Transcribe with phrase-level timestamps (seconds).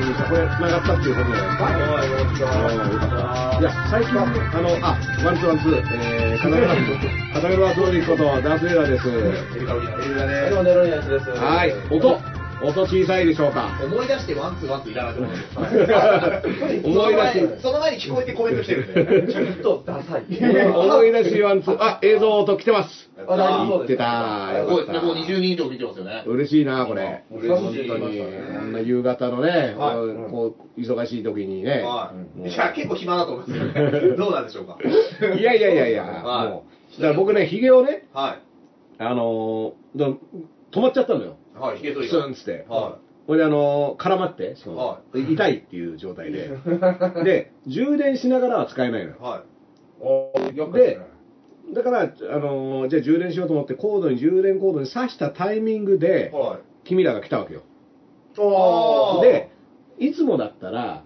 [0.00, 3.58] これ、繋がったっていうことじゃないですか。
[3.60, 6.74] いや、最近、あの、あ、ワンツーワンツー、えー、カタカナ、
[7.34, 9.08] カタカナ当時こと、ダースエラーです。
[9.08, 9.88] エリカウリ
[10.94, 11.30] アスです。
[11.30, 12.18] はい、音、
[12.62, 13.70] 音小さいでしょうか。
[13.82, 16.82] 思い出してワンツーワンツーいらなくなる。
[16.84, 19.32] 思い出し、その前に聞こえてコメント来てるんで。
[19.32, 20.24] ちょっとダサい。
[20.72, 23.09] 思い出しワンツー、あ、映像音来てます。
[23.34, 24.52] あ大丈夫言ってた。
[24.56, 25.00] すごいですね。
[25.00, 26.30] もう20人以上見てますよねた。。
[26.30, 27.24] 嬉しいな、これ。
[27.30, 31.82] 嬉しい本当に、こんな夕方のね、はいこう、忙しい時にね。
[31.82, 32.74] はい。
[32.74, 34.16] 結構暇だと思いますけどね。
[34.16, 34.78] どうなんでしょうか。
[35.38, 36.64] いやいやいやいや、はいも
[36.98, 37.00] う。
[37.00, 38.38] だから僕ね、ヒゲをね、は
[38.98, 41.36] あの止まっちゃったのよ。
[41.56, 41.58] い。
[41.58, 42.26] はい、ひげ剃りスが。
[42.26, 42.66] ンっつって。
[42.68, 46.50] はこれであのー、絡まって、は痛いっていう状態で。
[47.22, 49.22] で、充電しながらは使えないのよい。。
[49.22, 49.44] は
[50.48, 50.72] い。
[50.72, 50.98] で、
[51.74, 52.04] だから、あ
[52.38, 56.58] のーじゃあ充電しようと思って、コードに、充電コードに挿したタイミングで、はい。
[56.84, 57.62] 君らが来たわけよ。
[59.22, 59.50] で、
[59.98, 61.04] いつもだったら、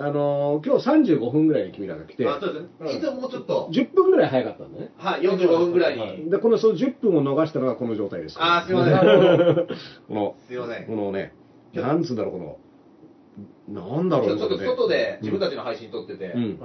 [0.00, 2.98] あのー今日35分ぐらいに君らが来て、あ、そうですね。
[2.98, 4.92] いつももうちょっと、10分ぐらい早かったんだね。
[4.96, 6.30] はい、45分ぐらいに。
[6.30, 8.36] で、このその10分を逃したのがこの状態です。
[8.38, 8.98] あー、すいません。
[10.06, 10.86] この、すいません。
[10.86, 11.34] このね、
[11.74, 12.58] なんつうんだろう、この、
[13.68, 16.58] なんだろうねちょっと外で自分たちの配信撮っててう、ん。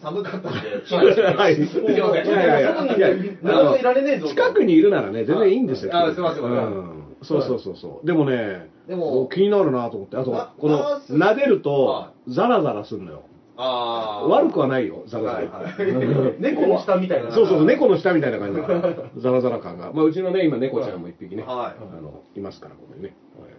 [0.00, 0.58] 寒かったんで、
[1.36, 1.52] はい。
[1.54, 1.96] いすいません。
[1.96, 4.28] やいやいや、いや何もいられねえぞ。
[4.28, 5.94] 近くにいるならね、全然いいんですよ。
[5.94, 8.06] ああすいませんうんそうそうそうそう。
[8.06, 13.22] でもね、でも気になるなと思って、あとな、この撫でるとは、ザラザラするのよ。
[13.56, 14.28] あー。
[14.28, 15.34] 悪くはないよ、ザラザラ。
[15.36, 17.30] はいはい 猫の下みたいな。
[17.32, 19.92] そうそうそう、猫の下みたいな感じだから、ザラザラ感が。
[19.92, 23.16] まあ、うちのね、今、猫ちゃんも一匹ね、はいあの、いますから、ここにね。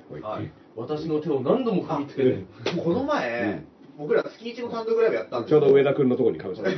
[0.10, 2.46] はいはいはい私の手を何度も踏みつけて。
[2.84, 3.64] この前、
[3.98, 6.70] 僕ら月一の単独ライブやったんですちょうど上田田君のところにかぶせて。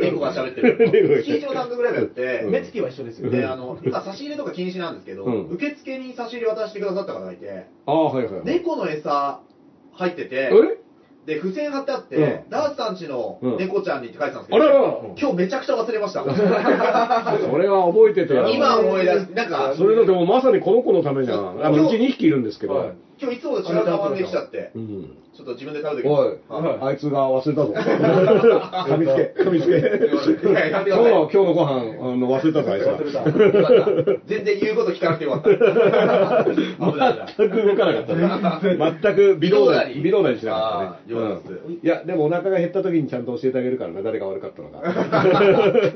[0.00, 1.20] 猫が喋ってる。
[1.22, 3.30] 月一の単独ライブやって、うん目つきは一緒ですよ。
[3.30, 8.42] で、あの、今差し入れとか禁止なんですけど、うん受付に差し入れ渡してくださった方がいて、ああ、はいはいはい。
[8.44, 9.40] 猫の餌
[9.92, 10.78] 入ってて、え
[11.26, 16.24] で、付箋貼ってあって、うんダースさんちのうん猫ちゃんにって書いてたんですけど、今日めちゃくちゃ忘れました。
[16.24, 18.48] それは覚えててよ。
[18.48, 21.56] 今思い出して、なんか、それだってもうまさにこの子のためじゃん。
[21.58, 22.92] うち2匹いるんですけど。
[23.18, 25.16] はい今日いつもと違うカバンできちゃって、うん。
[25.36, 27.72] ちょっと自分で食べてきおい、はいあいつが忘れたぞ。
[27.78, 29.78] 噛みつけ、噛みつけ。
[30.68, 34.20] 今日の、今日のご飯、あの、忘れたぞ、あいつは。
[34.26, 35.48] 全然言うこと聞かなくてよかった。
[37.38, 38.76] 全く動かなかったね。
[39.02, 41.58] 全く微動だに、微動だにしなかあったね。
[41.82, 44.82] いや、でもお腹が減った時にちゃんと教えてあげるからな、誰が悪かったのか。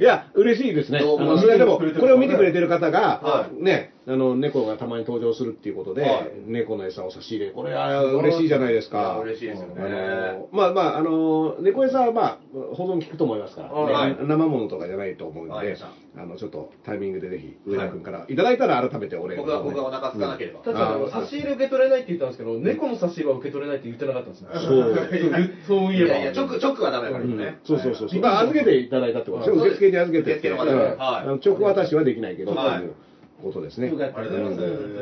[0.00, 1.00] いや、嬉しいですね。
[1.00, 9.20] それでも、これを見てくれてる方がは、ね、あの、猫がたまに登場するっていうことではい、猫の餌を差し入れ、これは嬉しいじゃないですか。
[9.22, 9.80] 嬉しいですよね。
[9.80, 14.10] あのまあまあ、あの、猫餌はまあ、保存効くと思いますから、はい。
[14.10, 20.60] ね生ものとかじゃないと思うんでわかりました、あの、ちょっとタイミングでぜひ、上田君からいただいたら改めてお礼を僕は、僕はお腹空かなければ。
[20.62, 24.48] 確かにあの差し入れ受け取れないって言ったんですけど、猫の差し入れは受け取れないって言ってなかったんですね。
[24.52, 24.98] そう。
[25.64, 26.08] そういえば。
[26.08, 27.36] いやいや、直、直はダメだからうん。
[27.36, 27.58] ね。
[27.62, 28.20] そうそうそうそう。
[28.20, 30.48] まあ、預けていただいたってことで受付に預けてって。
[30.50, 32.86] 受付の方は直渡しはできないけど、とはいい。
[32.86, 32.94] う
[33.42, 33.88] ことですね。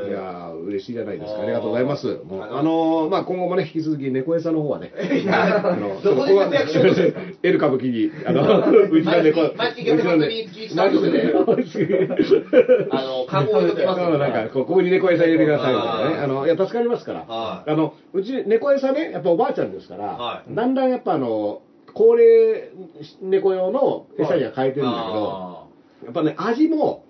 [0.09, 1.43] いやー嬉しいじゃないですか。
[1.43, 2.07] ありがとうございます。
[2.29, 4.93] もうあのあのーまあ、今後もね、引き続き猫餌の方はね、
[5.31, 7.21] あの、どこで活躍しようと。
[7.43, 8.43] エル歌舞伎に、あの、
[8.91, 11.35] うちの猫、毎月毎月月末に月一単独で
[12.91, 16.17] あの、カゴ置いときますそうなんか、こうここに猫餌入れてくださいみたいなね。
[16.25, 17.21] あの、いや、助かりますから。
[17.27, 17.71] はい。
[17.71, 20.55] あの、うち、猫餌ね、やっぱおばあちゃんですから、はい。
[20.55, 21.61] だんだんやっぱあの、
[21.93, 22.71] 高齢
[23.23, 25.65] 猫用の餌には変えてるんだけど、あ
[26.05, 27.05] やっぱね、味も、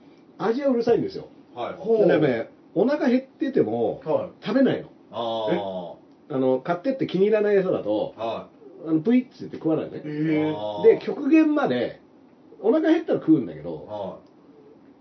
[0.44, 1.28] 味はうるさいんですよ。
[1.54, 1.74] ーはい。
[1.76, 4.88] ほうでね、お腹減ってても、は食べないの。
[5.12, 5.94] あ
[6.34, 8.24] あの、買ってって気に入らない餌だと、あ。
[8.24, 8.46] は
[8.86, 9.90] あのプイッつって食わない。
[9.90, 10.00] ね。
[10.04, 12.00] えあーで、極限まで、
[12.62, 14.18] お腹減ったら食うんだけど、は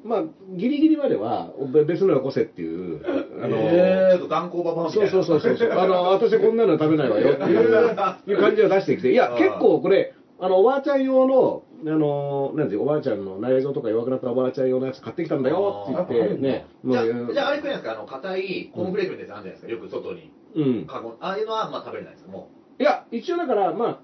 [0.04, 0.24] まあ、
[0.56, 3.02] ギリギリまではべ別のよこせっていう、
[3.42, 4.18] あの、へい。
[4.18, 5.12] ちょっと頑固ババアみたそいうな。
[5.12, 7.96] そうそうそうそう、あの、私こんなの食べないわよっていう
[8.28, 17.92] いう感じを出してきて、いや、結構これ、あの、おばあちゃん用の、あの、なんていうおばあちゃんの内臓とか弱くなったおばあちゃん用のやつ買ってきたんだよって言って、ね、じゃあ、ああれ食えないですか？
[17.94, 19.72] あの、硬いコーンフレークみたいなやつあるじゃないですか。
[19.72, 20.32] よく外に。
[20.56, 20.86] うん。
[20.86, 22.32] カゴああいうのは、まあ食べれないですか？
[22.32, 22.50] も
[22.80, 24.00] いや、一応だから、ま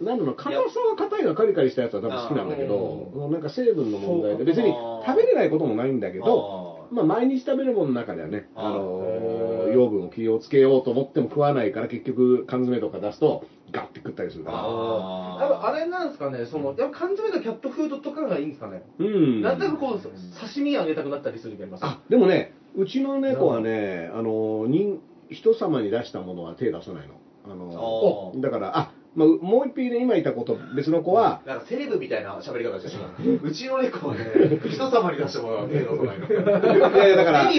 [0.00, 4.74] あ、なんだろう、硬さは硬いがカリカリしたやつは多分好きなんだけど、なんか成分の問題で、別に
[5.06, 14.58] 食べれないこともないんだけど、あまあ、毎日食べるものの中ではね、ああの養分を気をつけようと思っても食わないから、結局缶詰とか出すと、ガッて食ったりするから。
[14.60, 18.82] あやっぱあれなんですかね、その、やっぱ缶詰とキャットフードとかがいいんですかね。
[18.98, 19.42] うん。
[19.42, 21.84] なんとなくこう、刺身あげたくなったりする時あります。
[21.84, 25.00] あ、でもね、うちの猫はね、あの、人、
[25.30, 27.14] 人様に出したものは手出さないの。
[27.44, 33.40] あの、あだから、あ、まあ、もう一匹ね、今いた子と別の子は、なんかセレブみたいな喋り方してしまう。
[33.42, 36.26] うちの猫はね、人様に出してもらう手のないの。
[36.28, 37.50] いやいやだから、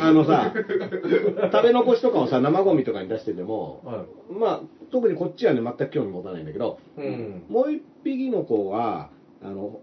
[0.00, 4.60] あのさ、食べ残しとかをさ、生ゴミとかに出してても、はまあ、
[4.90, 7.00] 特にこっちはね、全く興味持たないんだけど、い。
[7.00, 7.44] うん。
[7.48, 9.10] もう一匹の子は、
[9.40, 9.80] あの、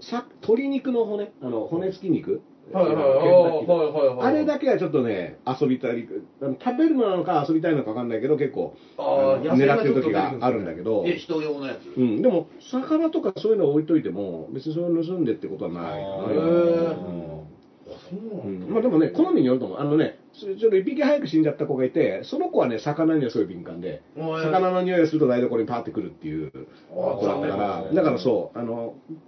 [0.00, 2.42] さ鶏肉の骨、あの骨付き肉、
[2.72, 4.16] はいはいはい。
[4.16, 6.06] はいあれだけはちょっとね、遊びたい、
[6.40, 16.00] 食べるのなのか遊びたいのか分かんないけど、結構、狙ってる時があるんだけど、え、人用のやつうん、でも、魚とかそういうの置いといても、別にそれを盗んでってことはない。
[16.00, 17.44] へー
[17.86, 18.68] そううなん。
[18.68, 19.78] んまあでもね、好みによると思う。
[19.78, 24.42] あのね、ちょっと一匹早く死んじゃった子がいて、その子はね、魚にはすごい敏感で、だ。
[24.42, 26.50] 魚の匂いがすると台所にパーってくるっていう。
[26.90, 29.18] あ子だったから、だからそう、あの、うん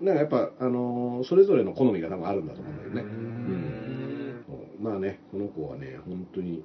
[0.00, 3.00] なんかやっぱ、あの、それぞれの好みが多分あるんだと思うんだよね。
[3.02, 3.64] うん
[4.80, 6.62] まあね、この子はね、本当に、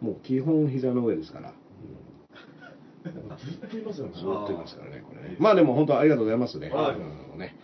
[0.00, 1.54] もう基本膝の上ですから。
[3.38, 4.12] ずっといますよね。
[4.14, 5.36] ずっといますからね、これね。
[5.38, 6.70] まあでも本当ありがとうございますね。
[6.70, 7.56] はいうんね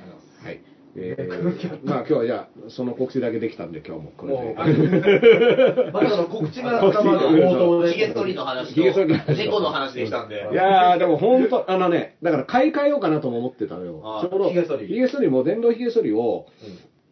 [0.42, 0.60] はい。
[0.94, 4.54] えー、まあ今日はじゃあ、その告知だけできたんで、今日もこれで。
[5.92, 7.92] まだあの告知が頭で冒頭で。
[7.92, 10.46] ヒゲ剃りの話とヒゲ剃りの話と猫の話できたんで。
[10.52, 14.00] いやー、でも本当、あのね、だから買い替えようかなとも思ってたのよ。
[14.00, 16.46] はいちょうど、ヒゲ剃りヒゲ剃りも、電動ヒゲ剃りを、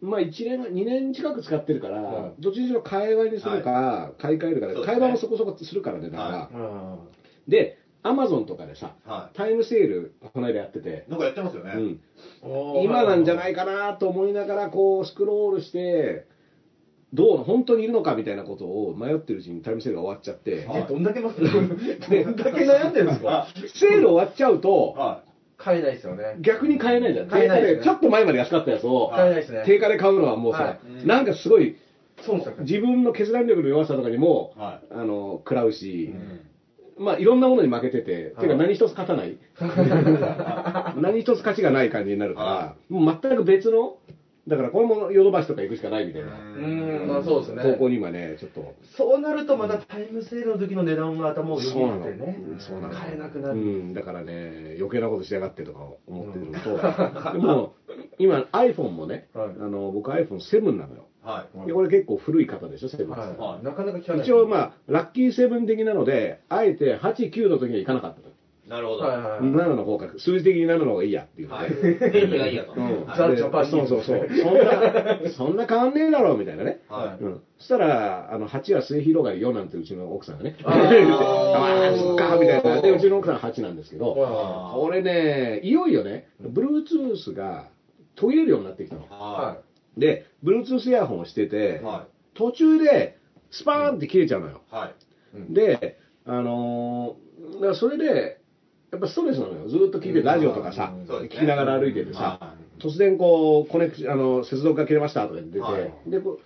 [0.01, 6.97] まあ1年、2年近く使ってるから、はいどっちにしろ買い替えにするか、買い替えるかですね買い替えもそこそこするからね、だから。
[7.47, 11.73] で、アマゾンとかでさ、はタイムセール、この間やっててい。、なんかやってますよね。
[11.75, 16.25] うん、今なんじゃないかなと思いながら、こう、スクロールして、
[17.13, 23.47] どうの、本当にいるのかみたいなことを迷ってるうちにタイムセールが終わっちゃって、はいえ、どんだけます どんだけ悩んでるんですか？
[23.73, 25.23] セール終わっちゃうと、は
[25.57, 26.37] 買えないですよね。
[26.39, 27.27] 逆に買えないじゃん。
[27.27, 29.63] 買えないですね定価でちょっと前まで安かったやつを、買えないですね。
[29.65, 31.75] 定価で買うのはもうさ、はいなんかすごい、
[32.21, 32.53] そうですよ。
[32.61, 36.39] 自分の決断力の弱さとかにも、はあの、食らうしい。、うん
[37.01, 39.37] まあいろんなものに負けてて、はいてか何一つ勝たない。
[41.01, 43.97] 何一つ勝ちがない感じになるからは、もう全く別の、
[44.47, 46.29] だからこれもヨドバシとか行くしかないみたいな。
[46.29, 47.63] うん、まあそうですね。
[47.63, 48.73] 方向に今ね、ちょっと。
[48.97, 52.37] そうなるとまたタイムセールの時の値段が頭をよぎってね。
[52.59, 53.55] そうなの買えなくなる。
[53.55, 56.77] うん、だからね、余計なことしやがってとか思ってるのと、
[57.33, 57.73] でも、
[58.19, 61.07] 今 iPhone もね、はいあの僕 iPhone7 なのよ。
[61.23, 61.67] はい。
[61.67, 63.07] でこれ結構古い方でしょ、7。
[63.07, 63.65] はい。
[63.65, 64.21] なかなか聞かない。
[64.23, 68.31] 一応まあ、ラッキーセブン的なので、あえて8、9の時にはいかなかったの。
[68.71, 69.03] なるほど。
[69.03, 69.39] はいはいはい。
[69.41, 71.69] 7の方が、数字的に7の方がいいやっていうのはい。
[71.69, 72.09] で。
[72.09, 72.71] 便利がいいやと。
[72.71, 74.27] うんザジャパそうそうそう。
[74.31, 76.79] そんな、そんな変わんねえだろ、みたいなね。
[76.87, 77.41] はうん。
[77.57, 80.55] そしたら、あの、8は末広がりよなんてうちの奥さんがね。
[80.63, 82.81] あああ、そっか、みたいな。
[82.81, 87.65] で、うちの奥さんは8なんですけど、はこれね、いよいよね、Bluetooth が
[88.15, 89.01] 途切れるようになってきたの。
[89.01, 89.05] い。
[89.09, 89.57] はは
[89.97, 93.17] で、Bluetooth イヤホンをしててい。、は途中で
[93.49, 94.61] スパーンって切れちゃうのよ。
[94.71, 94.75] い。
[94.75, 94.91] は
[95.49, 95.53] い。
[95.53, 98.39] で、あのーだからそれで、
[98.91, 99.67] やっぱストレスなのよ。
[99.67, 101.39] ずーっと聞いて、ラジオとかさ、そうですね。
[101.39, 106.09] 聞きながら歩いててさは、突然こう、コネクシあの、接続が切れましたとか言ってて、はい。
[106.09, 106.39] でこ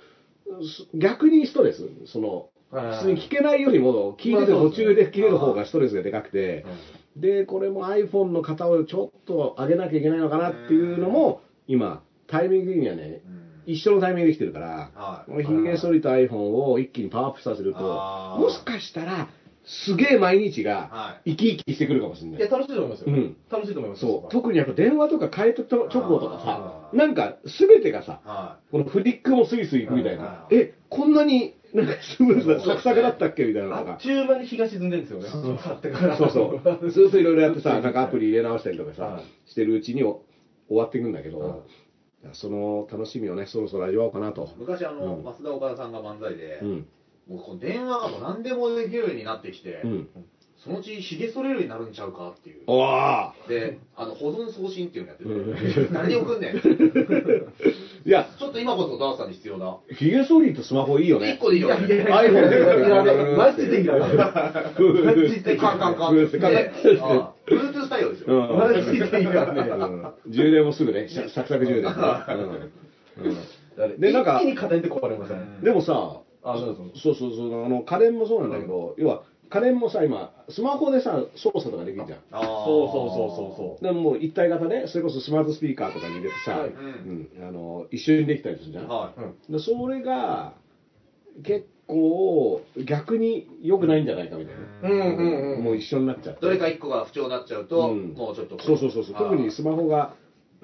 [0.47, 2.97] うす逆にストレス、その、はい。
[2.97, 6.65] 普通に聞けないよりも、聞いてて途中で切れる方がストレスがでかくて、
[7.15, 13.21] で、これも iPhone の型をちょっと上げなきゃいけないのかなっていうのも、今、タイミングにはね、
[13.65, 19.27] 一緒のタイミングで来てるから、はいこのヒゲ剃りと iPhone を一気にパワーアップさせると、もしかしたら、
[19.65, 22.49] すげえ毎日がは生き生きしてくるかもしれないいや、。
[22.49, 23.05] 楽しいと思いますよ。
[23.07, 24.01] うん楽しいと思います。
[24.01, 24.31] そう。
[24.31, 30.47] 特にやっぱ電話とか変えた直後とかあさ、なんか全てがさ、はこのフリックもスイスイいくみたいなは。
[30.51, 33.99] え、こんなになんかスムーズな、サクサクだったっけみたいなのがあっ。
[33.99, 35.29] ちゅう間に日が沈んでるんですよね。
[35.29, 36.91] そうそう。
[36.91, 40.21] ずっといろいろやってさ、 なんかアプリ入れ直したりとかさは、してるうちにお
[40.67, 41.65] 終わっていくんだけはいど、
[42.33, 44.49] その楽しみをね、そろそろ味わおうかなと。
[44.57, 46.87] 昔あの、うん増田岡田さんが漫才で、うん。
[47.27, 50.09] もうこの電話がもう何でもできるようになってきて、うん。
[50.65, 52.63] そのうちひげ剃れるようになるんちゃうかっていう。
[52.65, 56.55] おーで、あの、保存送信っていうのやってうんて、 誰に送んねん。
[56.55, 59.77] いや、ちょっと今こそダースさんに必要な。
[59.91, 61.37] ヒゲ剃りとスマホいいよね一。
[61.39, 63.87] 個でいいよ iPhone でマジでいい。
[63.87, 66.39] マジでカンカンカンって。
[66.39, 66.63] カンカン
[67.45, 68.49] Bluetooth 対応ですよ。
[68.49, 69.27] うんマジでいい。
[69.27, 71.93] うん充電もすぐね、シャサクサク充電
[73.77, 75.61] でで、なんんか、一気に家電って壊れません？
[75.61, 76.91] でもさ、あ、そうそう。
[76.95, 82.19] そうそうそう、あの家電もそうなんだけど、要は家電もさ、今、スマホでさ、操作とかできるじゃん。
[82.31, 83.83] そうそうそうそうそう。
[83.83, 88.87] でももう一体型で、それこそスマートスピーカーとかに入れてさ、はいうんあの一緒にできたりするじゃん。
[88.87, 89.13] は
[89.49, 90.53] でそれが
[91.43, 94.89] 結構逆に良くないんじゃないかみたいな。
[94.89, 95.63] うんうんうん。
[95.63, 96.41] もう一緒になっちゃって。
[96.41, 98.59] どれか一個が不調になっちゃうと、うんもうちょっと。
[98.61, 99.13] そうそうそうそう。
[99.13, 100.15] はい特にスマホが、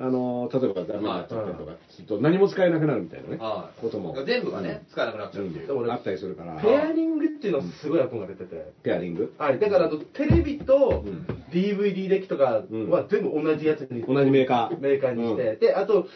[0.01, 4.15] あのー例えばダメになっちゃったりとかすると何も使えなくなるみたいなね、はいことも。
[4.25, 5.73] 全部がね、使えなくなっちゃうっていう。
[5.73, 6.59] うんあったりするから。
[6.61, 8.73] ペアリングっていうのはすごい憧れてて。
[8.83, 9.33] ペアリング？
[9.37, 12.63] はい、だからテレビとうん DVD デッキとかは
[13.09, 14.79] 全部同じやつに、同じメーカー。
[14.79, 16.07] メーカーにして、で、あと、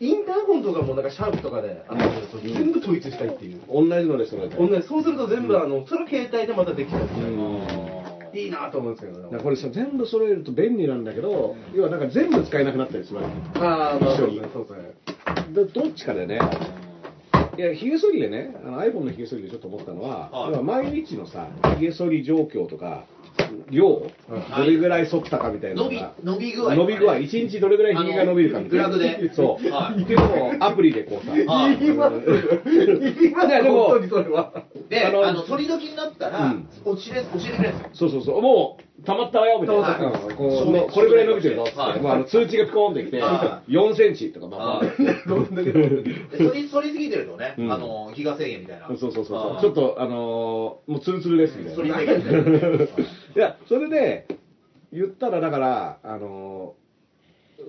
[0.00, 3.62] インターホンとかもなんかシャープとかで、あのん全部統一したいっていう。
[3.68, 7.81] 同じのでそれ同じそうすると全部、あの、それは携帯でまたできちゃうってういう。
[8.32, 13.60] んいいなと思うんですけどこれさ全部揃えると便利なんだけど、要はなんか全部使えなくなったりするわけ。
[13.60, 15.54] ああ、まあ、そうですね、そうですね。
[15.54, 16.40] どどっちかでね、
[17.58, 20.62] いや、ヒゲ剃りでね、あの iPhone のヒゲ剃りでちょっと思ったのは、はい。
[20.62, 21.48] 毎日のさ、
[21.78, 23.04] ヒゲ剃り状況とか、
[23.70, 24.02] 量、
[24.56, 28.88] どれぐらい剃ったかみたいな伸び伸び具合、伸び具合、1日どれぐらいヒゲが伸びるかみたいな。
[28.88, 29.34] グラフで。
[29.34, 29.70] そう。
[29.70, 30.02] はい。
[30.02, 31.78] っていうのをアプリでこうさ、はい。
[31.78, 32.20] 言います。
[32.20, 33.48] 言います。
[33.48, 34.52] でも本当にそれは。
[34.88, 36.68] で、あのあの、取り時になったら、うん。
[36.84, 38.08] 教えて、教えてくれるんですよ。
[38.08, 39.82] そうそうそう、もう、溜まったわよみたいな。
[39.82, 39.94] は
[40.36, 41.64] こうこれぐらい伸びてるぞ。
[41.64, 42.00] っつって、はい。
[42.00, 44.88] もうあの通知がピコーンってきて、は4センチとか、まあ、はい。
[45.26, 47.72] どんだけどんだけで反り、反りすぎてるとね、うん。
[47.72, 48.86] あの、ギガ制限みたいな。
[48.88, 49.60] そうそうそうそう。
[49.60, 52.16] ちょっとあのーもうツルツルですみたいな。
[53.34, 54.26] いや、それで、
[54.92, 56.82] 言ったら、だから、あのー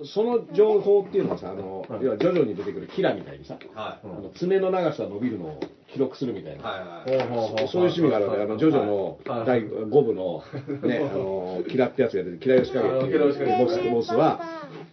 [0.02, 4.06] その情報っていうのはさ、あのはい要は徐々に出てくるキラみたいにさ、はい。
[4.06, 5.60] あの爪の長さ伸びるのを
[5.92, 6.64] 記録するみたいな。
[6.64, 7.68] はいはい。
[7.68, 10.42] そういう趣味があるので、あの、ジョジョのはい第5部の、
[10.82, 14.40] ね、あの、キラってやつが出て、キラヨシカゲっていあキラヨシカゲうボスボスは、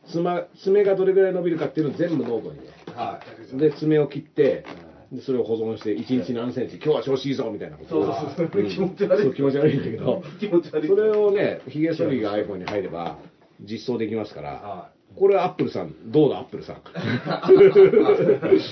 [0.06, 2.66] 爪爪がどれぐらい伸びるかっていうのを全部ノートにね。
[2.96, 3.20] は
[3.54, 3.58] い。
[3.58, 4.66] で、爪を切って、
[5.12, 8.64] でそれを保存して、1日何センチ、今日は調子いいぞみたいなことそうをそうそう。
[8.64, 9.24] ん気持ち悪い。
[9.24, 10.88] そう気持ち悪いんだけど、気持ち悪い。
[10.88, 13.18] それをね、ヒゲ剃りが iPhone に入れば
[13.62, 16.78] 実装できますから、はこれはアップルさん、どうだ、アップルさん？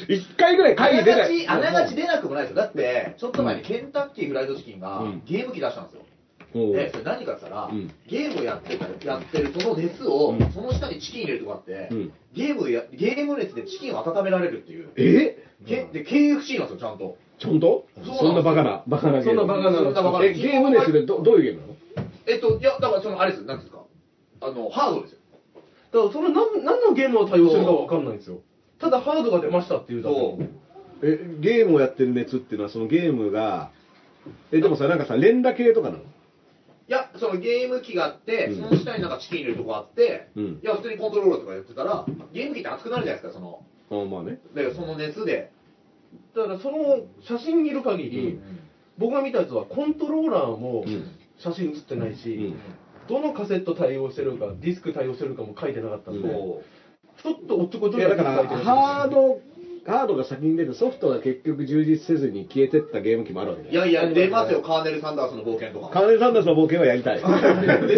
[0.08, 1.48] 一回ぐらい会議出ない。
[1.48, 2.58] あながち、あながち出なくもないですよ。
[2.58, 6.02] だって、ちょっと前にケンタッキーフライドチキンがうんゲーム機出したんですよ。
[6.54, 14.90] で、それ何かって言ったら、うんゲームやってたやってるその熱を、うんその下にチキン入れるとかあって、うんゲームや、ゲーム熱でチキンを温められるっていう。
[14.96, 15.46] え？
[15.66, 17.18] けで、KFC なんですよ、ちゃんと。
[17.38, 17.88] ちゃんと？
[18.04, 19.40] そんなバカな、バカなゲーム。
[19.40, 21.76] そんなバカなバカなえ、ゲームネスでどどういうゲームなの？
[22.28, 23.84] えっと、いや、だからその、あれです、なんですか？
[24.42, 25.20] あの、ハードですよ。
[25.92, 28.40] だからそれ何何のゲームを対応するかわかんないんですよ。
[28.80, 30.16] ただハードが出ましたっていうだけ。
[31.02, 33.72] え、ゲームをやってる熱っていうのは、そのゲームが、
[34.52, 36.04] え、でもさ、なんかさ、連打系とかなの？
[36.90, 38.56] いや、そのゲーム機があって、うん。
[38.56, 40.44] その下になんかチキン入れるとこあって、うん。
[40.46, 42.04] いや、普通にコントローラーとかやってたら、
[42.34, 44.40] ゲーム機って熱くなるじゃないですか、その、あまあね。
[44.56, 45.52] で、その熱で。
[46.36, 48.60] だからその写真見る限り、うん。
[48.98, 51.12] 僕が見たやつはコントローラーもうん。
[51.38, 52.60] 写真写ってないし、うん。
[53.08, 56.64] どのカセット対応してるか、ディスク対応してるかも書いてなかったんで、そ
[57.22, 58.76] ちょっとおっちょこちょいだから、書いてるんですよ。
[58.76, 59.40] ハード、
[59.86, 63.70] ハードが先に出て、ソフトが結局充実せずに消えてったゲーム機もあるわけ。
[63.70, 65.90] いやいや、出ますよ、カーネル・サンダースの冒険とか。
[65.90, 67.16] カーネル・サンダースの冒険はやりたい。
[67.16, 67.22] で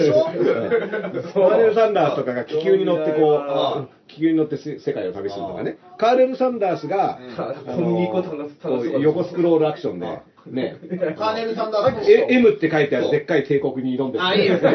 [0.06, 5.78] しょカーネル・サンダースとかが気球に乗ってこあう、気球に乗ってせ世界を旅するとかね。
[5.98, 10.08] カーネル・サンダースが、うんあ小麦粉の探すこう横スクロールアクションで、
[10.48, 10.78] ね、
[11.18, 14.26] カーネル・サンダースのえ M って書いてあるでっかい帝国に挑んでる。
[14.26, 14.72] あいいですね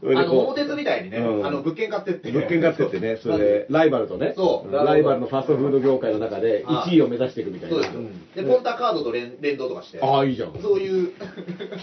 [0.00, 2.30] それであの、こ桃鉄みたいにね、うんあの、物件買ってって。
[2.30, 7.76] う、物件買ってってね、それで、ライバルとね、そうライバルのファストフード業界の中であ1位を目指していくみたいな。
[7.76, 8.00] そうですよ。
[8.36, 9.98] で、ポンタカードと連連動とかして。
[10.00, 10.52] ああ、いいじゃん。
[10.52, 11.12] ねそういう。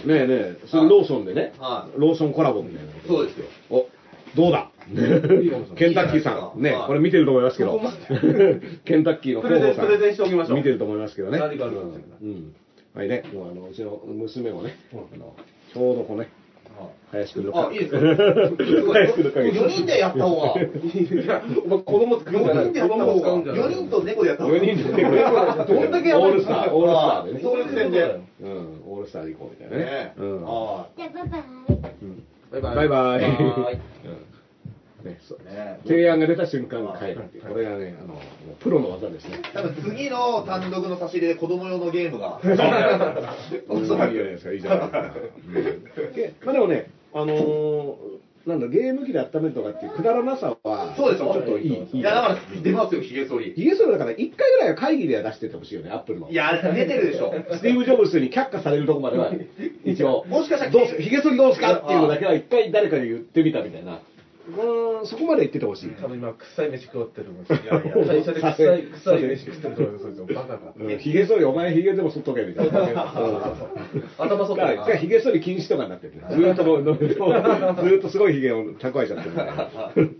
[0.06, 2.92] えねえ、それローソンでねは、ローソンコラボみたいな。
[3.06, 3.46] そうですよ。
[3.70, 3.86] お、
[4.36, 4.70] どうだ？
[5.76, 7.78] ケンタッキーさん、ね、これ見てると思いますけど。
[8.84, 9.86] ケンタッキーのプレゼン広報さん。
[9.86, 10.56] プレゼンしておきましょう。
[10.56, 11.38] 見てると思いますけどね。
[11.38, 12.54] 何があるかもしれないうん。
[12.94, 15.34] はいね、もうあの、うちの娘もね、あの
[15.74, 16.28] ちょうどこうね、
[17.10, 17.98] 林くんのあ、いいですか？
[17.98, 19.50] 林くんの影。
[19.52, 20.60] 4人でやった方が。
[20.60, 22.64] いや、お前子供使うんじゃない。
[22.64, 23.06] 4人でやった方が。
[23.06, 24.56] 子供使うんじゃない4人と猫でやった方が。
[24.58, 25.02] 4人で、
[25.74, 27.40] どんだけやばいオールスター、オールスターでね。
[27.42, 28.20] 総力戦で。
[28.40, 29.90] うん、オールスターで行こうみたいなね。
[29.92, 30.12] ね。
[30.18, 30.44] うん。
[30.46, 31.42] あじゃあバイバイ。
[32.02, 32.22] うん。
[32.50, 32.76] バイバイ。
[32.76, 33.18] バイバ
[33.72, 33.80] イ。
[35.04, 35.52] ねそうあ。
[35.52, 37.44] ね提案が出た瞬間帰るっていう。
[37.44, 38.20] これがね、あの、
[38.60, 39.40] プロの技ですね。
[39.52, 42.40] 多分次の単独の差し入れで子供用のゲームが。
[42.44, 45.14] いいじゃないですか、いいじゃないですか。
[45.48, 47.96] うんでまあでもね、あのー
[48.48, 51.68] なんだ、ゲーム機で温めるとかっていうくだらなさは、そうでしょちょっといい。
[51.68, 53.52] いいいや、だから出ますよ、ヒゲ剃り。
[53.54, 56.30] ヒゲ剃りだから一回ぐらいは会議では出してってほしいよね、アップルの。
[56.30, 57.34] いや、出てるでしょ。
[57.52, 59.30] スティーブ・ジョブズに却下されるとこまでは、
[59.84, 64.00] 一応、もしかしたらどうすヒゲ剃りどうすかっていうのだけは一回誰かに言ってみたみたいな。
[64.48, 65.90] うん、そこまで言っててほしい。
[65.90, 67.58] 多分今、臭い飯食ってるんですよ。
[67.62, 70.26] いやいや会社で臭い、臭い飯食ってると思うんですよ。
[70.34, 70.58] バカが。
[70.78, 72.80] うんヒゲ剃り、お前ヒゲでも剃っとけみたいな。
[72.80, 72.88] うん
[74.18, 76.14] 頭そってるだから、ヒゲ剃り禁止とかになってる。
[76.30, 80.10] ずーっとずーっとすごいヒゲを蓄えちゃってる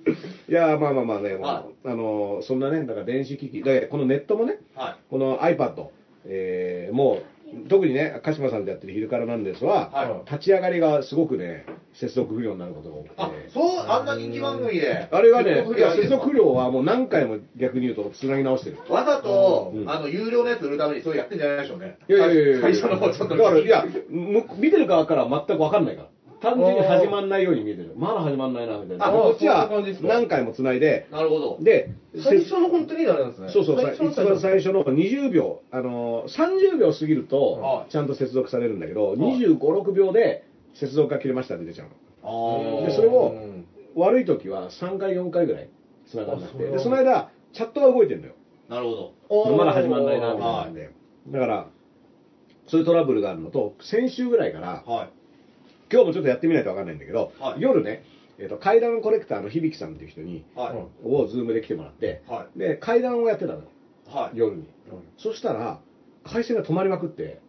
[0.48, 5.86] いやー、まあまあまあね、あのー、そんなね、だから電子機器、で、このネットもね、はこの iPad、
[6.26, 7.37] えーもう、
[7.68, 11.64] 特にね、鹿島さんでやってる昼からなんですは、は立ち上がりがすごくね、
[11.94, 13.14] 接続不良になることが多くて。
[13.16, 15.08] あ、そう、あんな人気番組で。
[15.10, 18.76] あれはね、いや、接接続不良はもう何回も逆に言うと、つなぎ直してる。
[18.88, 21.96] わざと、うんあの、有料のやつ売るためにそうやってんじゃないでしょうね。
[22.08, 23.36] いやいやいやいや最初の方ちょっと。
[23.36, 26.08] だから、いや、む見てる側からは全く分かんないから。
[26.40, 27.92] 単純に始まんないように見えてる。
[27.96, 29.06] まだ始まんないな、みたいな。
[29.08, 29.68] あこっちは
[30.02, 31.58] 何回もつないで、なるほど。
[31.60, 33.48] で、最初の本当にあれなんですね。
[33.50, 41.88] そうそう、さ最初の一番最初の20秒、あのー、30秒過ぎるはい、とちゃんと接続されるんだけど、はい25、6秒で接続が切れましたって出ちゃう
[42.22, 42.82] あの。
[42.82, 43.66] ーで、それをうん、
[43.96, 45.68] 悪い時は3回、4回ぐらい
[46.06, 48.34] 繋がんなくて、で、その間、チャットが動いてるのよ。
[48.68, 49.12] なるほ
[49.48, 49.56] ど。
[49.56, 50.90] まだ始まんないな、みたいなんで。
[51.28, 51.66] だから、
[52.66, 55.17] そういうトラブルがあるのと、先週ぐらいから、はい。
[55.90, 58.04] 今日もちょっとやってみないと分かんないんだけど、はい夜ね、
[58.38, 61.06] えーと階段コレクターの響さんっていう人に、はい。
[61.06, 63.62] をズームで来てもらって、はで階段をやってたの
[64.06, 64.36] はい。
[64.38, 64.64] 夜に、
[65.16, 65.80] そしたら
[66.24, 67.40] 回線が止まりまくって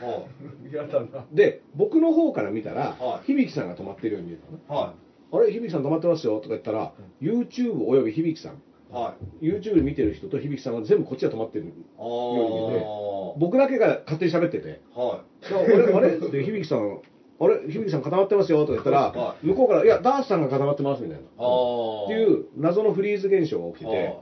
[0.00, 0.26] は
[0.70, 1.26] 嫌だな。
[1.32, 4.72] で僕の方から見たら、はい響さんが止まってるように見えたのねい。
[4.72, 4.94] は
[5.32, 8.56] あれ響さん止まってますよとか言ったら、YouTube および響さんい。
[8.92, 9.46] はい。
[9.46, 11.64] YouTube 見てる人と響さんは全部こっちが止まってる
[11.98, 13.38] あように見えてー。
[13.38, 16.16] 僕だけが勝手に喋っててはあれあれ？
[16.18, 17.00] って響さん
[17.40, 17.56] あれ？
[17.68, 18.60] 響さん固まってますよ？
[18.60, 21.24] とか言ったら、は向こうから「いやダースさんが固まってます」みたいな。
[21.24, 24.16] っていう謎のフリーズ現象が起きて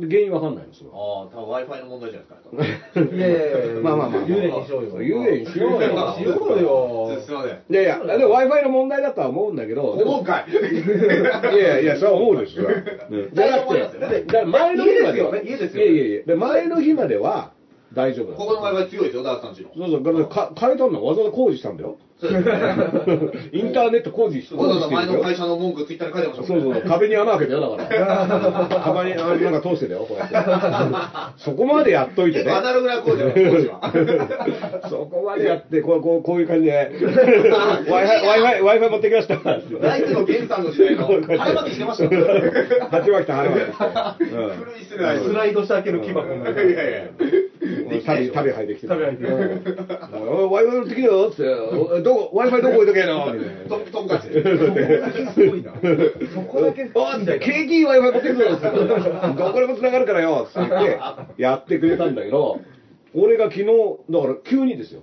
[0.00, 3.16] 原因わかんないんですよあー、多分 Wi-Fi の問題じゃないですか。
[3.16, 5.02] いやいやいや まあまあまあ幽霊にしようよ。
[5.02, 7.20] 幽霊にしようよしようよ。
[7.20, 7.52] すいません。
[7.68, 10.52] いやいや、でも Wi-Fi の問題だとは思うんだけど、思うかい。
[10.54, 12.68] いやいや、それは思うですよ。
[12.68, 13.50] だっ
[14.20, 17.50] て前の日までは、家ですよねいやいやいや、で前の日までは
[17.92, 19.70] 大丈夫だここの Wi-Fi 強いですよ、ダースさんちの。
[19.74, 21.96] そうそう、だからか変えたのわざわざ工事したんだよ。
[22.20, 28.80] インターネット工事してわざわざ前のよ会社の文句ツイッターに書いてましたそうそう、壁に穴開けたよ、だから。
[28.82, 30.28] 壁にあなんか通してたよ、こうやっ
[31.36, 31.42] て。
[31.42, 32.50] そこまでやっといてね。
[32.50, 34.88] アナログな工事は、工事は。
[34.90, 36.90] そこまでやって、こうこうこういう感じで、
[37.86, 39.36] Wi-Fi、Wi-Fi、持ってきました。
[39.44, 42.26] ナイツの源さんの時代の、晴れ巻きしてましたよ。
[42.90, 47.08] 鉢巻きと晴れ巻き古いっすね、あいつスライドして開ける木箱いやいやいや。
[48.04, 48.88] 旅、旅入ってきて。
[48.88, 53.68] 旅入ってきて Wi-Fi 持ってきてよって、おどこ、Wi-Fi どこ置いとけよみたいな。
[53.68, 54.28] ト ントンカチ。
[54.28, 54.40] す
[55.50, 55.72] ごいな。
[56.34, 56.90] そこだけ。
[56.94, 58.66] おって、景気いい Wi-Fi 持ってくるぞって。
[59.36, 60.98] どこでも繋がるからよって言って、
[61.42, 62.60] やってくれたんだけど、
[63.14, 63.66] 俺が昨日、
[64.10, 65.02] だから急にですよ。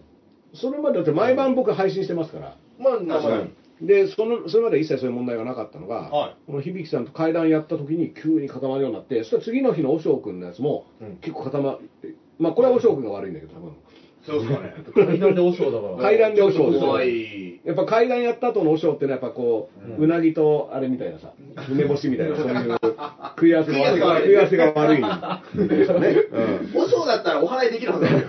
[0.53, 2.55] それまでだって毎晩僕配信してますから。
[2.79, 3.43] まあ、まあまあ。
[3.81, 13.73] で、その、それまで一切そういう問題がなかったのが、はいこの響さんと会談やった時に急に固まるようになって、そしたら次の日の和尚君のやつもうん結構固まって、まあこれは和尚君が悪いんだけど、多分。
[14.25, 14.73] そうですかね。
[15.07, 15.97] 階段で和尚だから。
[15.97, 17.45] 階段で和尚ですよ怖い。
[17.65, 21.31] やっぱ階段やった後の和尚ってのはやっぱこう、うなぎとあれみたいなさ、
[21.71, 22.77] 梅干しみたいな、 そういう
[23.35, 23.99] 食い合わせが悪い。
[23.99, 25.01] 食い合わせが悪い
[26.75, 28.19] 和尚だったらお祓いできるはずだよ。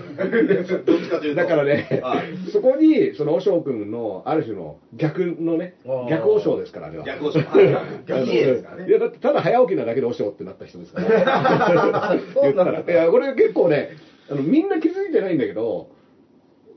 [0.85, 1.41] どっちかというと。
[1.41, 5.75] だからね、はいそこに、その和尚君の、ある種の逆のね
[6.09, 7.05] 逆和尚ですから、あれは。
[7.05, 7.39] 逆和尚。
[7.39, 8.89] はいはい逆家ですからね。
[8.89, 12.17] いや、だってただ早起きなだけで和尚ってなった人ですから。
[12.41, 12.79] 言ったら。
[12.79, 13.91] いや、これ結構ね、
[14.29, 15.89] あのみんな気づいてないんだけど、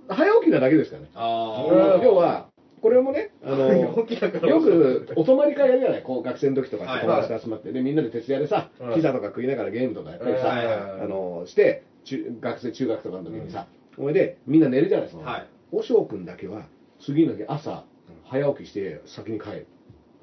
[0.08, 1.10] 早起きなだけですからね。
[1.14, 2.02] あー。
[2.02, 2.48] 要は、
[2.80, 7.00] これもね、あの、よくお泊まり会やるじゃない、こう学生の時とかはい。
[7.02, 8.94] 友達と集まって、で、みんなで徹夜でさは、い。
[8.94, 15.28] ピザとか食いながらゲームとかやったりさ、あの、して、中学生、中学とかの時にさ、それで、みんな寝るじゃないですか。
[15.28, 15.46] はい。
[15.72, 16.66] 和尚君だけは、
[16.98, 17.84] 次の日朝、
[18.24, 19.66] 早起きして先に帰る。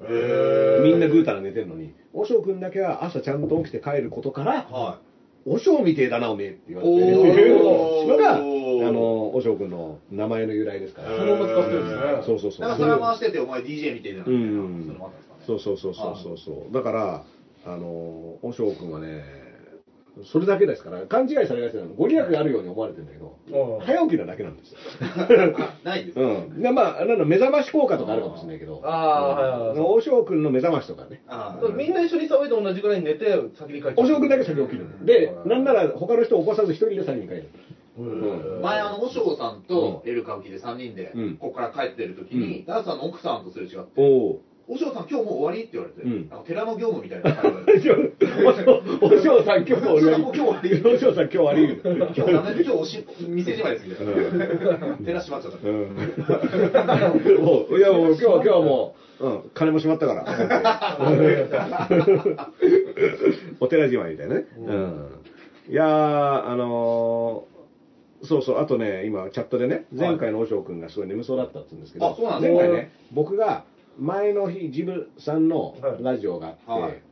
[0.00, 4.68] へみんなぐうたら寝てるのに、和尚君だけは朝ちゃんと起きて帰ることから、
[5.48, 11.16] は和尚みてえだな、おめえって言われおて、ーのが、あの、和尚君の名前の由来ですから。
[11.16, 12.22] そのまま使ってるんですね。
[12.22, 12.68] そうそうそう。
[12.68, 14.24] なんかそれ回してて、お前 DJ みたいな。
[14.24, 15.40] うんそれもあったんですかね。
[15.46, 16.72] そうそうそうそうそうそう。
[16.72, 17.24] だから、
[17.64, 19.47] あの、和尚君はね、
[20.24, 21.88] それだけですから、勘違いされがちなの。
[21.94, 24.78] ご利益があるように思われてるんだけどうん、早起きなだけなんですよ。
[25.84, 26.20] ないです。
[26.20, 26.60] うん。
[26.60, 29.78] で、まあ、なんだ目覚まし効果とかあるかもしれないけど、ああ、はいはいはい。
[29.78, 31.22] 和尚君の目覚ましとかね。
[31.28, 34.86] あそうみんな一緒に騒いで同じぐらいに寝て、先に帰って和尚君だけ先起きる。
[35.04, 37.48] で、なんなら他の人を起こさず一人で先に帰る。
[37.98, 44.74] うん前、あの、和尚さんとエル歌舞伎で3人でうん、ここから帰ってる時に、ダースさんの奥さんとすれ違って、おお。
[44.74, 47.72] 和尚さん今日もう終わりって言われて、うんなんか寺の業務みたいな会話で。
[48.44, 50.06] 和尚和尚さん今日終わり。
[50.22, 51.80] 今日終わり和尚さん今日終わり。
[51.82, 54.12] 今日ダメ今日おし、店じまいですみたいな。
[54.98, 55.58] 寺閉まっちゃった。
[55.68, 55.74] うん。
[57.44, 60.24] もういやもう今日は今日はもう、うん、金もしまったから。
[63.60, 64.44] お寺島みたいなね。
[64.58, 65.06] うん。
[65.70, 67.58] いやー、あのー
[68.24, 73.62] そうそう、あとね、今、チャットでね、前回の和尚君がすごい眠そうだったって言うんですけど、あそうなんですね前回ね、僕が
[73.98, 77.02] 前の日、ジムさんのラジオがあって、はい。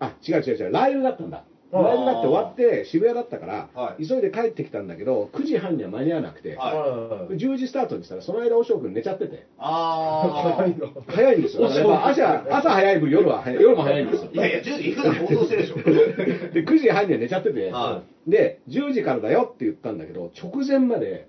[0.00, 1.44] あ、違う違う違う、ライブだったんだ。
[1.72, 4.06] ドライブがって終わって渋谷だったから、はい。
[4.06, 6.76] 急いで帰ってきたんだけど9時半には間に合わなくて、はい。
[6.76, 7.34] はい。
[7.36, 9.46] 10時スタートにしたらその間おしょうくん寝ちゃってて。
[9.56, 10.88] あ早いの。
[11.08, 11.66] 早いんですよ。
[11.66, 14.30] 朝朝早い分夜は早い夜も早いんですよ。
[14.34, 15.76] いやいや、10時普段放送してるでしょ。
[16.52, 21.26] で9時半には寝ちゃってて、はで10時からだよって言ったんだけど直前まで、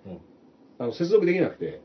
[0.83, 1.79] あの接続できなくて。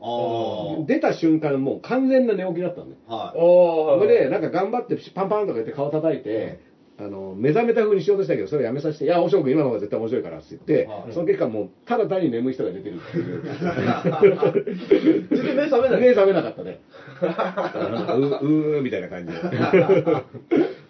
[0.87, 3.99] 出た瞬間もう完全な寝起きだったんではおー。
[3.99, 6.59] それでなんか頑張ってパンパンとか言って顔叩いて、
[6.97, 11.13] あの目覚めた風にしようとしたけどそれをやめさせて「いやおしょうくん今の方が絶対面白いから」って言って、はい。
[11.13, 13.41] その結果もうただ単に眠い人が出てるっていう。
[15.55, 16.01] 目覚めない。
[16.01, 16.79] 目覚めなかったね。
[17.21, 17.25] う
[18.45, 19.39] うーみたいな感じで、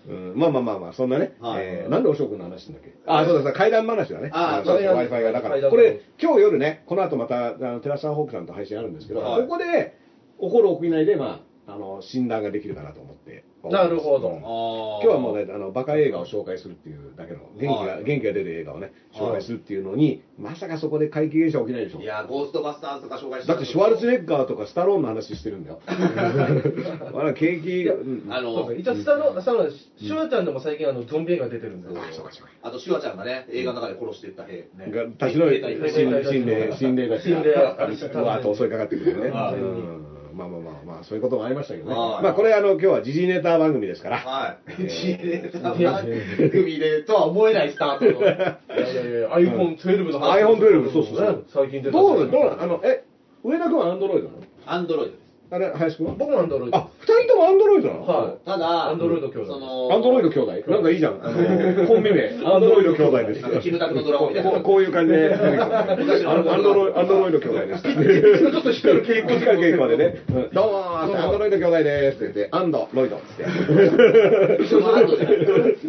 [0.09, 1.63] うん、まあまあまあまあそんなね、はい。
[1.63, 2.93] えーなんでおしょうくんの話したんだっけ？
[3.05, 4.29] あそうだそうだ怪談話だね。
[4.33, 9.41] あーそうそう怪談 w i f i がだからこれ今日夜ねこの後またあのテラスターホークさんと配信あるんですけど、はい。
[9.43, 9.97] ここで
[10.39, 14.29] 起こる起きないでまああの診断ができるかなと思ってなるほど。
[14.29, 14.37] うん。
[14.37, 14.39] い。
[14.39, 21.99] 今日はもうね、あのバカ映画を紹介するっていうだけの、元気が、はい元気が出る映画をね、紹介するっていうのに、まさかそこで怪奇現象起きないでしょ。
[21.99, 22.05] い。
[22.05, 25.81] や、ゴーストバスターズとか紹介してだってシュワルツェネッガーとかスタローンの話してるんだよ。
[25.85, 28.31] あら、景気、うん。
[28.31, 32.01] あのそうですね一応、下の、下の、シュワちゃんでも最近、あの、ゾンビ映画出てるんですよ。
[32.11, 32.51] そうかそうか。
[32.61, 34.69] あと、シュワちゃんがね、映画の中で殺していった兵、ね。
[34.89, 39.29] が立ちの兵隊心心霊、心霊だし、心霊うわーっと襲いかかってくるよね。
[39.31, 40.08] はいうん
[40.39, 41.95] まあまあまあまあ、そういうこともありましたけどね。
[41.95, 44.17] はいまあこれあの、今日は時事ネタ番組ですから。
[44.17, 44.57] はい。
[44.67, 46.03] えージーネタ番
[46.51, 48.11] 組でとは思えないスタートの。
[48.21, 48.57] いや
[48.91, 51.97] いやいや iPhone12 の iPhone12 そうそうそうね最近出た。
[51.97, 53.03] どう、どう、あの、え、
[53.43, 54.41] 上田君はアンドロイドなの？
[54.65, 55.13] アンドロイド。
[55.51, 56.07] あれ、林君？
[56.07, 56.77] は僕もアンドロイド。
[56.77, 58.05] あ、二人ともアンドロイドなの？
[58.05, 58.45] はい。
[58.45, 60.71] ただ、アンドロイド兄弟その、アンドロイド兄弟？
[60.71, 61.19] なんかいいじゃん。
[61.23, 62.29] あの、コンビ名。
[62.45, 63.41] アンドロイド兄弟です。
[63.41, 67.83] なんかキムタクのドラゴンみたいなこうこういう感じでアンドロイドアンドロイド兄弟です。
[67.83, 70.21] ちょっと光る稽古、光る稽古までね。
[70.29, 74.67] うんどうもー、アンドロイド兄弟ですって言って、アンド、ロイドって。
[74.67, 75.37] そのアンドじゃない。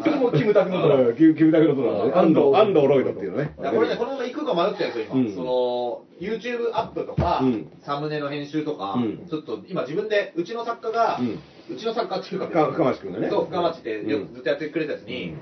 [0.02, 1.02] それもキムタクのドラマ。
[1.02, 2.12] うんキムキムタクのドラマね。
[2.14, 3.52] アンド、アンド、ロイドっていうのね。
[3.60, 5.20] いやこれね、このまま行くか迷ってるんですよ、今。
[5.20, 11.18] うんその、YouTube アップとか、うんサムネの編集とか、うんちょっと今自分で、うちの作家が、
[11.68, 13.28] ううちの作家っていうか、深深町君がね。
[13.30, 14.34] そう、深町ってようん。
[14.34, 15.34] ずっとやってくれたやつに、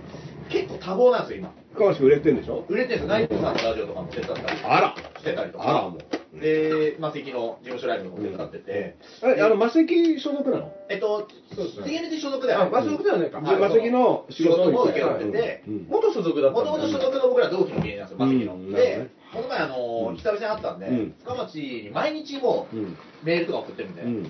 [0.49, 1.53] 結構多忙なんですよ、今。
[1.75, 2.65] 深町君売れてんでしょ？
[2.69, 4.95] 売れてるんですよ、ナイトさんのラジオとかも手伝ったりあら。
[5.19, 5.69] してたりとか。
[5.69, 6.01] あらもう
[6.35, 10.73] で、マセキの事務所ライブも手伝ってて、え、あの、魔石所属なの？
[10.91, 12.11] えっと、そうですね。
[12.11, 12.77] TNT 所属ではないか。
[12.79, 15.87] はい魔石の仕事を受け負っててうん。
[15.89, 18.71] 元所属だったもともと所属の僕ら同期の芸人なんですよ、マセキの。
[18.73, 20.17] で、この前、あのうん。
[20.17, 21.15] 久々に会ったんで、うん。
[21.25, 22.99] 深町に毎日もううん。
[23.23, 24.29] メールとか送ってるんで、うん。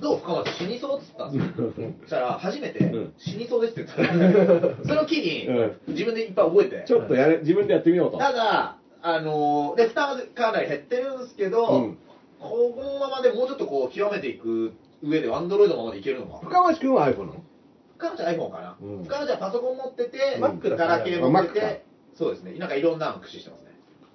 [0.00, 0.18] どう？
[0.18, 1.72] 深町死にそうっつったんですよ。
[2.02, 6.84] そしたら、初めてうん、死にそうですって言った それを機にうん、自分でいっぱい覚えて。
[6.86, 8.18] ちょっとやれ、自分でやってみようと。
[8.18, 11.98] ただ、あのーで、負担はかなり減ってるんですけど、うん
[12.38, 16.38] このままでもうちょっとこう、極めていく上で、アンドロイドのままでいけるのか。
[16.44, 17.44] 深町君は iPhone なの？
[17.96, 18.76] 深町は iPhone かな。
[18.78, 22.52] うん深町はパソコン持ってて、うん Mac ガラケー持ってて、そうですね。
[22.58, 23.70] なんかいろんなの駆使してますね。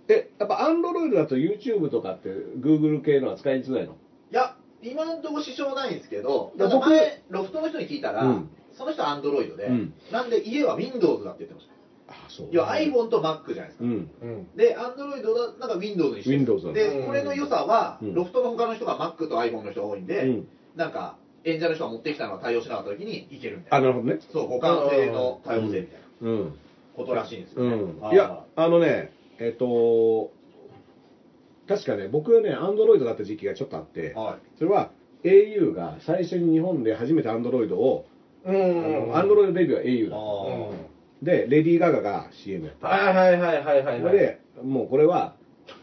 [0.09, 3.93] え、やっぱ Android だと YouTube とかって Google 系のは使いづらいの？
[4.29, 11.73] いや、今のところ支障ないんですけど、ただ前、ロフトの人に聞いたら、うんその人は Android で、うんなんで家は Windows だって言ってました。
[12.11, 12.47] あ、そう。
[12.51, 13.83] 要は iPhone と Mac じゃないですか。
[13.83, 13.91] うん。
[14.21, 14.47] うん。
[14.55, 23.87] で、Android だなんか Windows にしてるで、これの良さは、うんロフトの他の人が Mac と iPhone の人が多いんで、うんなんか、演者の人が持ってきたのが対応しなかった時にいけるみたあ、いな。
[23.89, 24.19] なるほどね。
[24.31, 26.53] そう、互換性の多様性みたいなうん。
[26.95, 27.67] ことらしいんですよね。
[27.75, 28.05] うん。
[28.05, 30.31] あーいや、あのね、えっと、
[31.67, 34.57] 確かね、僕はね、Android だった時期がちょっとあって、はい。
[34.57, 34.91] それは
[35.23, 38.05] au が最初に日本で初めて Android を、
[38.45, 39.15] うんうん。
[39.15, 40.90] アンドロイドデビューは au だっあた。
[41.21, 42.87] で、レディー・ガガが CM やった。
[42.87, 44.01] はいはいはいはいはい。
[44.01, 45.35] それで、もうこれは、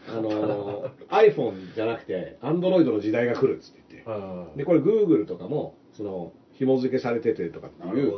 [0.07, 0.89] あのー
[1.33, 4.09] iPhone じゃなくて、Android の時代が来るっつって言って。
[4.09, 8.11] はで、これ Google とかも、その、紐付けされててとかってないう。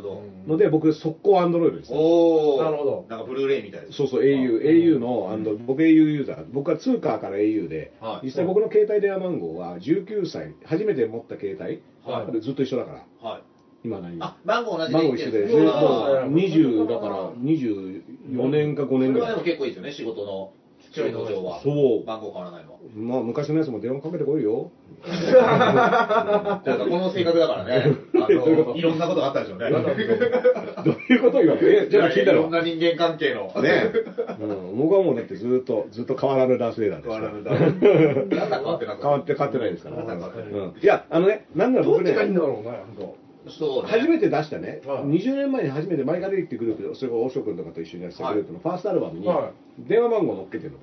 [0.47, 2.63] ので、僕、速攻 Android です、おー。
[2.63, 3.93] なるほどなんかブルーレイみたいです。
[3.93, 13.41] そうそう、au、au の、あの僕 au ユーザー、僕は通貨から au で、はい実際僕の携帯電話番号は19歳、初めて持った携帯、はいずっと一緒だから、はい。
[13.83, 15.81] 今何あ、番号同じで番号一緒で、そうもだ
[16.25, 19.43] う20だから24年か5そ年ぐらいれはでも。
[19.43, 20.53] 結構いいですよね、仕事の
[20.91, 21.61] 仕事上は。
[21.61, 22.79] そう番号変わらないのは。
[22.95, 24.71] まあ、昔のやつも電話かけてこいよ。
[25.01, 27.85] なんかこの性格だからね、
[28.75, 29.69] いろんなことがあったでしょうね。
[30.83, 32.41] どういうこと今え、じゃあ聞いたろ。
[32.41, 33.47] いろんな人間関係の。
[33.61, 33.91] ね
[34.39, 37.09] うん、僕はもうだってずっと、ずっと変わらぬダースレーダーです。
[37.09, 40.03] 変わらぬダース変わって変わって、変わってないですから。
[40.03, 43.15] いうんいや、あのね、なんなら僕ねどっち、がいいんだろうな、本
[43.47, 43.89] そうね。
[43.89, 50.77] 初めて出したね、はい20年前に初めてマイカデリってグループ、それから大城君とかと一緒にやってたグループのファーストアルバムには、電話番号載っけてるの、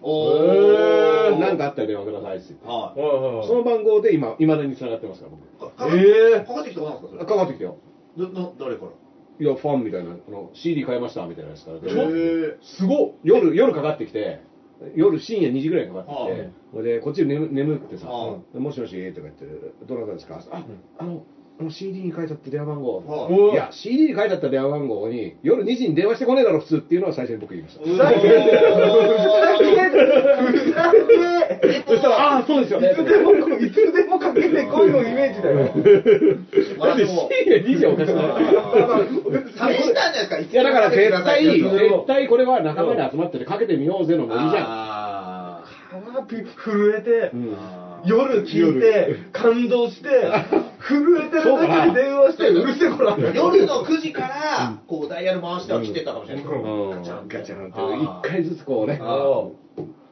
[0.00, 1.38] おへー。
[1.38, 2.66] なんかあったら電話くださいって言って。
[2.68, 2.94] は
[3.44, 3.46] い。
[3.46, 5.72] その番号で今、いまだに繋がってますから、僕。
[5.72, 5.76] い。
[5.76, 7.26] かかえーかかってきたことなんですか。
[7.26, 7.76] かかってきたよ。
[8.16, 8.90] ど、ど、誰から？
[9.40, 14.40] いや、ファンみたいな、あの CD 買いましたみたいなやつからで、へすごっ夜、夜かかってきて、
[14.94, 19.46] 夜深夜2時ぐらいにかかってきはて、ほいで、こっちで眠眠ってさ、はもしもしとか言って、
[19.86, 20.40] どなたですか？
[20.50, 20.64] あ、
[20.98, 21.22] あの、
[21.60, 23.02] あの CD に書いてあった電話番号。
[23.04, 27.84] はいいや、CD に書いてあった電話番号に、夜2時に電話してこねえだろ、普通っていうのは最初に僕言いました。
[27.84, 28.14] ふざけ
[31.84, 32.92] そしたら、ああ、そうですよね。
[32.92, 35.58] いつでも、いつでもかけてこいのイメージだよ。
[35.66, 38.22] だって深夜2時はおかしくな
[39.72, 39.78] い。
[39.78, 44.64] 試したんじゃないですかいやだから絶対、絶対これは仲間で集まっててかけてみようぜのノリじゃん。
[44.64, 47.56] ああピ震えて、うん
[48.04, 50.08] 夜聞いて、感動して、
[50.80, 53.16] 震えてる時に電話して、うるせえこら。
[53.16, 56.44] ー夜の9時から、こう、ダイヤル回しては来てたかもしれない。
[56.44, 56.90] うん。
[56.90, 58.98] ガチャンガチャンってあー一回ずつこうね。
[59.02, 59.48] あ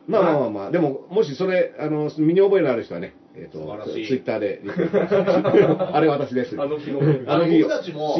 [0.08, 3.58] まあまあまあまあ、でも、もしそれ、あの、身に覚えのある人はね、えっ、と
[3.92, 4.62] ツイッターで。
[5.92, 6.56] あれ私です。
[6.58, 7.00] あの日の。
[7.26, 8.16] あの日僕たちも、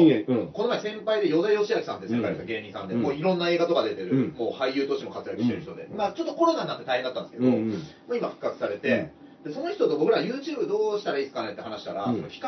[0.53, 3.01] この前先輩で与田義明さんって世界の芸人さんで、うん。
[3.01, 4.35] もういろんな映画とか出てる、うん。
[4.37, 7.53] もう俳優としても活躍してる人で、まあちょっとコロナになって大変だったんですけど、うん。
[7.53, 7.75] うんも
[8.09, 9.09] う今復活されて、
[9.45, 12.15] でその人と僕ら YouTube どうしたらいいですかねって話したら、うん。
[12.15, 12.41] その企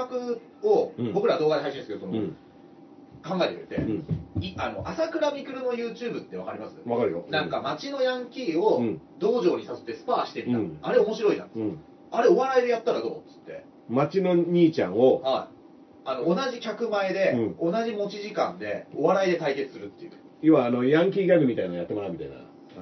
[0.63, 1.13] 画を、うん。
[1.13, 2.35] 僕ら動画で配信ですけど、そのうん。
[3.23, 4.43] 考えてくれて、うん。
[4.43, 6.75] いあの朝倉未来の YouTube ってわかります？
[6.85, 7.25] わかるよ。
[7.29, 9.01] なんか街のヤンキーをうん。
[9.19, 10.77] 道場にさせてスパーしてみた、うん。
[10.81, 11.79] あれ面白いじゃん、うん。
[12.11, 13.19] あれお笑いでやったらどう？
[13.19, 13.65] っつって。
[13.89, 15.55] 町の兄ちゃんを、はい。
[16.05, 20.11] あの同じ客前で、同じ持ち時間でお笑いで対決するっていう。
[20.41, 22.35] 要はあの、ヤンキーギャグみたいなのやってもらうみたいな。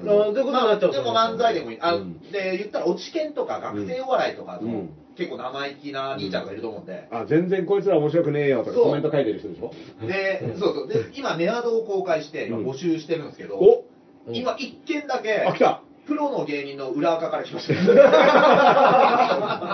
[0.04, 2.20] ういうことになっちゃうでも漫才でもいい、あうん。
[2.32, 4.90] で言ったら落ち研とか学生お笑いとかの、うん。
[5.18, 9.72] 結構生意気な兄ちゃんがいると思うんで、あ、全然こいつら面白くねえよとかコメント書いてる人でしょ？
[10.06, 10.88] でそうそう。
[10.88, 12.66] で今メアドを公開して今うん。
[12.68, 13.86] 募集してるんですけど、お？
[14.32, 15.82] 今一件だけあ、来た。
[16.06, 17.74] プロの芸人の裏垢から来ました。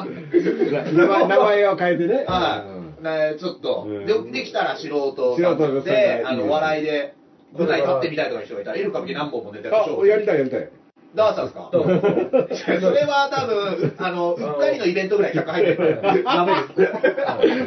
[0.03, 2.25] 名前名前を変えてね。
[2.27, 2.65] は
[2.99, 4.05] い、ね、ちょっと、うん。
[4.05, 7.13] でできたら素人素人さんがで、あの、笑いで、
[7.53, 10.25] 舞台立ってみたいとか人がいたら、エル歌舞伎何本も出てるあ、やり。
[10.25, 10.69] たいやりたい。
[11.15, 12.79] ダースさんですか？
[12.81, 16.91] それは多分、あの、うっかりのイベントぐらい客入ってるから、ダメで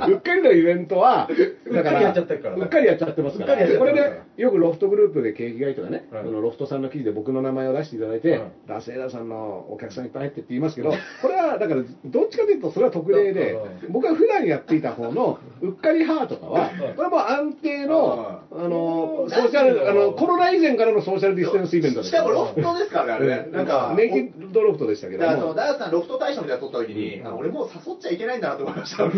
[0.04, 0.10] す。
[0.10, 1.28] うっかりのイベントは、
[1.72, 2.56] だから、うっかりやっちゃってるから。
[2.56, 6.24] ねうっかりやっちゃってますから、これで、よくロフトグループで景気がいいとかね、はい。
[6.24, 23.35] そのロフトさんの記事で僕の名前を出していただいて、はいラセーラさんのお客さんいっぱい入ってって言いますけど、これはだから、どっちかというと、それは特例ではい、僕は普段やっていた方のうっかりハーとかは、これはもう安定の、はあの、ソーシャル、あの、コロナ以前からのソーシャルディスタンスイベントですしかもロフトですからね、あれね。
[23.52, 25.24] なんか、ネイキッドロフトでしたけど。
[25.24, 27.36] だからダースさん、ロフト大賞みたいなの撮った時に、うん。
[27.36, 29.04] 俺もう誘っちゃいけないんだなと思いました。
[29.06, 29.08] い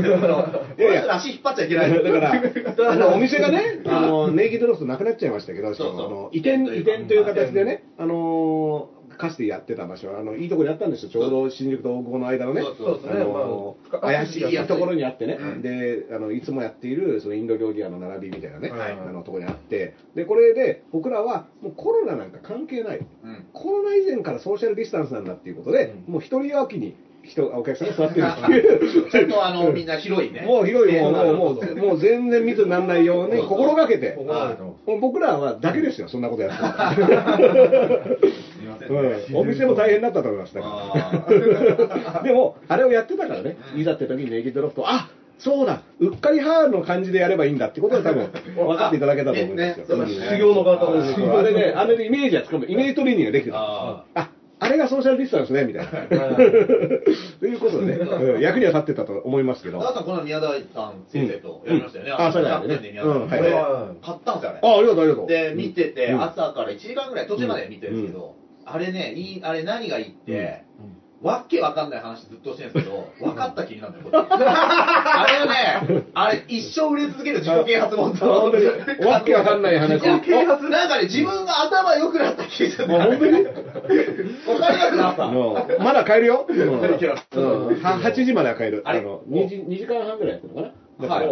[0.83, 1.03] やいや。
[1.03, 2.05] 人足引っ張っちゃいけない。
[2.05, 2.33] だから、
[2.91, 6.07] あのお店がね、はいあのネイキッドロフトなくなっちゃいましたけど、そうそう。
[6.07, 12.95] あの移転、移転という形でね、あのかつてやってた場所は、あのいいところにあったんですよ、ちょうど新宿と大久保の間のね、そうそうそう。
[12.95, 15.63] ですねあのまあ怪しいところにあってね、うん。
[15.63, 18.93] であのいつもやっているそのインド料理屋の並びみたいなね、はい。
[18.93, 23.47] あのところにあって、でこれで僕らはもうコロナなんか関係ない、うん。
[23.53, 26.13] コロナ以前からソーシャルディスタンスなんだっていうことで、うん。
[26.15, 26.97] もう一人おきに
[27.29, 28.27] 人お客さんが座ってる。
[28.27, 29.11] っていう。
[29.11, 30.41] ちゃんとあの、みんな広いね。
[30.47, 34.19] もう広い、もう、もう、もそうもう全然密にならないように心がけて、
[34.87, 37.43] 僕らはだけですよ、そんなことやって。
[38.89, 39.37] うん。
[39.37, 41.27] お店も大変だったと思います、だか
[42.17, 42.23] ら。
[42.25, 50.29] でも、あれをやってたからね、いざって時にネイキッドロフト、あそうだ、うっかりハーの感じでやればいいんだってことは多分分かっていただけたと思うですねん。
[50.31, 53.59] 修行の方ですあれね、あれでイメージはつかむ、イメージトレーニングができてた。
[53.59, 55.91] あああれがソーシャルディスタンスね、みたいな。
[56.37, 59.79] ということでね、うん役には立ってたと思いますけど。
[59.79, 62.11] ダーさん、この宮台さん先生とやりましたよね。
[62.11, 62.27] うん。
[62.27, 62.67] あそうだよね。
[62.67, 63.23] キャプテンで宮台さん。
[63.23, 64.61] うんは買ったんですよ、あれ。
[64.63, 65.27] あ、ありがとう、ありがとう。
[65.29, 66.23] で、見てて、うん。
[66.23, 70.65] 朝から1時間ぐらい、途中まで見てるんですけど、あれね、いい、あれ何がいいって、
[71.21, 75.47] わっけわかんない話ずっとしてるんですけど、 分かった気になるんだよ、 こっちあれは
[75.93, 78.67] ね、あれ一生売れ続ける自己啓発本と、あ本当に
[79.11, 80.01] わっけわかんない話。
[80.01, 82.95] 自己啓発なんかね、自分が頭良くなった気がする。
[83.01, 83.33] あ本当に？
[83.45, 85.27] わかりますなった。
[85.83, 86.47] まだ買えるよ？
[86.49, 86.81] うん。
[86.81, 86.95] うん。
[86.95, 88.83] いけますは8時までは買える。
[88.85, 91.15] あれあの、2時、2時間半ぐらいやってるのかな？
[91.15, 91.27] はい。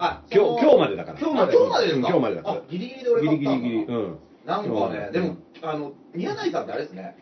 [0.00, 1.18] あ今日、今日までだから。
[1.20, 1.56] 今日まで。
[1.56, 2.08] 今日までですか？
[2.08, 2.54] 今日までだから。
[2.56, 3.52] あ、ギリギリで俺ギ買ったんだ。
[3.54, 3.94] リギリギリ。
[3.94, 4.18] うん。
[4.44, 5.12] なんかね、うん。
[5.12, 7.14] でも、あの、宮台さんってあれですね、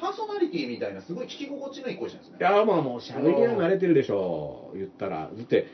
[0.00, 2.38] パーソナリティみたいな、すごい聞き心地のいい声してるんですね。
[2.40, 4.78] いや、まあもう喋りは慣れてるでしょう。
[4.78, 5.30] 言ったら。
[5.34, 5.66] だって、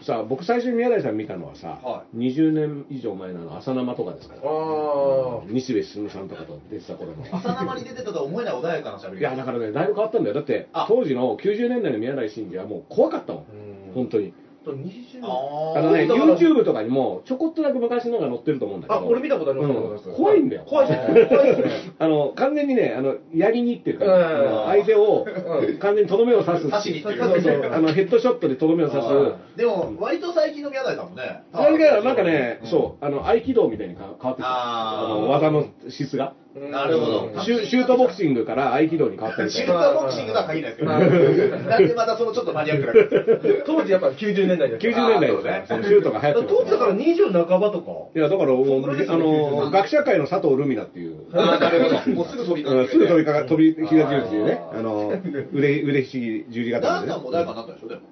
[0.00, 4.40] さあ、僕最初に宮台さん見たのはさ、は20年以上前の朝生とかですから。
[4.44, 7.24] あ西部進さんとかと出てた頃の。
[7.30, 9.20] 朝生に出てたとは思えない穏やかな喋り。
[9.20, 10.34] いや、だからね、だいぶ変わったんだよ。
[10.34, 13.42] だってあ、当時の90年代の宮台真司はもう怖かったもん。
[13.42, 14.32] ー本当に。
[14.64, 19.00] と20ああのね、だから YouTube とかにもちょこっとだけ昔のが載ってると思うんだけど。
[19.00, 20.64] あ、俺見たことありますうん見たことあります怖いんだよ。
[20.66, 21.26] 怖いですね。
[21.26, 21.70] 怖いですね。
[21.98, 26.70] あの、完全にね、あの、やりにっていうか、うんあの相手をうん完全にとどめを刺す。
[26.70, 29.08] 刺しに行ってるあの、ヘッドショットでとどめを刺す。
[29.56, 31.42] でも、割と最近の宮台さんもね。
[31.54, 35.04] それが、なんかね、うんそう、あの、合気道みたいにか変わってきた。
[35.04, 36.34] あの、技の質が。
[36.54, 37.42] なるほど。
[37.42, 39.66] シュシュートボクシングから合気道に変わったみたいな。
[39.66, 40.76] シュートボクシングとは限らない。
[40.76, 47.90] ですけど、うんなんでまたそのちょっとマニアックな感じ 当時やっぱ90年代です90年代ですから、そのシュートが流行って当時だから20半ばとか。
[48.14, 49.06] いや、だから、あね。
[49.08, 52.10] の、学者会の佐藤ルミナっていう、あーなるほど。
[52.14, 55.12] もうすぐ飛びすぐ飛びかか、飛びあー火が十字っていうね、あの、
[55.52, 57.12] 腕、腕ひしぎ十字ダ型でね。
[57.12, 58.00] ンさんも穏やかになったでしょ、でも。
[58.00, 58.04] ん？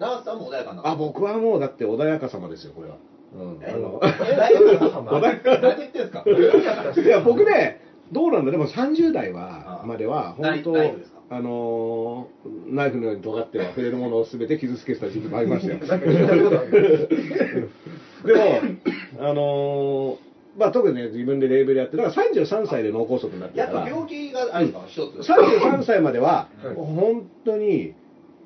[0.00, 0.70] ダンさんも穏やか。
[0.70, 0.90] になった。
[0.90, 2.96] あ、僕はもうだって穏やか様ですよ、これは。
[3.34, 3.58] うん。
[3.62, 6.24] えあの大丈夫何言ってんすか？
[7.00, 7.80] いや、僕ね、
[8.12, 11.14] どうなんだ、でも30代は、あまでは、本当ナイフですか？
[11.30, 15.78] あのー、ナイフのように尖っては触れるものを全て傷つけてた時期もありましたよ。
[15.86, 17.08] なんか聞いたことある。
[18.26, 18.40] でも、
[19.20, 23.72] あのー、まあ特にね、自分でレーベルやって、だから33歳で脳梗塞になってから。
[23.72, 25.28] やっぱ、病気があるんですか、一つ。
[25.32, 27.94] 33歳までははい、本当に、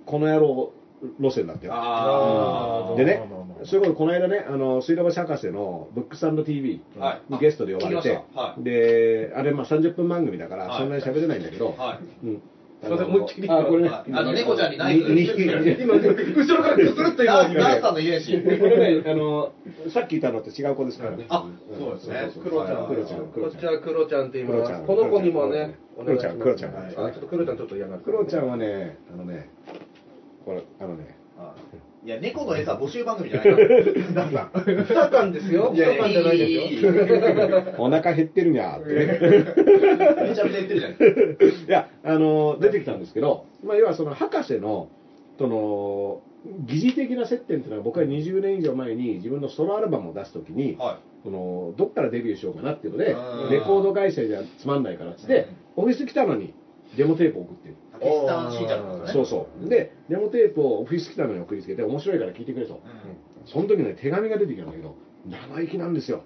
[0.07, 0.73] この野郎
[1.21, 1.73] 路線だったよ。
[1.75, 7.33] あでねまあまあまあ、それこそこの間ね、あの、水道橋博士のブックス &TV はい。
[7.33, 10.79] にゲストで呼ばれてはい、で、あれ、まあ30分番組だから、はい。
[10.79, 12.27] そんなに喋れないんだけど、はい。
[12.27, 12.43] うん。
[12.81, 18.41] あ、の猫ちゃんにナイフに二匹今、後ろからくするっと今、ダンダンさんの遺伝子。
[18.41, 19.53] これね、あの、
[19.89, 21.27] さっき言ったのと違う子ですからね。
[21.29, 21.45] あ
[21.77, 22.31] そうですね。
[22.33, 23.59] そうクロちゃん、クロちゃん、クロちゃん。
[23.59, 24.87] こっちはクロちゃんって言います。
[24.87, 27.01] この子にもね、お願いしますクロちゃんクロちゃん。
[27.01, 28.03] はいあちょっとクロちゃんちょっと嫌がる。
[28.03, 29.51] クロちゃんはね、あのね、
[30.49, 31.15] これ、あのね、
[32.07, 33.69] いや、猫の餌募集番組じゃないから。
[34.15, 34.51] ダンさん。
[34.65, 35.73] 二缶ですよ。
[35.75, 37.75] いやいや二缶じゃないですよ。
[37.77, 40.29] お腹減ってるにゃーってね。
[40.31, 41.69] めちゃめちゃ言ってるじゃないですか。
[41.69, 44.89] いや、あの、出てきたんですけど、まあ、要はその博士の、
[45.39, 46.23] その、
[46.67, 56.55] 疑似的な接点っていうのは僕は20年以上前に自分のソロアルバムを出すときに、はそのどっからデビューしようかなっていうのでうんレコード会社じゃつまんないからっつってオフィス来たのに
[56.97, 57.77] デモテープを送ってる、い。
[57.99, 59.13] パキスタン信者なんですね。
[59.15, 59.69] そうそう。
[59.69, 62.75] でデモテープをオフィス来たのに送りつけて面白いから聞いてくれと。
[62.75, 62.81] うん。
[63.47, 64.95] その時ね手紙が出てきたんだけど
[65.27, 66.23] 生意気なんですよ。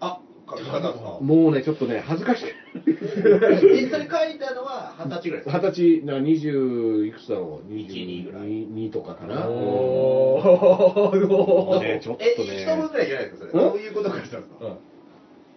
[0.00, 2.48] あ、書き方ですかもうねちょっとね恥ずかしく。
[2.48, 2.54] て
[2.86, 5.58] えそれ書いたのは二十歳ぐらいですか？
[5.58, 9.46] 二十歳な20いくつだろう？1 2ぐらい2とかかな。
[9.48, 11.80] おー。
[11.80, 13.64] ねちょっとえ、一分ねぐらいじゃないですか、それ。
[13.64, 13.72] うん？
[13.72, 14.64] どういうこと書いてたんですか？
[14.66, 14.76] うん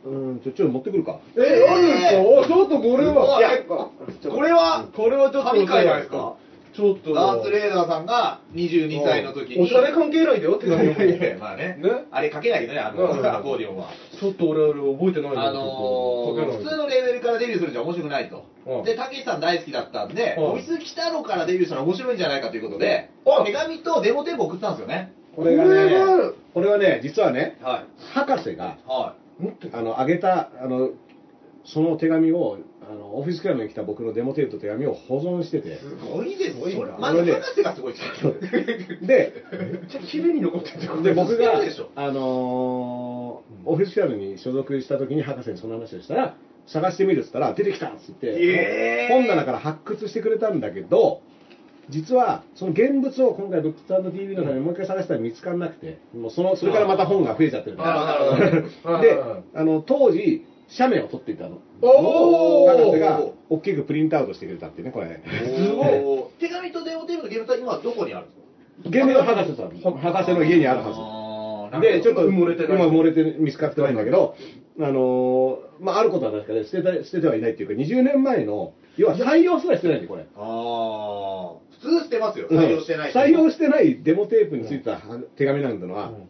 [0.03, 3.39] ちょちょっと持ってくるかえ、あるんですかおちょっとこれは。
[3.39, 5.49] いやこれは、これはちょっと。
[5.51, 6.35] 神回じゃないですか？
[6.75, 7.13] ちょっと。
[7.13, 9.63] ダース・レーダーさんが22歳の時に。
[9.63, 10.85] おしゃれ関係ないでよって感じ。
[10.85, 11.89] いやいやまあねね？
[12.11, 13.87] あれ書けないけどね、あの、うんアコーディオンは。
[14.19, 18.81] ちょっと俺、俺覚えてないあのー、普通のレベルからデビューするんじゃ面白くないとう。
[18.81, 25.13] んで、たけしさん大好きだったんで、うんオフィス来たのからデビューしたら面白いんじゃないかということでうん、手紙とデモテープ送ったんですよね。
[25.35, 25.71] これがね
[26.53, 27.85] これはね実はねはい。
[28.13, 29.22] 博士がは持って
[29.71, 30.91] あの、あげた、あの、
[31.65, 36.95] その手紙を、あの、オフィスクラブに来た僕のデモテープと手紙を保存しててい。、すごいですすごいなよ。
[36.99, 39.07] まず博士がすごいで。
[39.07, 41.61] で、めっちゃ綺麗に残ってるで、僕が
[41.95, 51.21] あのーオフィスクラブに所属した時に博士にその話をしたら、探してみるっつったら、出てきたっつって、えー本棚から発掘してくれたんだけど、
[51.89, 59.01] 実は、その現物を今回、ブックス &TV のためにもう一回探したら見つからなくて、もうその、それからまた本が増えちゃってるから。
[59.01, 59.17] で、
[59.53, 61.57] あの、当時、写メを撮っていたの。
[61.81, 65.21] おー博士が大きくプリントアウトしてくれたってね、これ。
[65.45, 66.39] すごい。
[66.39, 68.39] 手紙とデモテープの現物は今どこにあるんです
[68.83, 68.89] か？
[68.89, 71.81] 現物は博士さん、博士の家にあるははず。
[71.81, 74.35] で、ちょっと、埋もれて今埋もれて見つかってないんだけど、
[74.79, 80.25] あのーまあ、あることは確かで、捨てた、捨ててはいないっていうか、20年前の、要は採用すらしてないんで、これ。
[80.35, 81.72] ああ。
[81.83, 82.47] 普通捨てますよ。
[82.49, 83.13] 採用してない。
[83.13, 85.01] 採用してないデモテープについてた
[85.35, 86.29] 手紙なんてのは、うん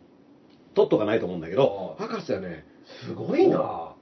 [0.75, 2.65] 取っとかないと思うんだけど、うん博士はね、
[3.05, 3.93] すごいな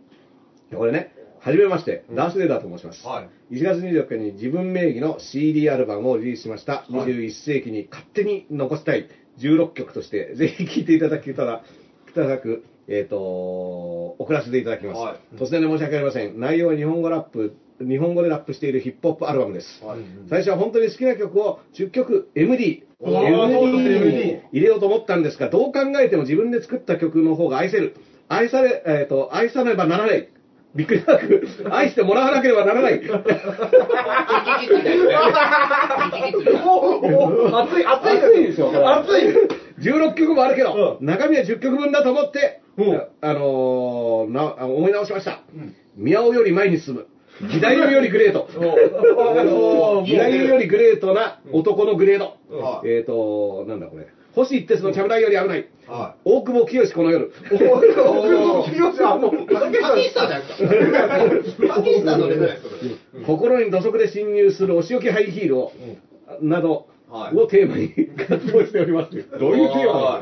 [0.74, 3.06] これね、はじめまして、ダース・レーダーと申します。
[3.06, 3.56] はい。
[3.56, 6.74] 1月24日に自分名義の CD アルバムをリリースしました。
[6.74, 9.10] はい21世紀に勝手に残したい
[9.40, 11.64] 16曲として、 ぜひ聴いていただけたら、
[12.10, 13.18] いただく、えっ、と、
[14.20, 15.02] 送らせていただきます。
[15.02, 16.40] はい突然で申し訳ありません。
[16.40, 17.56] 内容は日本語ラップ、
[17.88, 19.84] 日本語でラップしているヒップホップアルバムです。
[19.84, 27.96] はい最初は本当に好きな曲を10曲 MD、MD 入れようと思ったんですが、どう考えても自分で作った曲の方が愛せる。
[28.30, 30.30] 愛され、えっ、と、愛さねばならない。
[30.74, 33.02] びっくりなく、愛してもらわなければならない。
[33.04, 33.10] 熱
[37.82, 39.24] い、熱い熱いですよ熱い
[39.80, 45.42] 16曲もあるけど、う中身は10曲分だと思って、うんあのーなあ思い直しました。
[45.98, 47.08] 宮尾より前に進む。
[47.44, 48.48] 義太夫よりグレート。
[48.54, 52.38] 義太夫よりグレートな男のグレード。
[52.56, 54.08] はいえっ、と、なんだこれ。
[54.34, 55.68] 星一徹のちゃぶ台より危ない。
[55.88, 57.34] は大久保清この夜。
[57.52, 59.46] おい、おい、清さんもう、い。
[59.46, 61.76] パキスタンじゃないですか。
[61.76, 63.26] パキスタンのレベルですか、それ。
[63.26, 65.72] 心に土足で侵入するお仕置きハイヒールを、
[66.42, 67.90] などはいをテーマに
[68.26, 69.12] 活動しております。
[69.38, 70.22] どういうテーマ？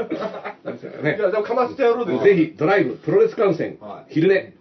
[0.64, 4.56] なんですかねいや、でもかましてやろうぜひ、ドライブ、プロレス観戦、はい昼寝、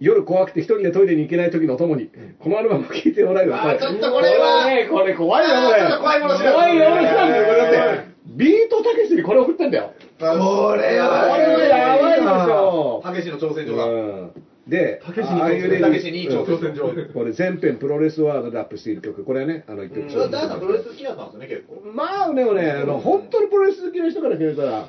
[0.00, 5.82] 夜怖くて一人でトイレに行けない時のともに、このアルバムを聴いてもらえるあーちょっとこれはね、これ怖いよ、これ。
[5.82, 9.92] あーちょっと怖いもの知らず怖いよ、これだって、ビートたけしにこれ送ってんだよ。
[10.18, 10.36] これこ
[10.76, 13.00] れははやばいでしょ。
[13.02, 13.84] たけしの挑戦状だ。
[13.84, 14.32] うん
[14.68, 16.92] で、たけしに挑挑戦状。
[17.14, 21.90] これ全編プロレスワードでアップしている曲、これはね、あの言ってるそれダンさんプロレス好きだったんですよね、結構。
[21.94, 24.88] まあでもね、あの本当にプロレス好きな人から決めたら、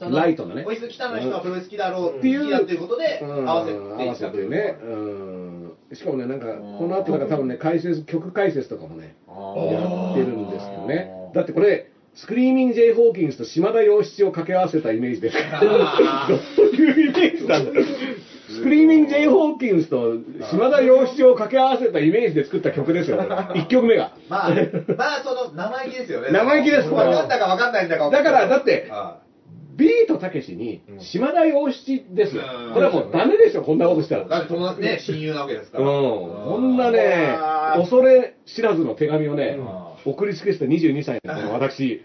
[0.00, 0.64] ライトなね。
[0.66, 3.48] おいす北の人はプロレス好きだろうっていうっていうことで、うん。
[3.48, 6.46] 合わせて合わせてね、うん、しかもね、なんか、
[6.78, 11.10] この後なんか多分ね、解説、曲解説とかもね、やってるんですよね。
[11.34, 17.72] だってこれ、スクリーミング・ジェイ・ホーキンスと島田洋七を掛け合わせたイメージですから、どういうイメージなんだ
[18.48, 20.14] スクリーミング・ジェイ・ホーキンスと
[20.50, 24.12] 島田洋七を掛け合わせたイメージで作った曲ですよ、1曲目が。
[24.30, 24.50] まあ、
[24.96, 26.28] まあ、その、生意気ですよね。
[26.30, 26.88] 生意気です。
[26.88, 29.18] わかんだかわかんないんだかだから、だって、は
[29.76, 32.32] ビートたけしに島田洋七です。
[32.32, 34.24] これはもうダメでしょ、こんなことしたら。
[34.24, 35.92] いだって、そのね、親友なわけですかうん、ら。
[35.92, 37.36] こんなね、
[37.76, 39.58] 恐れ知らずの手紙をね、
[40.06, 42.02] う送りつけした22歳の私、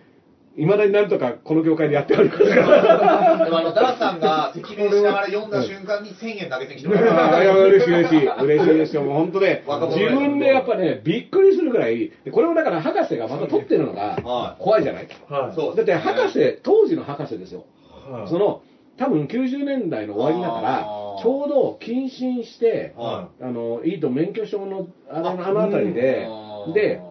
[0.57, 3.45] いまだになんとかこの業界でやっておりますから。
[3.45, 8.27] でもあの、ダラさんが赤面しながら読んだ瞬間に1000円投げてきてもあらあいや嬉しい嬉しい。
[8.27, 9.03] 嬉しいですよ。
[9.03, 9.63] もう本当ね
[9.95, 15.07] 自分でやっぱね、びっくりするぐらい、でこれをだから博士がまた取ってるのがはい怖いじゃない。
[15.29, 15.55] はい。
[15.55, 17.65] そうだって博士、当時の博士ですよ。
[18.09, 18.61] はいその、
[18.97, 20.81] 多分90年代の終わりだから
[21.23, 26.27] ちょうど謹慎して、はあの、いいと免許証のあのあの辺りで
[26.73, 27.01] で、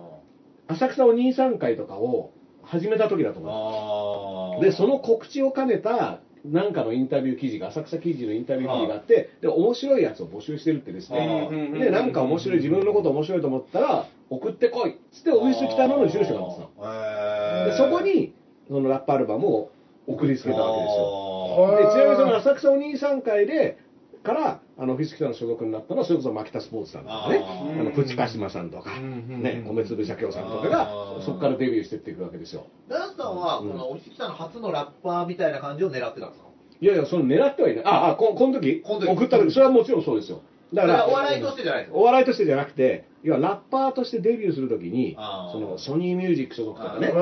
[0.69, 2.33] 浅草お兄さん会とかを
[2.71, 4.65] 始めた時だと思あーう。
[4.65, 11.49] で、その告知を兼ねた、なんかのインタビュー記事が、浅草記事のインタビュー記事があって、で、面白いやつを募集してるってですね。
[11.79, 17.71] で、なんか面白い、自分のこと面白いと思ったら、送ってこいっつって、オフィス北野の住所があったの。
[17.71, 18.33] で、そこに、
[18.69, 19.71] そのラップアルバムを
[20.07, 21.37] 送りつけたわけですよ。
[21.77, 23.79] でちなみにその浅草お兄さん会で
[24.23, 27.43] からあのフィスキタの所属になったのはそれこそ牧田スポーツさんとかね。
[27.81, 32.67] あのプチカシマさんとか、んね、米粒社協さんとかがそこからデビューしてっていくわけですよ。
[32.89, 36.49] ダンさんは、この、おいしきさんの初のラッパーみたいな感じを狙ってたんですか？
[36.81, 37.85] いやいやその狙ってはいない。
[37.85, 38.83] ああここの時？
[38.83, 39.09] この時。
[39.09, 39.53] 送った時。
[39.53, 40.43] それはもちろんそうですよ。
[40.73, 41.99] だからお笑いとしてじゃないですか？
[41.99, 45.17] お笑いとしてじゃなくて要はラッパーとしてデビューするときに
[45.53, 47.13] そのソニーミュージック所属とかねビ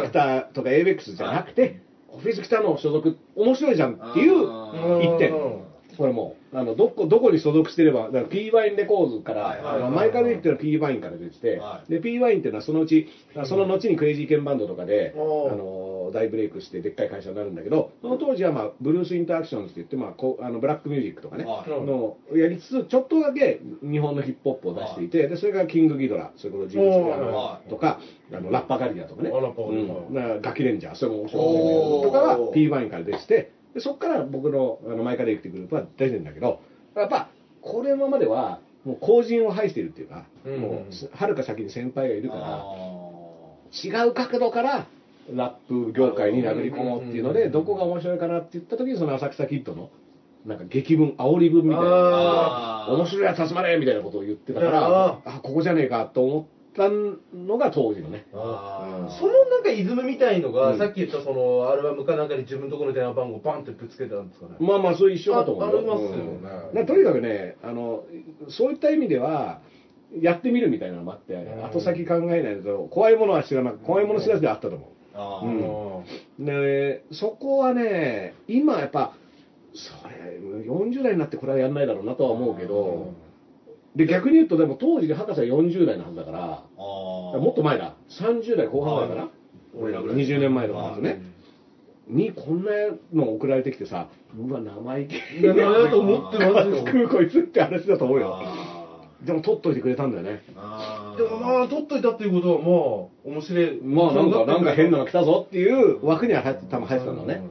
[0.00, 4.42] クターとか avex じゃなくてオフィス北の所属面白いじゃんっていう
[5.02, 5.32] 一点
[5.96, 11.90] これもうあのどこどこに所属してればだから P ワインレコーズから、はいはいあのマイカデリックっていうのは P ワインから出てて、はい。
[11.90, 21.70] で P ワインっていうのはそのうちあその後にクレイジーケンバンドとかで、あの大ブレイクしてでっかい会社になるんだけどその当時は、まあ、ブルース・インタラクションズって言って、まあ、こうあのブラックミュージックとかね、はい。
[21.70, 28.00] のをやりつつちょっとだけ日本のヒップホップを出していて、でそれがキングギドラそれこそジムスとか
[28.32, 29.30] あのラッパーガリアとかね、
[30.40, 36.60] ガキレンジャーそれも面白いとかは P ワインから出ててでそこから僕のあのマイカル・リックってグループは出てるんだけど
[36.96, 37.28] やっぱ
[37.60, 42.70] これまではもう後人を排しているっていうか、うんもうはるか先に先輩がいるからあ
[43.72, 44.86] 違う角度から
[45.32, 49.90] ラップ業界に殴り込もうっていうのでどこが面白いかなって言った時にその浅草キッドの
[50.46, 56.44] なんか劇文煽り文みたいな面白いやつ集まれみたいなことを言ってたからああここじゃねえかと思っ
[56.74, 58.26] たのが当時のね。
[58.32, 60.78] あそのなんかイズムみたいのが、うん。
[60.78, 64.52] さっき言ったそのアルバムかなんかに自分のところの電話番号バンってぶつけたんですかね。
[64.60, 66.16] まあまあそう一緒だと思うよあありますよね。
[66.16, 66.42] うん。
[66.42, 68.04] だからとにかくねあの
[68.48, 69.60] そういった意味では
[70.20, 71.64] やってみるみたいなのもあって、ん。
[71.64, 74.88] 後先考えないと怖いものは知らなく怖いもの知らずであったと思う。
[75.14, 76.44] あうん。
[76.44, 79.14] でそこはね今やっぱ
[79.74, 83.12] それ40代になってこれはやんないだろうなとは思うけど
[83.96, 86.80] で逆に言うとでも当時で博士は40代のはずだからあ
[87.38, 87.94] もっと前だ。
[88.08, 89.28] 30代後半だから、
[89.78, 90.16] 俺らぐらい。
[90.16, 91.20] 20年前の話ね、
[92.06, 92.70] にこんな
[93.12, 96.76] の送られてきてさうわ生意気いやなと思ってますよ。
[96.86, 98.38] 食うこいつって話だと思うよ。
[98.40, 100.42] あでも取っといてくれたんだよね。
[100.56, 103.80] あでもまあ、取っといたっていうことは、まあ、面白い。
[103.82, 107.42] まあなんかなんか変なの来たぞっていう枠には入って多分入ってたんだね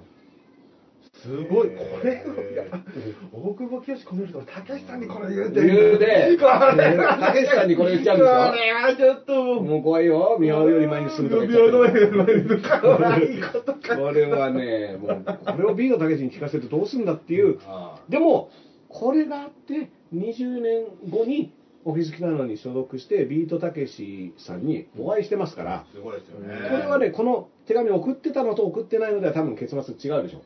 [1.22, 2.24] すごい、これ、
[3.34, 6.38] 大久保清この人、たけしさんにこれ言うて言うで。
[6.38, 6.46] こ
[6.78, 6.98] れ。
[6.98, 8.48] たけしさんにこれ言っちゃうんですよ。
[8.50, 10.38] これはちょっともう、もう怖いよ。
[10.40, 12.00] 見合うより前に進むとか言っちゃ平って。
[12.08, 13.98] 等へのかわいいことか。
[13.98, 17.60] これはねもうこれをビートたけしに聞かせてどうすんだっていう。
[17.68, 18.50] あでも
[18.88, 21.54] これがあって20年後に
[21.86, 26.70] オフィス来たのに所属して、ビートたけしさんにお会いしてますから、すごいですよね。
[26.70, 30.42] これはね、この手紙送ってたのと送ってないのでは多分結末違うでしょ。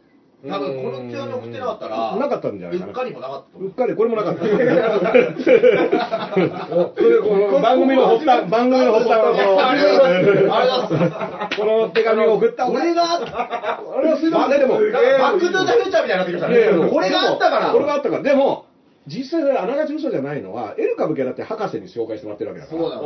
[0.45, 3.69] 多分この手紙送ってなかったら、なかったんじゃないかなうっかりもなかったと思う。
[3.69, 4.43] うっかり、これもなかった。
[6.75, 10.27] おそれこの番組の発端、番組の発端はありがとうございます。
[10.53, 11.57] ありがとうございます。
[11.57, 13.79] この、手紙を送ったこれがあった。
[13.97, 14.81] あれはすいません、でも。
[14.81, 16.89] なんかバックトゥーザフューチャーみたいになってきましたいやいやね。
[16.91, 17.71] これがあったから。
[17.71, 18.23] これがあったから。
[18.23, 18.65] でも、
[19.07, 22.81] 実際それあながち嘘じゃないのは、エル・カブキはだって博士に紹介してもらってるわけだから。
[22.81, 22.97] そうな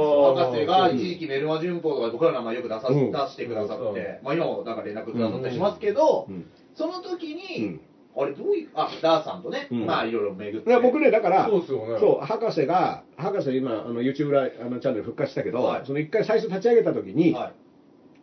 [0.50, 0.74] んですよ。
[0.74, 6.46] 博士が一時期メルマ旬報とかで僕らの名前よく出さ、うん出してくださって、まあ今もなんか連絡くださったりしますけど、うん
[6.78, 7.82] その時うにん、
[8.16, 9.86] あれどういう、あ、ダーさんとね、うん。
[9.86, 10.70] まあいろいろ巡って。
[10.70, 12.00] いや僕ね、だから、そうっすよね。
[12.00, 15.86] そう博士が、博士今、あの YouTube ライあのチャンネル復活したけど、はい。
[15.86, 17.54] その一回最初立ち上げた時に、はい。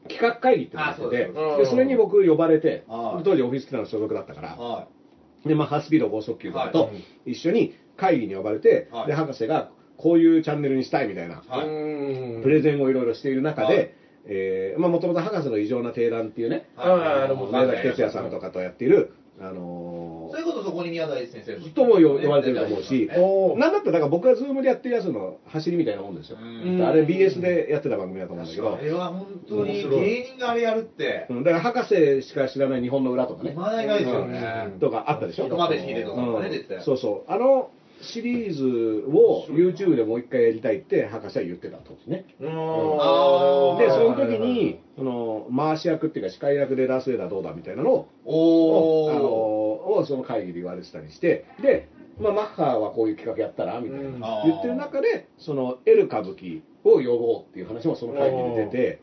[0.09, 3.25] 企画会議ってのをやってですそれに僕呼ばれてはい。
[3.25, 4.87] 当時オフィスキラの所属だったからは
[5.47, 6.91] で、まあ、ハスピード剛速球とかはと
[7.25, 9.07] 一緒に会議に呼ばれて、はい。
[9.07, 11.43] で博士がこういうチャンネルにしたいみたいな、
[12.43, 13.95] プレゼンをいろいろしている中で、はい
[14.27, 16.81] えーまあ、もともと博士の異常な定談っていうね、い。
[17.25, 23.11] あの宮崎哲也さんとかとやっている、あのそういうことそこに宮台先生とも呼ばれてると思うし、
[23.59, 26.39] なんだったらだから僕がズームでやってるやつの走りみたいなもんですよ。
[26.41, 26.83] うん。
[26.83, 28.77] あれ BS でやってた番組だと思うんだけど。
[28.77, 31.45] あ、れは本当に芸人があれやるって、うん。
[31.45, 34.73] だから博士しか知らない日本の裏とかね、まだいないですよね。
[34.81, 35.49] とかあったでしょ。
[36.41, 36.83] ね、出てたよ。
[36.83, 37.33] そうそう。
[37.33, 37.71] あの
[38.01, 42.27] シリーズを YouTube でもう一回やりたいって博士は言ってた当時ね。
[42.41, 49.17] あーで、その時に、その、回し役っていうか司会役でダース・ウェイダーどうだみたいなのを、おー。
[49.17, 51.89] あのをその会議で言われてたりして、で、
[52.21, 54.07] まあ、マッハはこういう企画やったらみたいな、
[54.43, 54.51] うん。
[54.51, 59.01] 言ってる中で、その、エル歌舞伎を呼ぼうっていう話もその会議で出て、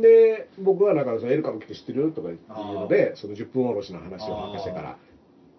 [0.00, 2.12] で、僕はなんかそのエル歌舞伎って知ってる？
[2.12, 4.96] とか言うので、その10分おろしの話を博士から、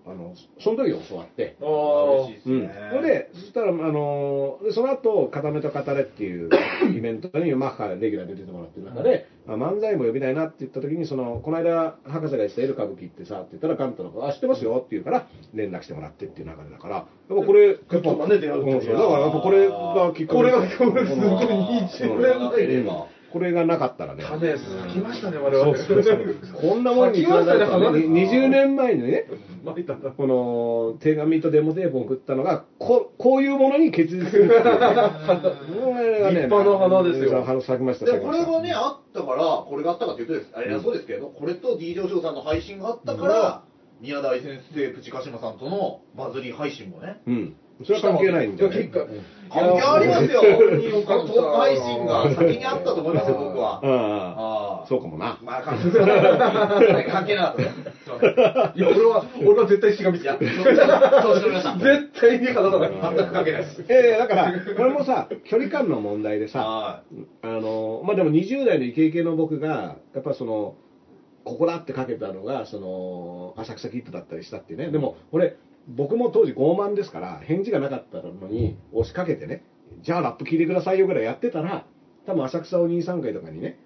[0.06, 6.50] あの、その時に教わって、あ嬉しいですうん、で、そしたら、あのでその後、固めと語れっていう
[6.96, 18.66] イベントにマッハレギュラーで出てもらってる中で、あ漫才も呼びたいなって言った時に、その、この間、博士が言ってたエル歌舞伎ってさ、って言ったら、カンタの子が、あ、知ってますよって言うから、連絡してもらってっていう流れだから、やっぱこれ、やっぱ、ちょっとね出会う。
[18.66, 21.88] だからやっぱこれがきっかけこれがすごいうん。
[21.88, 24.24] すごい20年ぐらいで今これがなかったらね。
[24.24, 25.76] 種咲きましたね、我々。
[25.76, 29.26] そうそうそうこんなもんに咲きましたね、花花20年前にね。
[30.16, 34.62] この手紙とデモテープを送ったのが、ここういうものに結実するっていうね。
[35.84, 38.20] これがね立派な花ですよ花咲きました、で。
[38.20, 43.64] これがね、あったから、これがあったかっていうとです、あれはそうですけど、これと D 上昇さんの配信があったから、
[44.00, 47.56] 宮台先生、プチカシマさんとのバズり配信もね、うん。
[47.86, 49.06] それは関係ないんじゃない結果
[49.54, 50.44] 関係ありますよ。
[50.44, 53.80] いやこのトーク配信が先にあったと思いますよ、 僕は。
[53.84, 54.36] ああ
[54.80, 54.88] ああ。
[54.88, 55.38] そうかもな。
[55.44, 57.62] まあ、関係なかった
[58.76, 60.38] いや、俺は、俺は絶対しがみついや。
[60.42, 60.52] 絶
[62.20, 62.92] 対に話さない。
[63.16, 63.86] 全く関係ないです。
[63.88, 67.02] ええだから、これもさ、距離感の問題でさ、は
[67.42, 70.76] あの、まあ、でも20代のイケイケの僕が、やっぱその、
[71.44, 74.90] ここだってかけたのが、その、浅草キッドだったりしたっていうね。
[74.90, 75.58] でも、俺、
[75.88, 79.64] 僕も当時傲慢ですから、返事がなかったのに、押しかけてね、
[80.02, 81.86] じゃあラップ聞いてくださいよぐらいやってたら、
[82.26, 83.78] 多分浅草お兄さん会とかにね、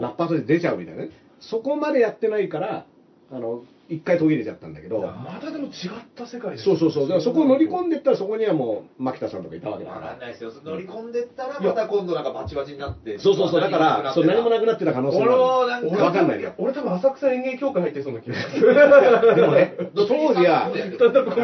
[0.00, 1.10] ラッパーとして出ちゃうみたいなね。
[1.40, 2.86] そこまでやってないから、
[3.30, 5.70] あの、一回途切れちゃったんだけど、またでも違っ
[6.16, 7.02] た世界ですそうそうそう。
[7.04, 10.08] だからそこを乗り込んでったら、そこにはもう、牧田さんとかいたわけだから。
[10.08, 10.52] かんないですよ。
[10.64, 13.18] 乗り込んでったら、また今度なんかバチバチになって。
[13.18, 13.60] そうそうそう。
[13.60, 16.52] だから、そう何もなくなってた可能性も俺あはなんか、わかんないよ。
[16.58, 18.68] 俺多分浅草演芸協会入ってそうな気がする。
[18.74, 19.34] る。
[19.36, 20.74] でもね、 当時は、あうん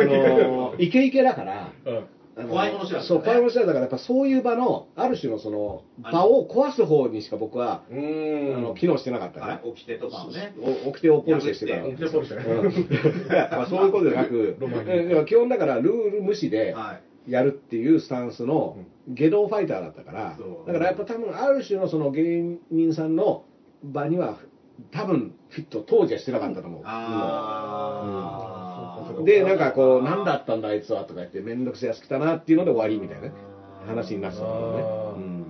[0.06, 2.04] のイケイケだから、うん
[2.48, 7.82] 怖いもの知らずそう、怖いもの知らずだから、やっぱそういう場の、ある種のその、場を壊す方にしか僕は。
[7.90, 9.52] あの、機能してなかったから。
[9.54, 9.72] はい、。
[9.74, 10.54] 起きてとかをね。
[10.86, 14.56] お起きてをポルシェしてた起きてそういうことじゃなく
[15.26, 17.02] 基本だからルール無視ではい。
[17.30, 18.78] やるっていうスタンスの
[19.08, 23.44] 下道ファイターだったからだからやっぱ多分ある種のその芸人さんの
[23.84, 24.38] 場には
[24.90, 26.82] 多分フィット当時はしてなかったと思う。
[26.84, 28.59] あ
[29.24, 33.32] で、なんかこう、何だったんだあいつはとか言って、めんどくせえやつ来たなっていうので終わりみたいなね
[33.86, 35.24] 話になってたんだよね。
[35.24, 35.46] うん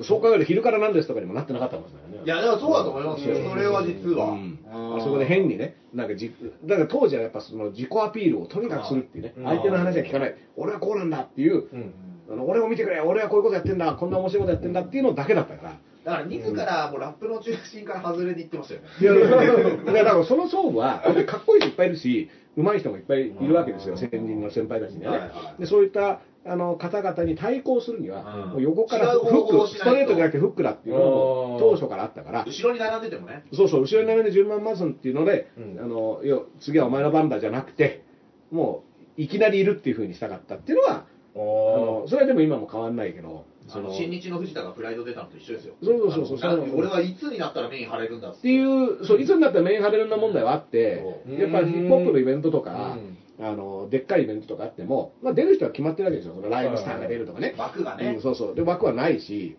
[0.00, 2.24] そう考えると昼からなんですとかにもなってなかったかもしれないね。
[2.24, 3.36] いや、でもそうだと思いますよ。
[3.50, 4.30] それは実は。
[4.30, 6.34] うんあそこで変にね、なんかじ、
[6.64, 11.94] だから当時はやっぱその自己アピールをとにかくするっていうね、うん相手の話は聞かない、俺はこうなんだっていう、うん。
[12.30, 15.72] あの俺を見てくれ、俺はこういうことやってんだ、こんな面白いことやってんだっていうのだけだったから。
[16.04, 18.86] だから自らもうラップの中心から外れていってましたよね。
[19.00, 19.44] いや、だか
[19.92, 25.18] らだからその層は、かっこいい人いっぱいいるし、上手い人もいっぱいいるわけですよ、先人の先輩たちにはね。
[25.18, 25.60] はいはい。
[25.60, 28.50] でそういったあの方々に対抗するには、うん。
[28.50, 33.44] もう横からフック、ストレートじゃなくてフックだっていうのも当初からあったから、後ろに並んでてもね。
[33.52, 35.80] そうそう、後ろに並んで順番待つっていうので、うん。
[35.80, 38.04] あの要次はお前の番だじゃなくて、
[38.50, 38.84] も
[39.16, 45.74] ういきなりいるっていう風にしたかったっていうのは、あのそれはでも今も変わんないけど、あの新日の藤田がプライド出たのと一緒ですよ。
[45.82, 46.76] そうそうそうそう。
[46.76, 52.98] 俺はいつになったらメイン張れるんだっっていう、そういつになったらメイン張れるな問題はあって、やっぱりヒップホップのイベントとか
[53.38, 57.54] う、あのでっかいイベントとかあっても、まあ、出る人は決まってるわけですよ、そのライブスターが出るとかね。
[57.56, 58.14] 枠がね。
[58.16, 58.22] うん、。
[58.22, 58.54] そうそう。
[58.54, 59.56] で、枠はないし、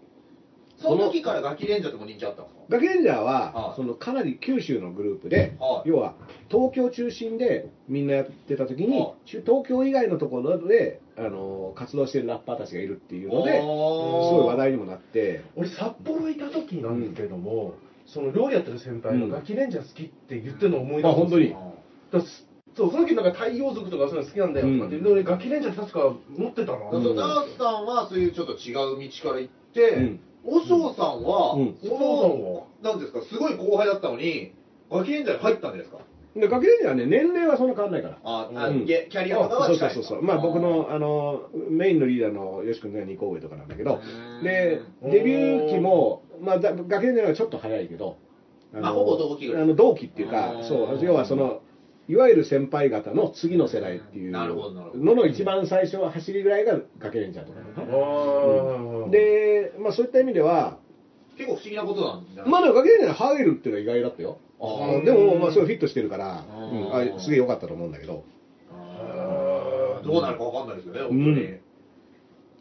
[0.78, 2.62] その時からガキレンジャーとも人気あったんですか？
[2.68, 3.76] ガキレンジャーはは、い。
[3.76, 5.90] そのかなり九州のグループで、はい。
[5.90, 6.16] 要は
[6.50, 9.14] 東京中心でみんなやってた時に、はい。
[9.26, 21.56] 東京以外のところであの活動してるラッパーたちがいるっていうので、すごい話題にもなって、俺札幌いた時なんですけども、その料理やってる先輩うんがガキレンジャー好きって言ってるのを思い出すあ本当に？
[22.76, 25.04] そうその時なんか太陽族とかそういうの好きなんだよとかって、うん。
[25.04, 30.20] で俺ガキレンジャー確か持ってたな、そうそうダースさんはそういうちょっと違う道から行って、うん。
[30.46, 31.78] おしょうさんは、うん。
[31.82, 32.66] そおしょうさんは？
[32.66, 34.54] の、なんですか、すごい後輩だったのに、
[34.90, 36.00] ガキレンジャーに入ったんじゃないですか。
[36.36, 38.18] でガキレンジャーはね、年齢はそんな変わんないから。
[38.24, 38.86] あ、あうん。
[38.86, 40.04] キャリアとかはそう近いうそそう。
[40.04, 44.02] そう、まあ、僕のあのメインのリーダーのよし君が2個上とかなんだけど、
[44.42, 48.18] でうんデビュー期も、まあ、だガキレンジャーはちょっと早いけど、
[48.74, 49.64] あまあほぼ同期ぐらい。
[49.64, 51.62] あの同期っていうかう、んそう要はその、
[52.10, 55.04] いわゆる先輩方の次の世代っていうなるほどなるほど。
[55.04, 59.10] のの一番最初は走りぐらいがガキレンジャーとかなのかなあー。
[59.12, 60.80] で、まあ、そういった意味では、
[61.38, 64.38] 結構不思議なことなんじゃないまあ、でもガキレンジャーに入るっていうのは意外だったよ。
[64.64, 66.82] あでも、まあ、すごいフィットしてるから、うん。
[66.82, 66.96] うん。
[66.96, 68.24] あすげえ良かったと思うんだけど。
[68.72, 70.06] あー。
[70.06, 71.10] どうなるかわかんないですよね、本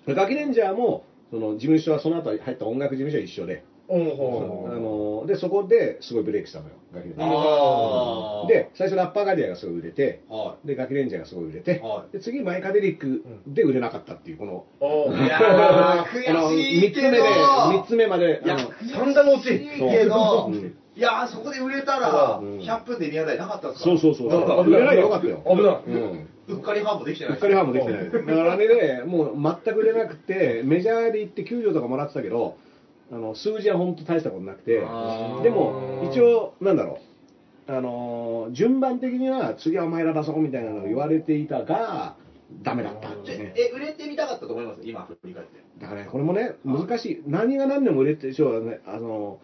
[0.06, 0.16] 当に。
[0.16, 7.28] ガキレンジャーも、その事務所はその後入った音楽事務所は一緒で、うんあのでそこですごいブレイクしたのよ、ガキレンジャー。
[7.28, 8.48] あー。
[8.48, 12.12] で、最初ラッパーガリアがすごい売れて、はで、ガキレンジャーがすごい売れて、はい。
[12.12, 14.86] で次マイカデリックで売れなかったっていう、この、あ
[15.22, 15.26] い。
[15.26, 20.46] いやー、悔しいけど、3つ目で、三つ目まで、いやあの、三段のうち悔しいけど。
[20.46, 22.58] うん、いやー、そこで売れたら、うん。
[22.58, 23.84] 100分で宮台なかったですか？
[23.84, 25.08] そうそうそう、あ売れないよ。
[25.08, 25.42] かったよ。
[25.48, 26.28] 危ないうん。
[26.48, 27.34] うっかりファンもできてない。
[27.34, 28.10] うっかりファンもできてない。
[28.10, 29.34] だからあれで、もう
[29.64, 32.56] 全く売れなくて、メジャーで行って給料とかもらってたけど、
[33.10, 35.42] あの数字は本当大したことなくて、あー。
[35.42, 36.98] でも一応、なんだろ
[37.68, 42.16] う、あのー順番的には次はお前ら出そうみたいなのを言われていたが、
[42.62, 43.38] ダメだったって。
[43.38, 43.54] ね。
[43.56, 44.80] え、売れてみたかったと思います？
[44.82, 45.62] 今、振り返って。
[45.80, 47.22] だからね、これもね、難しい。
[47.26, 49.38] 何が何でも売れて、一応ね、あの、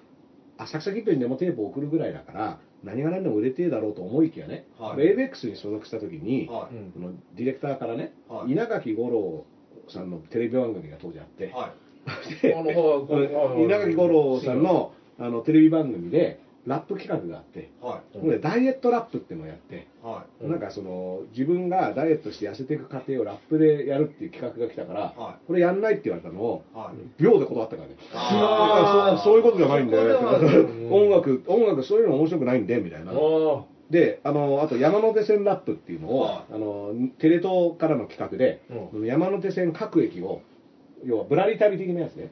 [0.58, 9.44] 浅草キッドにデモテープを送るぐらいだから、何が何でも売れてえだろうと思いきやね、はいベイベックスに所属した時に、はうんそのディレクターからね、はい稲垣吾郎
[9.88, 11.70] さんのテレビ番組が当時あってい。、はい。
[12.42, 20.06] であのはい稲垣吾郎さんのあのテレビ番組で、ラップ企画があって、はそこでダイエットラップっていうのをやって、い。
[20.06, 26.78] はうんなんかその自分がダイエットして痩せていく過程をラップでやるっていう企画が来たから、はこれやんないって言われたのを、い。
[26.78, 27.22] はい。
[27.22, 27.94] 秒で断ったからね。
[28.12, 33.12] あーそうそういうことじゃないんだよそこではうん音楽、音楽そういうの面白くないんで、みたいな。
[33.12, 33.14] あ
[33.90, 38.60] で、あの、あと山手線ラップっていうのを、はあの、テレ東からの企画で、
[38.92, 40.42] う山手線各駅を、
[41.04, 42.30] 要はぶらり旅的なやつね。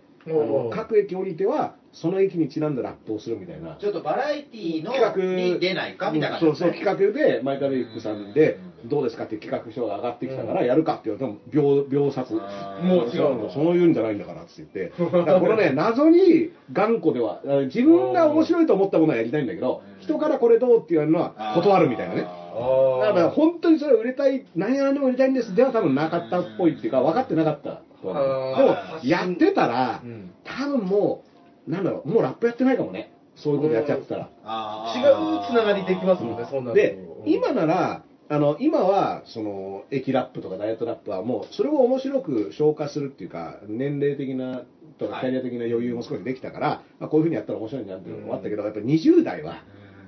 [0.70, 3.76] 各駅降りては、その駅にちなんだラップをするみたいな。
[3.80, 6.72] ちょっとバラエティーの企画に出ないかみたいなそうそう。
[6.74, 12.34] 企画で、マイカルリックさんで、どうですかって企画書が上がってきたから、やるかって言われても、秒、秒殺。
[12.34, 14.92] もう違うのそういうんじゃないんだからって言って。
[14.98, 17.40] このね、謎に頑固では、
[17.74, 22.26] 自分が面白いと思ったものはやりたいんだけど、人からこれどうって言われるのは断るみたいなね。
[22.26, 31.25] あだから本当にそれは売れたい、何やらでも売りたいんですでは多分なかったっぽいっていうか、分かってなかったでも、やってたらう、ん多分もう、
[31.66, 33.12] なんだろう、もうラップやってないかもね。
[33.34, 34.30] そういうことやっちゃってたら。
[34.44, 36.74] あ違うつながりできますもんね、そんなの。
[36.74, 44.64] で、今なら、あの今はその駅ラップとかダイエットラップはもうそれを面白く消化するっていうか年齢的な
[44.98, 49.62] とかはいキャリア的な余裕も少しできたから、まあ、こういうふうにやったら面白いんじゃんっていうのもあったけど、やっぱ20代は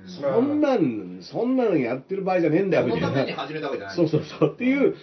[0.05, 3.07] そんなんそんなのやってる場合じゃねえんだよみたいな。
[3.07, 3.95] そのために始めたわけじゃない。
[3.95, 4.53] そうそうそう。
[4.53, 4.95] っていう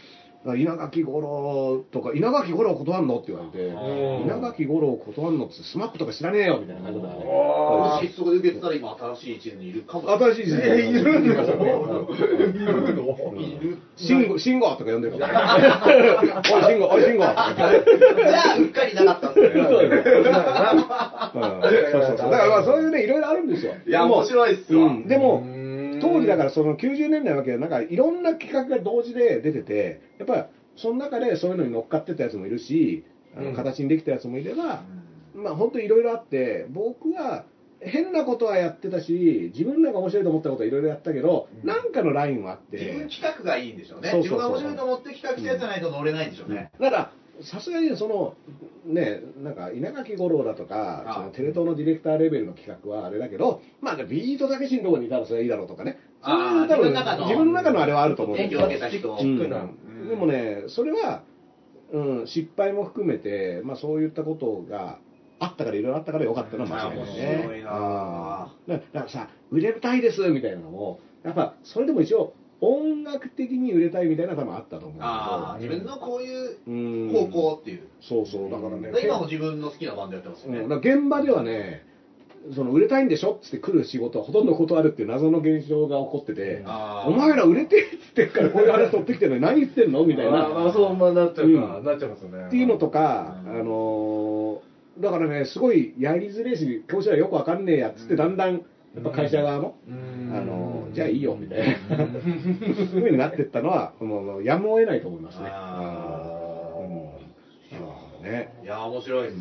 [0.54, 3.16] 稲垣吾郎とか稲垣吾郎断んの？
[3.18, 5.46] って言われてうん稲垣吾郎断んの？
[5.46, 7.08] ってスマップとか知らねえよみたいな感じだ
[8.30, 11.34] で受けてたら今新しい地図にいるかも新しい時代えいるのいる
[12.94, 13.78] のいる。
[13.96, 15.56] 慎吾、慎吾とか呼んでるから。
[16.52, 17.22] おい、慎吾、おい、慎吾。
[17.22, 17.36] じゃあ
[18.58, 19.72] うっかりなかったんですねそう
[22.02, 22.30] そうそう。
[22.30, 23.72] だからまあそういうね、いろいろあるんですよ。
[23.86, 24.72] いや面白いっす
[25.08, 25.55] でも、うん
[26.00, 30.42] 当時だからその90年代わけで、なんかいろんな企画が同時で出てて、やっぱり
[30.76, 33.04] その中でそういうのに乗っかってたやつもいるし、
[33.36, 34.82] あのうん形にできたやつもいれば、
[35.34, 37.44] まあ本当にいろいろあって、僕は
[37.80, 41.68] 変なことはやってたし、自分らが面白いと思ったことはいろいろやったけど、うん。
[41.68, 42.78] なんかのラインはあって。
[42.78, 44.12] 自分企画がいいんでしょうね。
[44.16, 46.70] 自分が面白いと思って企画したやつじゃないと乗れないんでしょうね。
[46.80, 47.12] だから、
[47.42, 48.34] さすがにその、
[48.86, 58.68] ね、なんか稲垣吾郎だとかはい、そのテレ東のディレクターレベルの企画はあれだけど、まあ、ビートたけしのとこにいたらそれはいいだろうとかね、そういうあー多分自分の中の自分の中のあれはあると思うんだけど。
[60.08, 61.22] でもね、それは、
[61.92, 64.98] うん、失敗も含めて、まあ、そういったことが
[65.38, 67.36] あったからいろいろあったからよかったのは間違いないね。
[67.36, 68.52] 面白いなあ。
[68.68, 77.82] だからさ売れたいですみたいなのもやっぱそれでも一応音楽的に売れたいみたいな多分あったと思うんああ、だ自分のこういう方向っていう。
[78.00, 78.50] そうそう。
[78.50, 80.58] だからね、で今も自分の好きなバンドやってますよね。
[80.60, 80.66] う。
[80.66, 81.84] ん、だから現場ではね
[82.54, 87.10] その売れたいんでしょっつって来る仕事はほとんど断るっていう謎の現象が起こってて、あー。
[87.10, 91.84] お前ら売れてっつってっからこういう話取ってきてるのに何言ってんのみたいあまあそうまあなっちゃうか、うん。
[91.84, 92.46] なっちゃいますよね。
[92.46, 93.50] っていうのとか、うん。
[93.50, 98.62] あのーだからねすごいやりづれえし教師はよくわかんねえやっつってだんだん
[98.96, 100.32] やっぱ会社側も、うん。
[100.34, 101.76] あのーじゃあいいよみたいな。
[101.88, 105.50] そういうふうになってったのはもうやむを得ないと思いますね。
[108.26, 108.54] ね。
[108.62, 109.36] いやー、面白いです。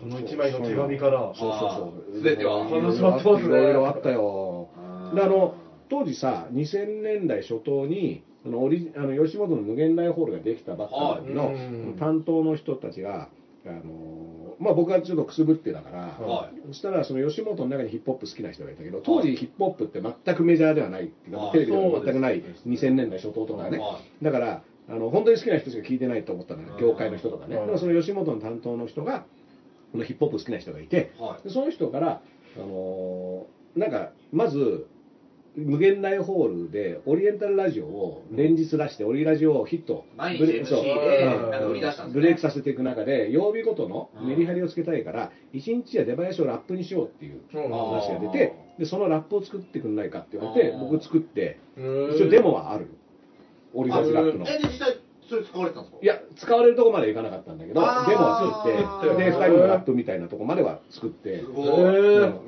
[0.00, 1.32] この一枚の手紙から。
[1.34, 1.70] そうそう
[2.12, 2.22] そう。
[2.22, 3.48] 全ては話まってますね。
[3.48, 4.68] いろいろあったよ。
[5.14, 5.54] で、あの、
[5.88, 11.52] 当時さ、2000年代初頭に、あのオリあの吉本の無限大ホールができたばっかりの
[11.98, 13.28] 担当の人たちが、
[13.66, 13.80] あの
[14.60, 16.66] まあ、僕はちょっとくすぶってだから、はい。
[16.68, 21.52] そしたらその吉本の中にヒップホップ好きな人がいたけど当時ヒップホップって全くメジャーではないっていうかはい。
[21.52, 23.78] テレビでも全くないそうです2000年代初頭とかね。
[23.78, 27.56] はだからあの本当に好きな人しか聞いてないと思ったのよ業界の人とかね。
[27.56, 29.24] うんでもその吉本の担当の人が
[29.92, 31.42] このヒップホップ好きな人がいてはい。
[31.44, 32.20] でその人から、
[32.56, 34.88] あのーなんかまず
[35.64, 41.50] 無限大ホールでオリエンタルラジオを連日出して、オリラジオをヒット毎日ブレ MC でうん。
[41.50, 42.20] なんか売り出したんですね。
[42.20, 51.58] ブレイクさせていく中で曜日ごとのうんメリハリをつけたいから一日や出囃子をラップにしようっていううん話が出てでそのラップを作ってくんないかって言われて僕作って。
[51.76, 52.88] うん一応デモはある。
[53.72, 54.46] オリラジラップの。
[54.48, 54.99] え、で、実際、
[55.30, 55.98] それ使われてたんですか？
[56.02, 61.42] いや使われるとこまでいかなかったんだけどデモは作ってで2人のラップみたいなとこまでは作って。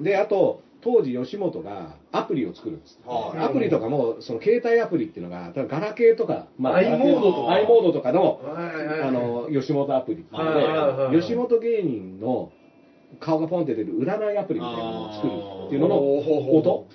[0.03, 3.39] であと当時吉本がアプリを作るんです、はい。
[3.39, 7.53] アプリとかもその携帯アプリっていうのがガラケーとか、i モードとか。
[7.53, 12.51] i モードとかのあの吉本アプリっていうのではい吉本芸人の
[13.20, 15.33] 顔がポンって出る占いアプリみたいなのを作る
[15.66, 16.01] っていうのの
[16.57, 16.87] 音。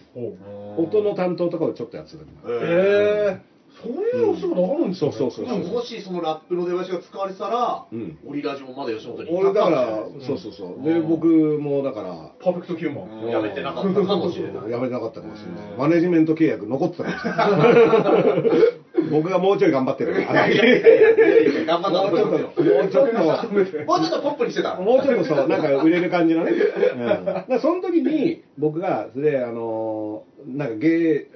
[0.77, 2.17] 音の担当とかをちょっとやってた
[2.49, 8.17] ええそういうお仕事あるんですかそうそうそうでももしそのラップの出囃子が使われてたら、うん。
[8.25, 9.29] オリラジもまだ吉本に。
[9.29, 10.21] 俺だからうん。
[10.21, 10.75] そうそうそう。
[10.77, 13.23] うんで僕もだからパーフェクトヒューマン。
[13.25, 13.29] うん。
[13.29, 14.71] やめてなかったかもしれない。
[14.71, 15.71] やめてなかったかもしれない。
[15.71, 17.93] うんマネジメント契約残ってたかもしれな
[18.73, 20.33] い僕がもうちょい頑張ってるもうちょ
[21.85, 22.03] っと
[22.63, 24.75] もうちょっともうちょっとポップにしてた。
[24.75, 26.51] もうちょっとそう、なんか売れる感じのね。
[27.49, 31.27] うん、その時に、僕が、それで、あのーなんか芸、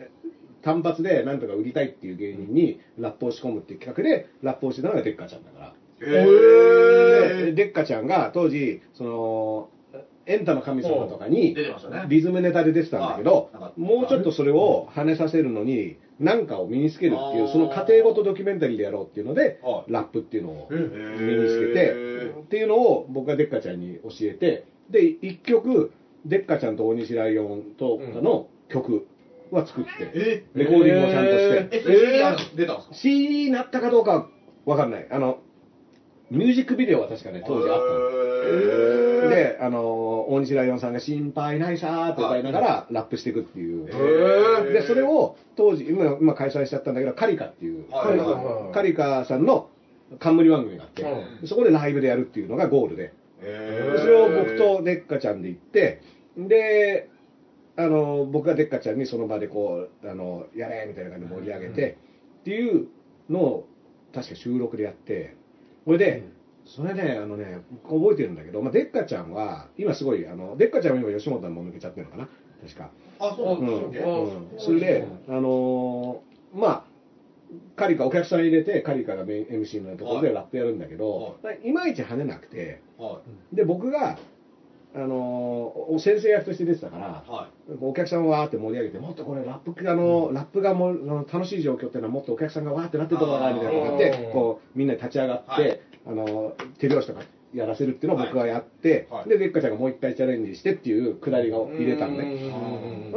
[0.61, 5.73] 単発でなんとか売りたいっていう芸人にラップを仕込むっていう企画で、ラップをしてたのがデッカちゃんだから。
[6.01, 9.69] へで、デッカちゃんが当時、その、
[10.25, 11.57] エンタの神様とかに
[12.07, 19.91] リズムネタで出てたんだけどはい、もうちょっとそれを跳ねさせるのに、なんかを身につけるっていう、その過程ごとドキュメンタリーでやろうっていうのでは、い。
[19.91, 20.75] ラップっていうのをえ
[21.19, 25.91] 身につけてっていうのを僕がデッカちゃんに教えてで一曲
[26.25, 29.07] デッカちゃんと大西ライオンとかの曲
[29.51, 34.29] は作って、えレコーディングもちゃんとして、え、それ CD ある出たんですか？CD になったかどうか
[34.65, 35.07] わかんない。
[35.11, 35.39] あの
[36.29, 39.29] ミュージックビデオは確かね当時あったの。
[39.29, 43.87] であの大西ライオンさんが「心配ないさ」ーって歌いながらラップしていくっていう。
[44.71, 47.85] でそれを当時今今開催しちゃったんだけどカリカっていう。
[48.73, 49.69] カリカさんの
[50.19, 51.47] 冠番組があって、うん。
[51.47, 53.13] そこでライブでやるっていうのがゴールで。
[53.41, 56.01] それを僕とデッカちゃんで行って
[56.37, 57.09] で
[57.75, 61.97] あの僕がデッカちゃんにその場でこうあのやれみたいな感じで盛り上げて、
[62.41, 62.87] っていう
[63.29, 63.67] のを
[64.13, 65.35] 確か収録でやって
[65.85, 66.23] これで、
[66.65, 72.27] それねあのね覚えてるんだけど、まあ、デッカちゃんは今すごいあのデッカちゃんは今吉本はもう抜けちゃってるのかな？
[72.61, 72.91] 確か。
[73.19, 74.05] あ、そううなんんです。
[74.05, 74.59] うん。
[74.59, 76.83] それで、あのーまあ、
[77.75, 80.35] カリカ、お客さん入れて、カリカが MC のところではい。
[80.35, 84.17] ラップやるんだけど、い、まいち跳ねなくて、はで、僕が、
[84.93, 87.23] あのー先生役として出てたから
[87.79, 95.79] お客さんをわーって盛り上げて、もっとこれラップ、あの、ラップがもう楽しい状況っていうのはもっとお客さんがわーってなってるところだなみたいなことやってあー、こう、みんなで立ち上がって、はい。
[96.07, 97.21] あの、手拍子とか
[97.53, 99.19] やらせるっていうのを僕がやって、はい。
[99.21, 102.35] はいで、デッカちゃんがもう一回チャレンジしてっていうくだりが入れたのね。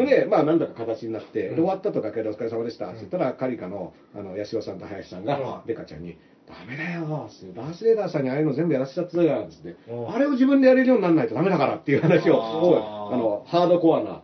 [0.07, 1.55] で、まあ、なんだか形になって、うん。
[1.57, 6.16] で終わったとかけでお疲れ様でしたって言ったら、カリカの、あの、八代さんと林さんがは、いデカちゃんに、
[6.47, 10.14] ダメだよつってダース・レーダーさんにああいうの全部やらせちゃってたじゃんつってう、ん。
[10.14, 12.53] あれを自分でやれるようにならないとダメだからっていう話を、あー。
[12.53, 12.80] すごい、あ
[13.16, 14.22] の、ハードコアな、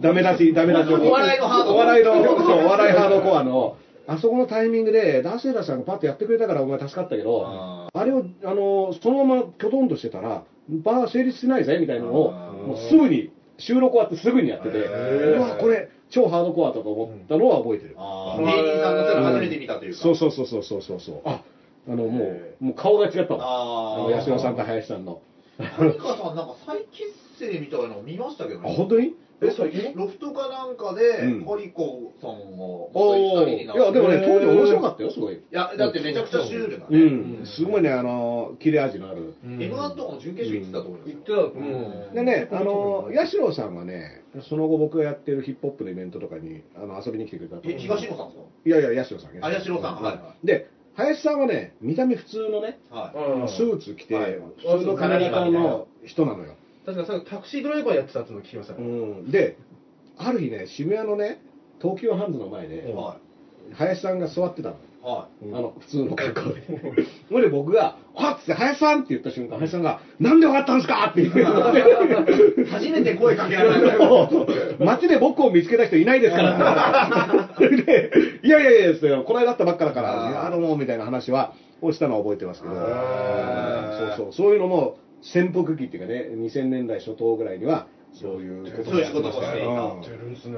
[0.00, 1.08] ダメ出し、ダメ出しを。
[1.08, 3.76] お笑いのハードお笑いの、お笑いハードコアの、
[4.08, 12.30] あそこのタイミングで、ダース・レーダーさんがパッとやってくれたからお前助かったけど、ああれを、あの、そのままきょとんとしてたら、バー成立しないぜ、みたいなのを、
[12.66, 17.94] もうすぐに、収録終わってすぐにやってて、うわ、これ、超ハードコアだと思ったのは覚えてる。
[17.96, 19.98] あー芸人さんのそれ初めて見たというか。
[19.98, 21.20] そうそうそうそうそうそうそう。
[21.24, 21.42] あ、
[21.88, 22.24] あの、も
[22.60, 23.42] う、もう顔が違ったもん。
[23.42, 25.20] ああの、八代さんと林さんの。
[25.58, 28.74] 谷川さんなんか再結成みたいなの見ましたけどあ、ね。
[28.76, 29.14] 本当に？
[29.38, 32.64] え、最近ロフトかなんかで、うんカリコさんが、
[32.94, 35.34] おい二人になってや、でもね、当時面白かったよ、すごい。
[35.34, 37.42] いや、だってめちゃくちゃシュールなうね。
[37.42, 37.44] ん。
[37.44, 39.34] すごいね、あの、切れ味のある。
[39.44, 42.14] M1 とかの準決勝行ってたと思いますよ言ってた、うん。
[42.14, 49.44] でね、あの、八代さんはね、その後僕がやってるヒップホップのイベントとかにあの遊びに来てくれたとえ、東野さんですいやいや、八代さん。
[49.44, 52.78] あ八代さんはいはで、林さんはね、見た目普通のね、
[53.48, 56.54] スーツ着て、はい普通のカナリカの人なのよ。
[56.86, 58.84] 確かさタクシードライバーやってたっていうのを聞きましたうね。
[58.86, 59.30] ん。
[59.30, 59.56] で、
[60.16, 61.40] ある日ね、渋谷のね、
[61.82, 63.16] 東急ハンズの前で、は
[63.74, 64.74] 林さんが座ってたの。
[64.76, 64.78] い。
[65.02, 66.62] はあの、普通の格好で。
[67.28, 71.06] それで僕が、あっつって、林さんって言った瞬間、林さんが、なんで分かったんですか？
[71.10, 71.40] って言って。
[72.62, 72.64] い。
[72.66, 73.70] 初めて声かけられ
[74.78, 74.84] た。
[74.84, 77.50] 街で僕を見つけた人いないですから。
[77.56, 78.10] それで、
[78.42, 84.96] いやいやいやですよ、この間会ったばっかだから、あーいやどうもみたいな話は、をしたのは覚えてますけど、そうそう、そういうのも、
[85.32, 90.56] 潜伏期っていうかね、2000年代初頭ぐらいには、そういうことそういう仕事もしていたやってるんですね。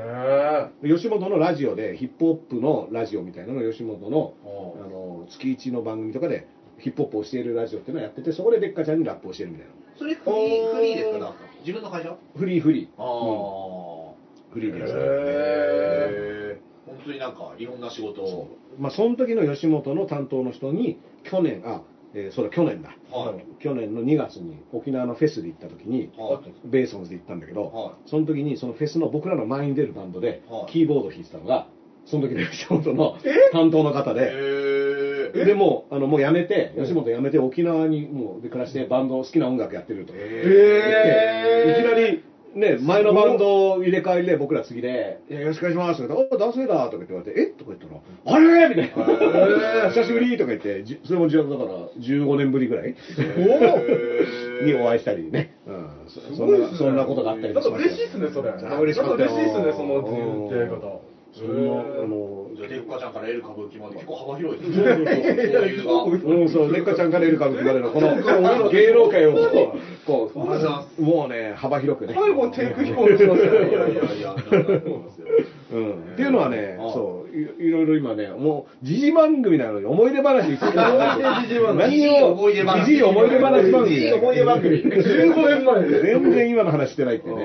[0.83, 4.47] うん吉本のラジオで、ヒップホップのラジオみたいなのを吉本のあ
[4.89, 6.47] の月1の番組とかで、
[6.79, 9.73] ヒップホップを教えるラジオっていうのをやってて、そこでデッカちゃんにラップを教えるみたいな。
[9.99, 11.39] それフリー、フリーですかなんか？
[11.61, 12.17] 自分の会社？
[12.37, 13.03] フリーフリー。
[13.03, 14.15] あうんあ。
[14.53, 18.57] フリーでやってたへ本当になんかいろんな仕事を。
[18.79, 21.83] まあ、その時の吉本の担当の人に、去年、あ、
[22.15, 22.91] えーそれ去年だ。
[23.11, 23.63] はい。
[23.63, 26.69] 去年の2月に沖縄のフェスで行った時に、はい。
[26.69, 30.73] ベーソンズで行ったんだけど、はその時にそのフェスの僕らの前に出るバンドではい。
[30.73, 31.69] キーボード弾いてたのが、
[32.05, 33.19] その時の吉本の
[33.53, 40.15] 担当の方へで、ーでもうあのもう辞めて、吉本辞めて沖縄にもうで暮らしてバンド好きな音楽やってると。
[40.17, 42.25] へいきなり、
[42.59, 46.03] ね、前のバンド入れ替えで僕ら次で、いや、よろしくお願いします。
[46.03, 47.47] とか言って、お男性だとか言って言われて、え？
[47.47, 48.69] とか言ったら、あれ？
[48.69, 48.93] みたい
[49.85, 49.91] な。
[49.91, 50.37] 久しぶり。
[50.37, 51.69] とか言って、じそれもじゅだから
[52.01, 52.95] 15年ぶりぐらい。
[54.65, 55.57] にお会いしたりね。
[55.67, 55.89] うん。
[56.09, 58.51] そそんな、そんなことがあったりなんか嬉しいっすね、それ。
[58.51, 60.03] あ嬉しかっ嬉しいっすね、その
[60.51, 61.01] 出会い方。
[61.33, 69.37] そんな、あの、じゃあ、デッカちゃんからエル歌舞伎まで結構幅広いそうそうん、そう、レッカちゃんからエルカブまでの、この、芸能界を、
[70.05, 70.39] こう、
[71.01, 72.15] もうね、幅広くね。
[72.17, 74.03] 最後、低空飛行しましたいやいよ。
[74.03, 75.27] やいや、なんだと思いますよ。
[75.71, 80.71] うんっていうのはねあ、そうい、いろいろ今ね、もう、時事番組なのに思い出話する。
[80.71, 83.97] 思い出時事番組何を、思い出話時事思い出話番組。
[83.97, 86.03] 時事思い出番組15年前で。
[86.03, 87.37] 全然今の話してないってね。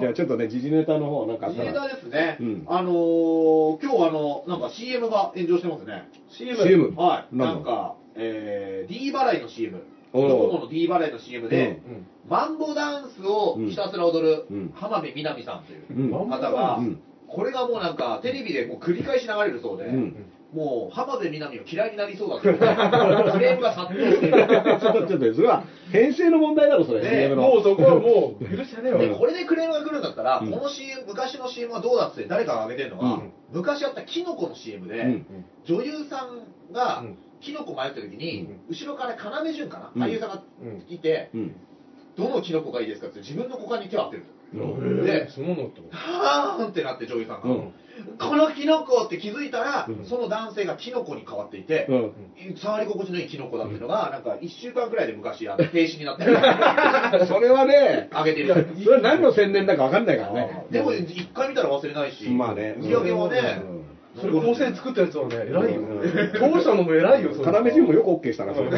[0.00, 1.88] じゃあちょっとね、時事ネタの方なんかあったネタら。
[1.88, 2.64] ですねうん。
[2.66, 6.08] あのー、今日あの、なんか CM が炎上してますね。
[6.28, 6.94] CM。
[6.96, 7.36] はい。
[7.36, 9.82] なんんか、えー、D 払いの CM。
[10.12, 16.98] ドコモの D 払いの CM で、うんマンボダンスをひたすら踊るうん浜辺美波さんといううん方がうん、
[17.34, 20.26] これがもうなんかテレビでもう繰り返し流れるそうで、うん。
[20.54, 22.60] もう浜辺美波が嫌いになりそうだって ク
[23.40, 24.46] レームが殺到している。
[24.80, 27.02] ちょっと、ちょっと、それは、編成の問題だろ、それ。
[27.28, 27.34] ね。
[27.34, 29.16] もうそこはもう、許してねえで、よ。
[29.16, 30.52] これでクレームが来るんだったら、うん。
[30.52, 33.32] この CM、昔の CM はどうだっつって誰かが上げてるのが、うん。
[33.52, 35.26] 昔あったキノコの CM で、うん。
[35.64, 37.18] 女優さんがうん。
[37.40, 40.02] キノコ迷った時に、後ろから要潤かな、うん。
[40.02, 40.42] 俳優さんが
[40.88, 41.56] いて、うん。
[42.16, 47.74] どのキノコがいいですかって自分の股間に手を当てるうんでそうなのってはーんってなって女優さんが、うん。
[48.18, 50.04] このキノコって気づいたら、うん。
[50.06, 51.94] その男性がキノコに変わっていて、う
[52.52, 52.56] ん。
[52.56, 56.24] 触り心地のいいキノコだっていうのが、なんか1週間くらいで昔あの停止になって
[57.26, 58.68] それはね、あげてる。
[58.82, 60.66] それは何の宣伝だか分かんないからね。
[60.70, 62.76] でも一回見たら忘れないし、まあね。
[62.78, 63.62] 売り上げはね、
[64.20, 66.32] それ構成作ったやつはね、偉いようん。
[66.38, 67.58] 当社のも偉いよ、それ。
[67.58, 68.68] 要潤もよく OK したな、それ。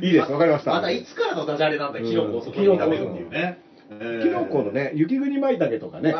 [0.00, 0.72] いいです、わかりました。
[0.72, 3.58] またいつからのダジャレなんだよ、キノコをそこに炒めるっていうね。
[4.22, 6.14] キノコのね、雪国舞茸とかね、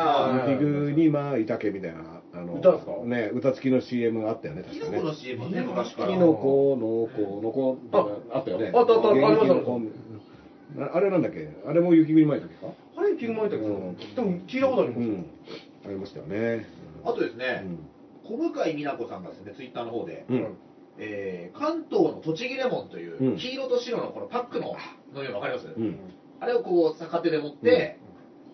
[0.49, 4.91] 雪国舞茸みたいな、あの、歌ですかね、歌付きの CM あったよね、確かね。
[4.91, 6.09] キノコの CM はね、昔から。
[6.09, 7.77] キノコのこのこ
[8.33, 8.71] あったよね。
[8.75, 9.53] あったあったありました
[10.83, 15.25] ああれなんだっけあれも雪国舞茸かあれ、キングマイターうんでも聞いたことあります。
[15.85, 16.80] ありましたよね。
[17.05, 17.79] あとですね、うん。
[18.23, 20.57] 小向井美奈子さんがですね、ツイッターの方で、うん。
[20.97, 23.37] えー関東の栃木レモンという、うん。
[23.37, 24.75] 黄色と白のこのパックの
[25.15, 25.97] 飲み物わかります、うん。
[26.39, 27.99] あれをこう逆手で持って、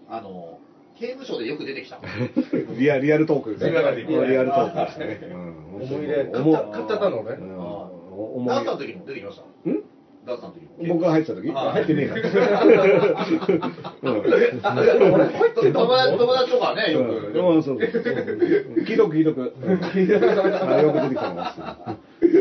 [0.09, 0.59] あの
[0.99, 1.99] 刑務所でよく出てきた。
[2.77, 3.71] リアリアルトークですね。
[3.71, 5.29] リアルトークリアルトークですね。
[5.31, 5.57] うん。
[5.81, 7.37] 思い出買った買っちゃったのね。
[7.39, 7.61] うん。
[7.61, 9.69] あ思いダースさんの時も出てきました。
[9.69, 9.83] ん？
[10.27, 11.49] ダースさんの時も僕が入ってた時？
[11.55, 12.21] あ入ってねえから。
[12.63, 12.73] うん
[15.73, 17.77] 友達友達とかねよく、うん、そうそう。
[17.77, 19.53] 聞いとく聞いとく。
[19.63, 19.67] あ
[20.81, 21.45] よく出てきたの。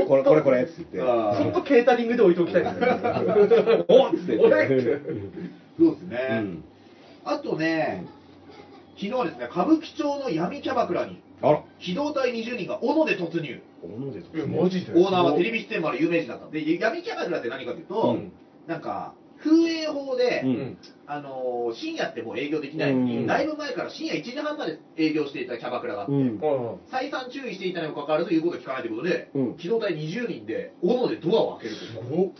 [0.06, 0.98] これこれこれっつって。
[0.98, 1.00] っ
[1.52, 2.88] とケータリングで置いておきたいですね。
[3.88, 4.36] おっつって。
[4.36, 4.66] そうで
[5.96, 6.64] すね、うん
[7.28, 8.04] あとね、
[8.94, 11.62] 昨日はですね、歌舞伎町の闇キャバクラに、あら。
[11.78, 13.60] 機動隊20人が斧で突入。
[13.82, 14.92] 小野ですえマジで？
[14.94, 16.50] オーナーはテレビ出演もある有名人だった。
[16.50, 18.32] で、闇キャバクラって何かというと、うん。
[18.66, 20.78] なんか、風営法で、うん。
[21.06, 23.26] あのー深夜ってもう営業できないのに、うん。
[23.26, 26.40] だいぶ前から深夜1時半まで営業していたキャバクラがあって、うん。
[26.90, 29.56] 再三注意していたにもかかわらず言うことを聞かないということで、うん。
[29.56, 31.76] 機動隊20人で斧でドアを開ける
[32.08, 32.14] と。
[32.14, 32.32] いう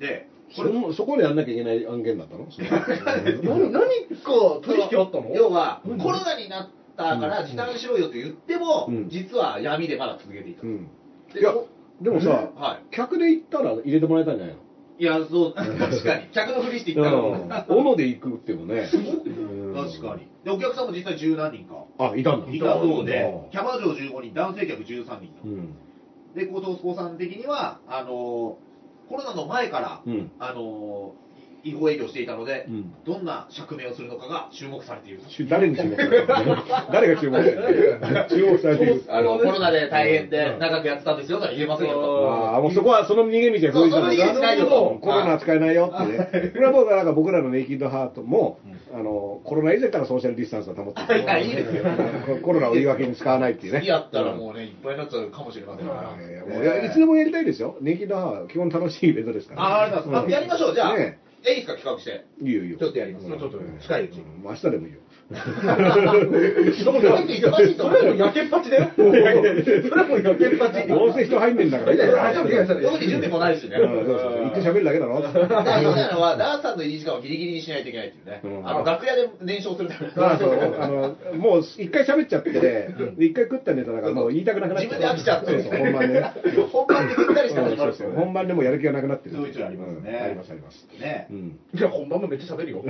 [0.00, 2.46] で、これ、そのそこでやんなきゃいけない案件だったの？
[3.42, 3.82] 何何
[4.22, 5.30] か取引あったの？
[5.34, 5.98] 要は、うん。
[5.98, 6.68] コロナになっ
[6.98, 9.08] たから時短しろよと言っても、うん。
[9.08, 10.62] 実は闇でまだ続けていた。
[10.62, 10.88] うん。
[11.32, 11.68] でいやこ
[12.02, 12.94] でもさ、はい。
[12.94, 14.60] 客で行ったら入れてもらえたんじゃないの？
[15.00, 16.26] いや、そう、確かに。
[16.34, 17.48] 客のふりしていったら、うん。
[17.68, 19.74] 斧で行くっていうのねうん。
[19.74, 20.26] 確かに。
[20.44, 21.84] で、お客さんも実際十何人か。
[21.98, 22.52] あいたんだ。
[22.52, 25.30] いたそうでう、んキャバ嬢15人、男性客13人。
[25.44, 25.74] うん。
[26.34, 28.54] で、後藤スさん的には、あのー
[29.08, 30.30] コロナの前から、うん。
[30.38, 31.27] あのー
[31.64, 35.24] 違法営業していたので、うんどんな釈明をするのかが注目されていると。
[35.48, 36.56] 誰に注目されてるの？
[36.92, 38.28] 誰が注目されてるの？
[38.28, 42.30] 注目されているあの、コロナで大変で長くやってたんですよとは言えませんよと。
[42.30, 46.50] ああ、もうそこはその逃げ道は封じたそうその逃げ道ないコロナ扱えないよってね。
[46.52, 48.60] これはもうなんか僕らのネイキッドハートも、
[48.92, 51.84] あの、コロナ以前からソーシャルディスタンスは保っていやいいですよ
[52.40, 53.80] ココロナを言い訳に使わないっていうね。
[53.80, 56.62] 次やったらもうね、いっぱいになっちゃうかもしれませんから。
[56.62, 57.76] いやいつでもやりたいですよ。
[57.80, 59.62] ネイキッドハートは基本楽しいイベントですから。
[59.62, 60.34] ああ、ありがとうございます。
[60.34, 60.96] あやりましょう、じゃあ。
[60.96, 62.24] ねえ、いいですか、企画して。
[62.42, 62.78] いいよいいよ。
[62.78, 65.00] ちょっとやりますうんちょっと近いうちん明日でもいいよ。
[65.28, 66.16] それは
[66.96, 68.90] もう焼けっぱちだよ。
[68.96, 70.88] それはもう焼けっぱち。
[70.88, 72.32] どうせ人入んねえんだから。
[72.34, 72.48] 特
[72.98, 73.76] に準備もないしね。
[73.76, 75.20] うんそうそうそう行って喋るだけだろ。
[75.20, 78.40] 大事なのは、ダーさんの入り時間をギリギリにしないといけないっていうね。
[78.42, 80.12] うんあの、楽屋で燃焼するために。
[80.16, 84.98] あそうあのもう一回喋っちゃって、で一回食ったネタだからもう言いたくなくなっちゃう。
[84.98, 86.32] 自分で飽きちゃってそうそう本番でね。
[86.72, 89.36] 本番でぐったりして始まる本番でもうやる気がなくなってる。
[89.36, 90.86] そういう人ありますねうんありますあります。
[90.98, 91.34] ねう。
[91.34, 91.58] ん。
[91.74, 92.84] いや、本番も めっちゃ喋るよ。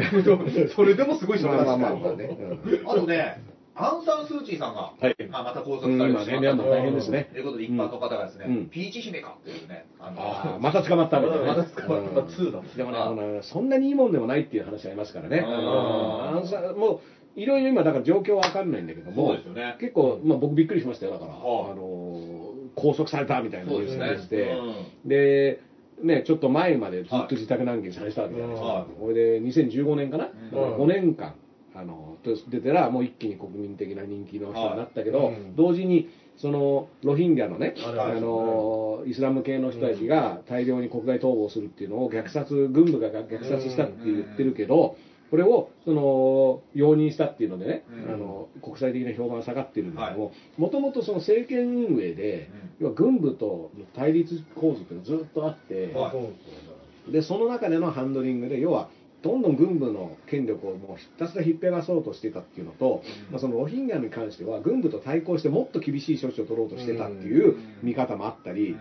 [0.77, 1.49] それでもすごい喋る。
[1.49, 2.28] まあまあまあまあね。
[2.29, 2.91] うん。
[2.91, 3.43] あとね、
[3.81, 5.17] アンサン・スー・チーさんが、はい。
[5.31, 7.29] まあ、また拘束うんされてまあね、ミャンマー大変ですね。
[7.33, 8.71] ということで、一般の方がですね、うん。
[8.71, 11.47] ピーチ姫かっていうね、あのああ、また捕まったんだよね。
[11.47, 12.27] また捕まったうん。
[12.27, 15.43] 2だでもね、あのそんなにいいもんでもないっていう話ありますからね。
[15.43, 17.01] も
[17.37, 19.77] ういろいろ今だから状況わかんないんだけども、ね。
[19.81, 21.13] 結構まあ僕びっくりしましたよ。
[21.13, 21.71] だから、はい。
[21.71, 24.59] あの拘束されたみたいなニュースが出てて、
[25.05, 25.09] うん。
[25.09, 25.61] で。
[26.01, 28.85] ね、ちょっと前までずっと自宅軟禁されてたわけじゃないですか、はい。
[29.01, 30.51] これで2015年かな、うん。
[30.53, 31.35] だから5年間
[31.79, 32.17] あの
[32.49, 35.35] 出てらもう一気に国民的な人気の人になったけど、はい。
[35.35, 35.57] うん。
[35.57, 44.97] 同時にそのロヒンギャのね、あのイスラム系の人たちが大量に国外逃亡するっていうのを虐殺軍部が虐殺したって言ってるけど、
[45.31, 48.13] これをその容認したっていうのでね、うん。
[48.13, 52.51] あの国際的な評判が下がってるんだけどはももともとその政権運営で、
[52.81, 57.13] 要は軍部との対立構図っていうのがずっとあって、はい。
[57.13, 58.91] でその中でのハンドリングで要は
[59.23, 63.33] どんどん軍部の権力をもうひたすらひっぺがそうとしてたっていうのと、うん。
[63.33, 68.77] まあ、そのロヒンギャに関しては軍部と対抗してもっと厳しい処置を取ろうとしてたっていう見方もあったり、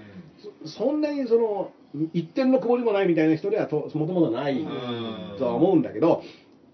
[0.64, 1.72] そそんなにその
[2.14, 4.64] 一点の曇りもないみたいな人ではともともとない
[5.38, 6.22] とは思うんだけど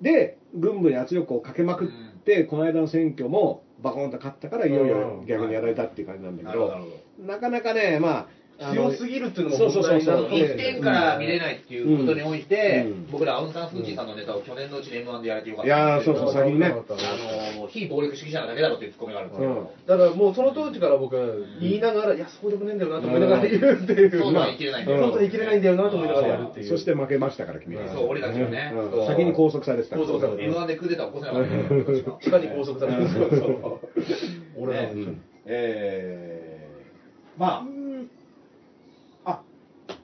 [0.02, 1.88] で軍部に圧力をかけまくっ
[2.26, 6.74] て、この間の選挙もバコンと勝ったからいよいよ逆にやられたっていう感じなんだけど、
[7.26, 8.28] なかなかねまあ
[8.60, 10.30] 強すぎるっていうのもそうそうそうそう。
[10.30, 10.36] ど。
[10.36, 13.12] 一点から見れないっていうことにおいて、うん。
[13.12, 16.68] 僕らアウン・サン・スー・チーさんのネタを去年のうちに M1 でやれてよかったいやーそうそう先にね。
[16.68, 19.32] あの非暴力主義者なだけだろっていうツッコミがあるん。
[19.32, 21.22] ですけど、だからもうその当時から僕は
[21.60, 24.12] 言いながら、いや、そうでもねえんだよなと思いながら言うっていう。
[24.12, 25.02] そうとは言い切れないんだよ。
[25.02, 26.70] そうとは言い切れないんだよなと思いながらやるっていう。
[26.70, 27.88] そして負けましたから君は。
[27.94, 28.72] そう俺たちはね。
[28.76, 28.92] うん。
[28.92, 33.10] そう先に拘束されてた拘束されて M1 でクーデター起こせなかった地下に拘束されてる。
[33.10, 33.80] そうそう。
[34.58, 35.22] 俺ねは、うん。
[35.46, 37.66] えー、まあ、あ、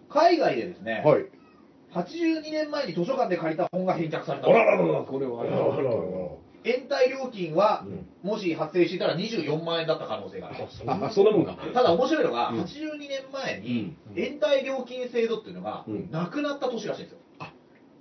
[0.09, 1.25] 海外でですね、はい。
[1.93, 4.47] 82年前に図書館で借りた本が返却された。
[4.47, 5.01] あらららら。
[5.01, 5.69] これはあららら
[6.63, 7.85] 延滞料金は、
[8.21, 10.57] もし発生していたら24万円だった可能性がある。
[10.87, 11.57] ああそんなもんか。
[11.73, 12.61] ただ面白いのが、うん。
[12.61, 14.21] 82年前にうん。
[14.21, 16.11] 延滞料金制度っていうのがうん。
[16.11, 17.19] なくなった年らしいんですよ。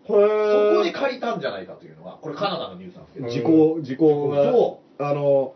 [0.09, 0.73] へー。
[0.73, 4.53] そこで借りたんじゃないかというのは、これカナダのニュースなんですけど、時効時効が。
[4.53, 5.55] そあの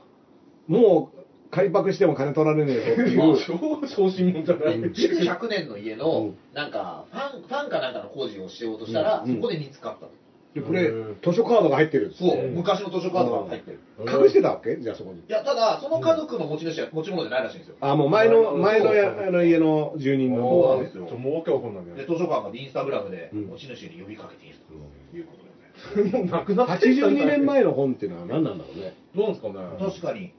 [0.68, 1.21] もう
[1.52, 4.92] 仮泊しても金取られねえぞっていう超小心者じゃない。
[4.92, 10.12] 築100年の家うのん、なんか、ファン、ファンかなんかの工事をしようとしたら、うんそこで見つかったと。
[10.54, 13.80] でこれうん図書カードが入ってるそう、うん昔の図書カードが入ってる。
[14.00, 14.76] 隠してたわけ？
[14.78, 17.76] じゃあそこにいや、ただ、その家族の持ち主は持ち物じゃないらしいんですよ。
[17.80, 18.86] あもう前のうん前の
[19.32, 22.04] の家の住人のそう方なんですよもうわけわかんないで、ね。
[22.08, 26.18] 図書館がインスタグラムでうん持ち主に呼びかけているということでね。
[26.18, 29.54] もうなくなってきた82年前の本っていうのは何なんだろうねどうなんですかね。
[29.90, 30.32] 確かに。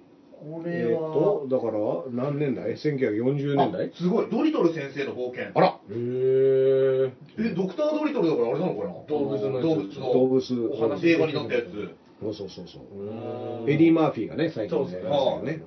[0.44, 3.88] こえーっとだから何年代 ?1940 年代？
[3.88, 5.52] あすごい、ドリトル先生の冒険。
[5.56, 5.80] あら。
[5.90, 7.12] へー。
[7.40, 8.94] え、ドクタードリトルだからあれなのかな？
[9.08, 10.14] 動物の動物の。
[10.14, 11.08] 動物お話。
[11.08, 11.96] 映画になったやつ。
[12.22, 12.84] そうそうそうそう。
[13.00, 15.10] うんエディ・マーフィーがね最近そうですね
[15.44, 15.62] ね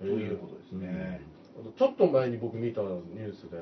[0.00, 1.20] ということですね。
[1.60, 3.58] あとちょっと前に僕見たニュースで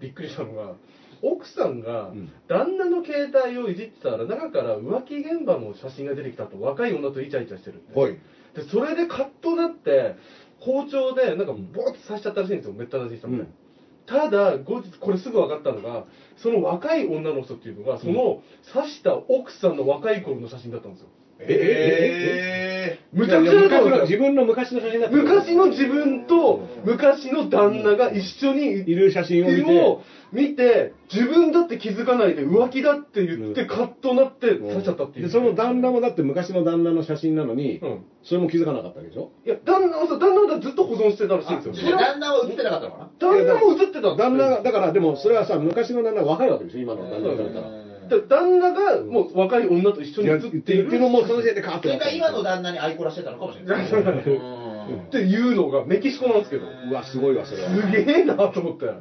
[0.00, 0.74] びっくりしたのが
[1.22, 2.30] 奥さんがうん。
[2.48, 7.98] 旦那の携帯をいじってたら中から浮気現場の写真が出てきたと若い女とイチャイチャしてるって。
[7.98, 8.18] はい
[8.54, 10.16] でそれでカッとなって
[10.58, 12.74] 包丁でなんかボーッと刺しちゃったらしいんですよ。
[12.74, 14.30] めった刺ししたみたいな、うん。
[14.30, 16.04] ただ後日これすぐ分かったのが
[16.36, 18.42] その若い女の人っていうのがその
[18.72, 21.08] 刺した奥さんの若い頃の写真だったんですよ
[21.48, 25.16] えむちゃくちゃだったんですよ自分の昔の写真だった。
[25.16, 29.80] 昔の自分と昔の旦那が一緒にいる写真を見て。
[29.82, 33.66] を見て自分だって気づかないで浮気だって言ってうん。
[33.66, 38.04] カッとなって刺しちゃったっていう、でその旦那もだって昔の旦那の写真なのに、うん。
[38.22, 39.32] それも気づかなかったわけでしょ？
[39.44, 41.96] いや旦那はさ旦那はずっと保存してたらしいんですよ。
[41.96, 41.98] ー。
[41.98, 43.10] 旦那は映ってなかったのかな？
[43.18, 46.78] 旦那も映ってたんです旦那がだからでもそれはさ昔の旦那が若いわけでしょ？
[46.78, 47.66] 今の旦那からったら
[48.10, 50.86] で旦那がもう若い女と一緒に写っている。
[50.88, 53.90] っていうのもその時点でカーッそれかとなった今の旦那にアイコラしてたのかもしれない。
[53.90, 53.96] う。
[53.96, 56.66] んっていうのがメキシコなんですけど。
[56.66, 57.70] うわすごいわそれは。
[57.70, 58.98] すげえなと思ってだか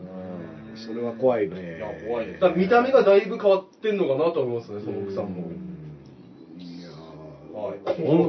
[0.75, 1.77] それは怖いね。
[1.77, 5.49] いや怖いですら見た目がだいぶ変わってんのかなと思いますねその奥さんも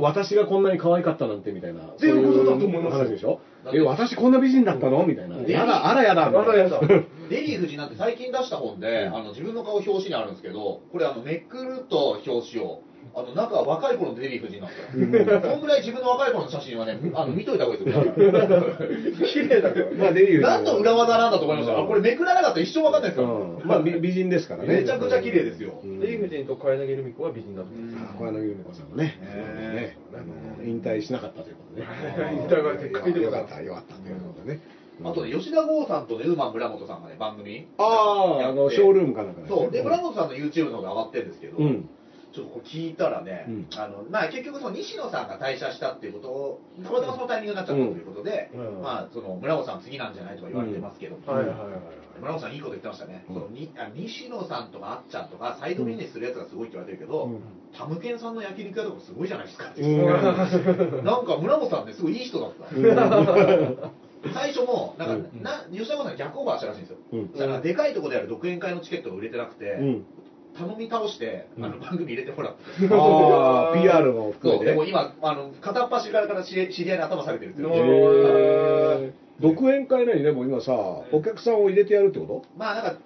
[0.00, 3.40] 私がこんなに可愛かったなんてみたいなっていうことだと思います話でしょ？
[3.72, 5.04] え私こんな美人だったの？
[5.06, 5.36] みたいな。
[5.36, 6.80] でやだあらやだあらやだ。
[7.30, 12.82] デリー夫人なんて最近出した本で、あの自分の顔表紙にあるんですけど、これあのめくると表紙を、
[13.14, 15.40] あの中は若い頃のデリー夫人なんですよ。
[15.42, 18.04] そんぐらい自分の若い頃の写真はね、あの見といた方がいいですよ。
[19.26, 21.78] 綺麗だからまあデビュー何の裏技なんだと思いました。
[21.78, 23.26] あこれめくらなかったら一生わかんないですよ。
[23.26, 25.80] うんまあ美美人ですからねめちゃくちゃ綺麗ですよ。
[25.82, 29.18] うんデヴィ夫人と小柳ルミ子は美人だと思いますあ小柳ルミ子さんもね、
[30.64, 31.88] 引退しなかったということでね。
[32.32, 34.60] 引退が撤回でよかった、よかったということでね。
[35.02, 37.66] あとね、吉田剛さんとね、ウーマン村本さんがね、番組。
[37.78, 39.70] ああ、あの、ショールームかなんかねそう。
[39.70, 41.88] で、村本さんの YouTube の方が上がってるんですけど、うん。
[42.32, 43.66] ちょっとこれ聞いたらね、うん。
[43.76, 48.82] あのまあ、結局その西野さんが退社したっていうことをたまたまそのタイミングになっちゃったということで、うん。
[48.82, 51.16] まあ、その村尾さん次なんじゃないとか言われてますけど、
[52.20, 53.34] 村尾さんいいこと言ってましたね、うん。
[53.34, 57.40] そのにあ西野さんとかあっちゃんとかサイドビジネスするやつがすごいって言われてるけど、うん。
[57.76, 61.04] タムケンさんの焼肉屋とかすごいじゃないですかって、うん。
[61.04, 62.66] なんか村尾さんってすごいいい人だった、
[64.32, 65.42] 最初もなんか、うん。
[65.42, 67.32] な吉田剛さん逆オーバーしたらしいんですよ、うん。
[67.32, 70.04] だからでかいところである独演会のチケットが売れてなくて、うん。
[70.56, 72.62] 頼み倒して、あのうん番組入れてもらって。
[72.94, 74.64] ああ、 PR も含めて。
[74.66, 80.72] でも今、あの、片っ端からから知り知り合いに頭下げてるっていう独演会なにでも今さ、
[81.12, 82.98] お客さんを入れてやるってこまあ、なんか、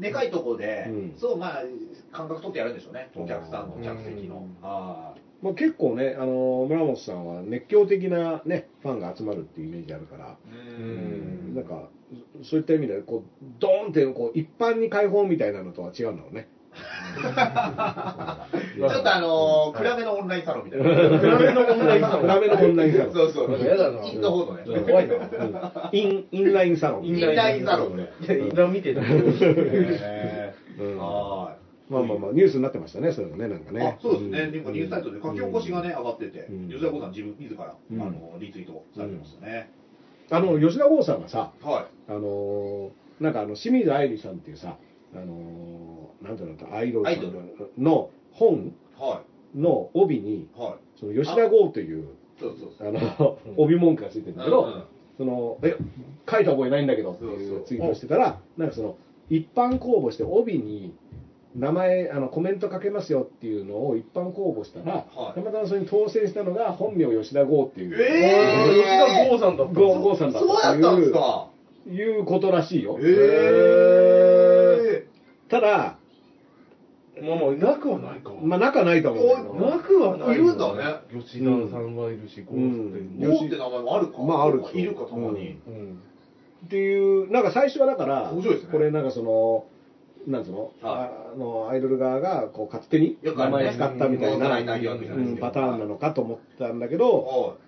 [0.00, 1.62] でかいとこで、うんそう、まあ、
[2.10, 4.46] 感覚取ってやるんでしょうね、お客さんのうん客席の。
[4.62, 10.36] あとまあ結構ね、あの、村本さんは熱狂的なね、ファンが集まるっていうイメージあるから、あ。
[10.78, 11.54] ううんん。
[11.54, 11.90] なんか、
[12.42, 16.48] そういった意味で、こう、ドーンって、こう、一般に開放みたいなのとは違うんだろうね。
[16.74, 20.86] ちょっとあのー暗めのオンラインサロンみたいな。
[20.86, 23.14] 暗めのオンラインサロン暗めのオンラインサロン。
[23.14, 23.50] そうそう。
[23.50, 24.64] なんかやだなインの方のね。
[24.80, 25.22] 怖いなうん
[25.92, 27.04] イン、インラインサロン。
[27.06, 28.08] インラインサロンね。
[28.20, 29.04] いや今見てたへ
[30.78, 31.56] うんーは
[31.90, 33.74] まあまあまあ、ニュースになってましたね、それもね、なんかい。
[33.74, 34.02] ねあ。
[34.02, 34.40] そうですね。
[34.40, 39.70] なんかニュースサイトで書き起こしがね、上がっててうん、吉田剛さん自分、自ら、あうんの、リツイートされてましたね。
[40.30, 42.88] あの、吉田剛さんがさ、はあのー
[43.20, 44.76] なんかあの、清水愛理さんっていうさ、
[45.14, 45.93] あのー
[46.24, 47.06] なんていうのか、アイドル
[47.78, 48.72] の本
[49.54, 50.48] の帯に、い。
[50.58, 50.74] はい。
[50.98, 52.04] その吉田剛という、
[53.56, 54.82] 帯文句がついてるんだけど、うんうん。
[55.16, 55.76] その、え、
[56.28, 57.64] 書いた覚えないんだけどっていそうう。
[57.64, 58.96] ツイートしてたら、なんかその、
[59.30, 60.94] 一般公募して帯に、
[61.54, 65.34] 名前、あの、コメントかけますよっていうのを一般公募したら、はい。
[65.34, 68.74] たまたまそれに当選したのが本名吉田剛っていう、えー。
[68.74, 70.48] 吉田剛さんだった剛剛さんだそう。
[70.48, 71.48] ったやったんですいうか？
[71.86, 72.98] いうことらしいよ。
[73.00, 75.06] え
[75.48, 75.93] ただ、
[77.22, 78.32] まあまあなくはないか。
[78.42, 79.26] まあ仲ないと思う
[79.70, 80.34] なくはない。
[80.34, 80.82] いるんだね。
[81.12, 83.16] 吉田さんはいるしゴースうん。
[83.20, 83.30] ー。
[83.30, 84.18] ゴーって名前もあるか。
[84.22, 85.52] まああるいるか、たまに。
[85.52, 85.98] ってうん。
[86.66, 88.72] っていう、なんか最初はだから、面白いですね。
[88.72, 89.66] これなんかその、
[90.26, 93.64] なんつうの、はあのアイドル側がこう勝手に名よくあるね。
[93.64, 97.58] 前使ったみたいな、パターンなのかと思ったんだけど、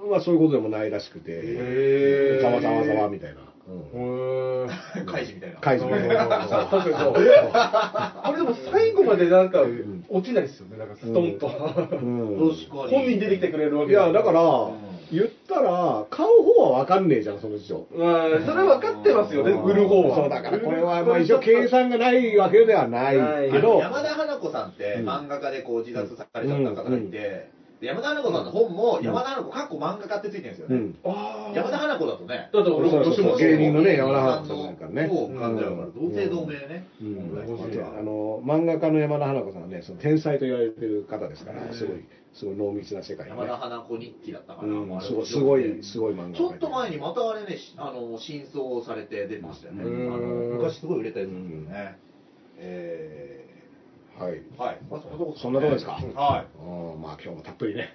[0.00, 3.51] はまあそういうことでもないらしくて、ざわざわざわみたいな。
[5.06, 5.60] 開示みたいな。
[5.60, 6.38] 開示みたいな。
[6.38, 10.04] 確かにそうこれでも最後までなんかん。
[10.08, 10.78] 落ちないですよね。
[10.78, 11.46] なんかストンと。
[11.46, 12.50] うん。
[12.50, 12.92] 確かに。
[12.92, 14.92] 本人出てきてくれるわけいや、だから、ん。
[15.12, 17.86] 言ったら、買う方は分かんねえじゃん、その事情。
[17.92, 19.44] まあそれ分かってますよ。
[19.44, 24.72] ね売る方はそう、だからこれは、まあ一応計算がないわけではないけど、山田花子さん。
[24.72, 27.50] ってうん漫画家でこう自殺されちゃった方がいて、で
[27.82, 30.94] 山田花子さんの本も、山田花子、かっこ漫画家ってついてるんですよね。
[31.52, 33.38] 山田花子だとね、だって俺、そうそう。
[33.38, 35.08] 芸人のね山山田花子さんなんかね。
[35.08, 35.94] そう感じだから、うん。
[35.94, 36.86] 同姓同名ね。
[37.98, 42.04] あの漫画家の山田花子さんはね、その天才と言われてる方ですから、すごい、
[42.34, 43.32] すごい濃密な世界、ね。
[43.32, 45.00] 山田花子日記だったかな。
[45.00, 49.84] すごい、すごい、すごい漫画ちょっと前にまたあれね、しあの、新装されて出てましたよね。
[49.84, 51.98] 昔すごい売れたやつですよね。
[52.58, 53.41] え
[54.22, 54.32] はい。
[54.34, 54.78] ー、はい。
[54.90, 55.92] まあ、そんなとこそんなとこですか。
[55.92, 56.04] はい。
[56.14, 57.94] あーまあ今日もたっぷりね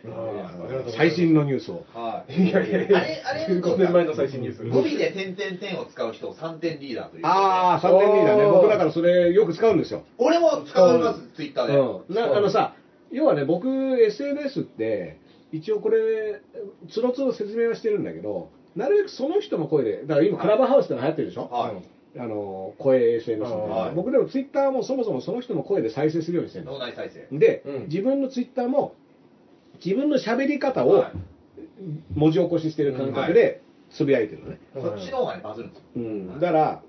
[0.96, 1.86] 最新のニュースを。
[1.94, 2.34] はい。
[2.34, 4.70] いやいやいやあれ、あれ、15年前の最新ニュース。
[4.70, 7.26] 語尾で点々点を使う人を3点リーダーという。
[7.26, 8.46] ああ、3点リーダーね。
[8.46, 10.04] 僕だからそれよく使うんですよ。
[10.18, 11.76] 俺も使います、ツイッターで。
[11.78, 12.16] うん。
[12.16, 12.76] なあのさ、
[13.12, 13.68] 要はね、僕
[14.02, 15.20] SNS って、
[15.52, 16.42] 一応これ、
[16.90, 21.48] つろつろ説明はしてるんだけど、なるべくその人の声で、だから今クラブハウスっての流行ってるでしょ？
[21.50, 21.97] はい。
[22.20, 23.96] あの、声 SNS みたいなはい。
[23.96, 27.28] 僕でもツイッターもそもそもその人の声で再生するようにしてるん脳で内再生。
[27.28, 27.40] す。
[27.40, 27.82] で、うん。
[27.88, 28.96] 自分のツイッターも、
[29.84, 31.12] 自分の喋り方をはい。
[32.16, 34.60] 文字起こししてる感覚でつぶやいてるのね。
[34.74, 35.84] そっちの方がね、バズるんですよ。
[35.96, 36.82] うん、だから、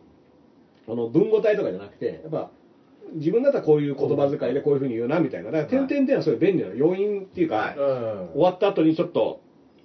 [0.88, 2.50] あの文語体とかじゃなくて、やっぱ、
[3.14, 7.76] 自分だったらこういう言葉遣いでこういうふうに言うなみたいな、だから、点々点はそういう便利な要因っていうか、はい。
[7.76, 8.30] うん。
[8.32, 9.40] 終わった後にちょっと、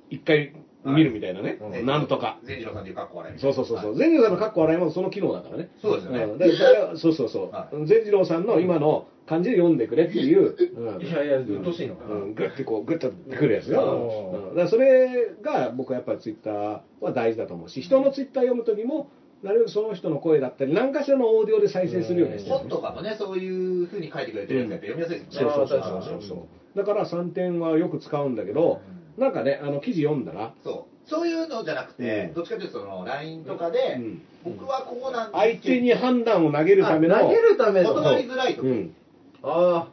[0.10, 0.53] 一回
[0.85, 2.39] 見るみたいなね、はいなんとか。
[2.43, 3.39] 善次郎さんっていうかっこ笑い。
[3.39, 5.69] そうそうそうそう、はい善次郎さんのカッコ笑いもその機能だからね。
[5.81, 6.26] そうですよね。
[6.26, 6.38] ん。
[6.38, 11.01] だからそれはそうそうそう、は善次郎さんの今の感じで読んでくれっていう、うん。
[11.01, 12.15] いやいや、うっとうしいのかな。
[12.15, 14.31] うん、グッてこう、グッとくるやつよ。
[14.34, 14.49] うん。
[14.49, 14.55] うん。
[14.55, 19.10] だからそれが僕はやっぱりツイッターは大事だと思うし、人のツイッター読むときも、
[19.43, 25.51] なるべくその人の声だったり、何かしらのオーディオで再生するようにしてる、本とかもね、そういう風に書いてくれてるやつやって読みやすいですもん。
[25.51, 25.55] ね。
[25.55, 26.77] そうそうそうそう。
[26.77, 28.81] だから3点はよく使うんだけど、
[29.18, 31.10] なんかね、あの記事読んだら、そう。
[31.10, 37.94] そういうのじゃなくて、うんどっちかというとその LINE とかで、うん僕はここなんです相手に判断を投げるための、投げるための。
[37.94, 38.61] 断りづらいと。
[38.64, 38.94] うん。
[39.41, 39.88] あ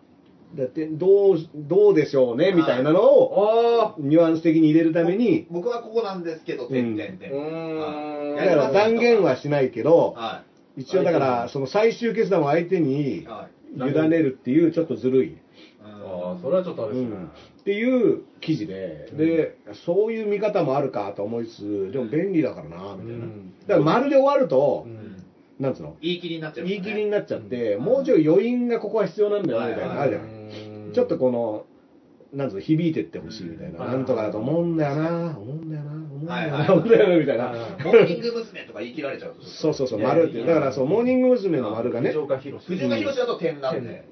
[0.57, 3.95] だって、どう、どうでしょうね、みたいなのを、あ。
[3.95, 7.15] あニュアンス的に入れるために、僕はここなんですけど、点々あ。
[7.15, 7.31] う点。
[7.31, 8.37] ーん。
[8.37, 10.43] だから断言はしないけど、は
[10.77, 13.27] 一応だから、その最終決断を相手にい。
[13.27, 13.51] はい。
[13.77, 15.37] 委ねるっていう、ちょっとずるい。
[15.85, 17.17] ああ、それはちょっとあれですね。
[17.61, 23.25] うんっていう記事で、で、そういう見方もあるかと思いつつ、でも便利だからな、みたいな。
[23.25, 25.17] うんだから丸で終わるとう、ん。
[25.59, 25.95] なんつうの？
[26.01, 30.29] 言い切りになっちゃう、言い切りになっちゃって、もうちょい余韻がここは必要なんだよ、みたいなのあるじゃない。
[30.87, 30.93] うん。
[30.95, 31.65] ちょっとこの、
[32.33, 33.85] なんつうの、響いてってほしいみたいな。
[33.85, 37.49] うんなんとかだと思うんだよな、思うんだよな、思うんだよな、思うんだよな、みたいな。
[37.85, 38.65] モーニング娘。
[38.65, 39.43] とか言い切られちゃうと。
[39.45, 41.61] そうそうそう、丸ってだからそう、モーニング娘。
[41.61, 42.11] の丸がね。
[42.11, 44.05] 藤岡弘藤岡弘だと点なんで。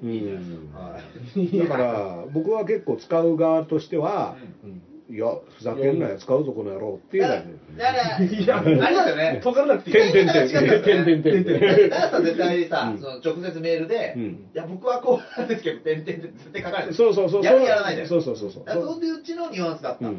[1.59, 5.25] だから、僕は結構使う側としては、うんいや、
[5.57, 7.45] ふざけんなよ、使うぞ、この野郎っていうだ感
[7.77, 7.77] じ。
[7.77, 9.41] から、あれですいや、よね。
[9.43, 9.95] 解かなくていい。
[9.95, 11.89] てんてんてん、てんてんてんてん。
[11.89, 16.93] ダーさん絶対さ、うんその直接メールで、うんいや、僕はこうなんですけど、点々って絶対書かれてる。
[16.93, 17.43] そうそうそう。
[17.43, 18.05] やるやらないで。
[18.05, 18.63] そうそうそうそう。
[19.03, 20.17] いううちのニュアンスだったっうんうんう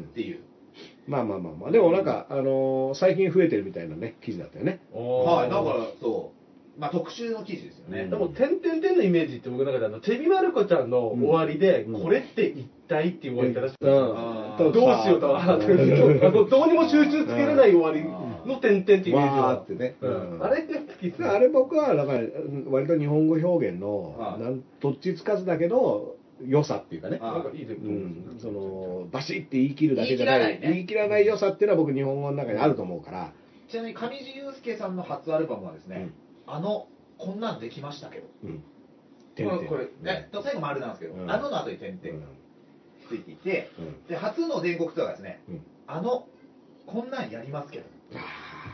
[0.00, 0.04] ん。
[0.12, 0.40] ていう。
[1.06, 1.70] まあまあまあまあ。
[1.70, 4.80] でもなんか、あのー最近増えてるみたいなね、記事だったよね。
[4.92, 6.41] はい、だから、そう。
[6.78, 8.02] まあ、特集の記事ですよね。
[8.02, 8.10] うん。
[8.10, 12.02] でも、点々点のイメージって僕の中であの、ちびまる子ちゃんの終わりで、うん。
[12.02, 19.56] これって一体っていう終わり方してどうしようとは、 どうにも集中つけれない終わりの点々っていうイメージわーは。
[19.56, 19.96] ってね。
[20.00, 20.38] うん。
[20.42, 21.24] あれって好き。
[21.24, 22.12] あれ僕は、だか
[22.70, 26.16] 割と日本語表現のは、いなんどっちつかずだけど、
[26.46, 27.18] 良さっていうかね。
[27.20, 30.74] あなんかいいですうん、その、バシッて言い切るだけじゃない、言い切らないね。
[30.74, 33.32] 言い切らない良さっていうのは僕日本語の中にあると思うから、
[33.68, 36.10] ちなみに上地雄介さんの初アルバムはですね、
[36.52, 38.26] あの、こんなんできましたけど。
[38.44, 38.62] うん。
[39.34, 41.30] これ、これね、最後丸なんですけど、うん。
[41.30, 42.20] あのの後に点々。
[42.20, 42.26] が
[43.08, 43.70] ついていて、
[44.06, 45.62] で、初の全国ツアーがですね、うん。
[45.86, 46.26] あの、
[46.86, 47.84] こんなんやりますけど。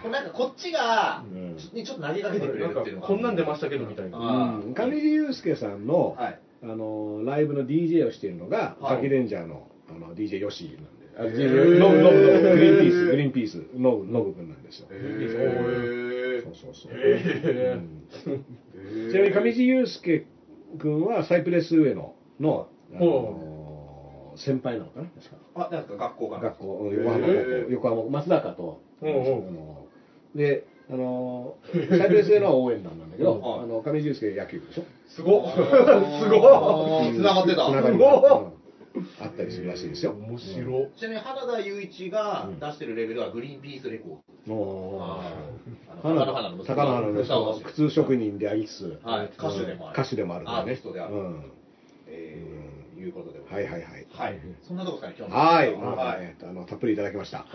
[0.03, 1.57] これなんかこっちが、うん。
[1.73, 3.07] にちょっと投げかけてくれるっていうのが。
[3.07, 4.19] こんなん出ましたけどみたいな。
[4.19, 4.75] あうん。
[4.75, 6.41] 上地雄介さんの、はい。
[6.61, 8.97] あのライブの DJ をしているのが、はい。
[8.97, 12.49] ガキレンジャーのあの DJ ヨシなんで、あへー DJ ノブノブノブ。
[12.51, 14.33] グリーンピース、グリーンピース、ノブノブ。
[14.35, 14.89] 君なんですよ。
[14.91, 16.93] へそうそうそう。
[19.11, 20.27] ちなみに上地雄介
[20.79, 25.37] 君はサイプレス上野の、あの先輩なのかな、確か。
[25.57, 26.39] あ、なんか、学校が。
[26.39, 29.13] 学校、横浜高校、横浜、松坂と、うんう。
[29.13, 29.87] んあの
[30.37, 34.85] で、あの、サイプレス上野は応援団なんだけど、 うんあの、上地雄介野球でしょ。
[35.09, 35.43] すごっ。
[35.53, 37.13] すごっ。
[37.13, 37.67] つながってた。
[37.67, 38.58] すごいがうん
[39.21, 40.13] あったりするらしいですよ。
[40.13, 40.81] 面白。
[40.83, 40.89] い。
[40.97, 45.03] ちなみに原田雄一が出してるレベルはグリーンピースレコード。
[45.03, 49.27] あの花高野花の高野花の靴職人でありつつ、はい。
[49.27, 50.01] 歌手でもある。
[50.01, 50.51] 歌手でもあるね。
[50.51, 51.15] アーティストである。
[51.15, 51.53] うん。
[52.07, 52.58] えー、
[53.01, 53.41] いうことで。
[53.51, 53.83] はいはいはい。
[54.11, 54.41] はい。
[54.67, 55.39] そんなとこですかね、今日の。
[55.39, 55.73] はい。
[55.73, 56.27] はい。
[56.27, 57.47] えっとあの、たっぷりいただきました。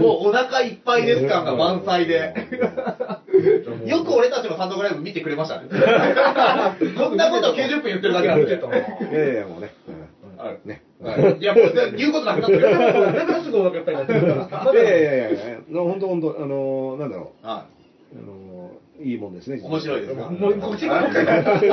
[0.00, 2.34] もうお腹いっぱいです感が満載で。
[2.64, 3.26] う
[3.86, 5.68] んよく俺たちの単独ライブ見てくれましたね。
[5.70, 8.52] こんなこと90分言ってるだけなんで。
[8.52, 9.70] いやいや、もうね。
[10.64, 10.82] ね。
[11.00, 12.60] はいいや、もう言うことなくなってる。
[12.60, 14.72] だからすぐお腹いっぱいになってるから。
[14.72, 17.66] いやいやいや本当本当あのーなんだろう、はあ
[18.14, 19.60] のーいいもんですね。
[19.62, 21.20] 面白いですかもうこっちがばっか
[21.60, 21.66] り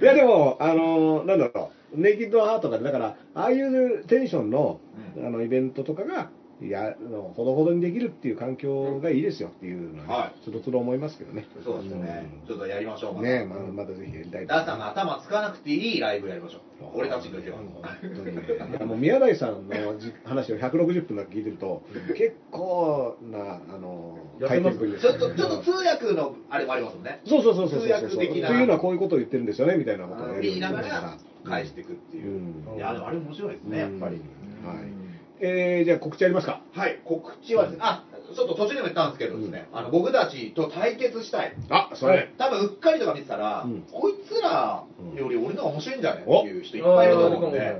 [0.00, 4.80] いやでも、あのーなんだろう、ネイキッドハートとかで、だから、ああいうテンションの,、
[5.16, 6.30] うあのイベントとかが、
[6.62, 6.94] いや
[7.36, 11.46] ほどほどにできるっていう環境がいいですよっていうのは、ねはつどつど思いますけどね。
[11.64, 12.26] そうですね。
[12.46, 13.14] ちょっとやりましょう。
[13.14, 16.60] またねまあ、またぜひやりたいダーさんが頭つかなくていいライブやりましょう。
[16.94, 17.58] 俺たちの時は。
[17.58, 21.82] ねもう宮台さんのじ話を160分だけ聞いてると、
[22.16, 27.20] 結構な、あの回転ぶりですちょっと、ちょっと通訳のあれもありますもんね。
[27.26, 32.64] そうそうそうそうそう通訳的なというのはこういうことを言ってるんですよねみたいなことをやる言いながからら返していくっていう。
[32.70, 34.16] うんいや、あれ面白いですね、やっぱり。
[34.16, 35.03] うんはい
[35.40, 36.60] えー、じゃあ告知ありますか？
[36.72, 38.04] はい、告知はですね、あ、
[38.34, 41.54] ちょっと途中でも言ったんですけどですね、あの僕たちと対決したい。
[41.70, 43.82] あそれ、多分うっかりとか見てたら、うん。
[43.92, 44.84] こいつら
[45.16, 47.76] より俺の方が面白いんじゃねっていう人いっぱいいると思うんで、はい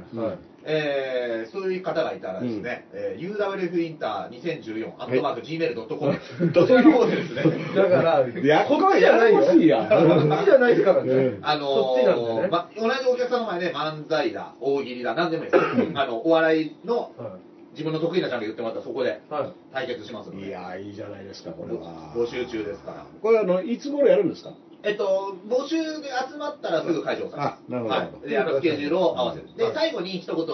[0.66, 6.18] えーそういう方がいたらですね、えー UWF インター2014、アットマーク Gmail.com、
[6.54, 7.42] そういう方でですね、
[7.76, 9.40] だから、やこっちじゃないよ。
[9.42, 11.38] ややこっちじゃないですからねうん。
[11.42, 12.48] あのそっちなんだよね。
[12.48, 15.64] ま、同じお客さんの前で漫才だ、大喜利だ、何でもいいです。
[15.94, 17.08] あの、お笑いのは
[17.72, 19.32] 自分の得意なジャンル言ってもらったらそこでい。
[19.32, 19.52] はい。
[19.72, 23.04] 対決しますので、いやーいいじゃないですかこれは募集中ですから。
[23.20, 24.50] これあのいつ頃やるんですか？
[24.84, 27.62] えっと、募集で集まったらすぐ解除されます。
[27.68, 27.94] あなるほど。
[27.94, 28.28] はい。
[28.28, 29.48] で、あの、スケジュールを合わせる。
[29.56, 29.74] では、い。
[29.74, 30.46] 最後に一言、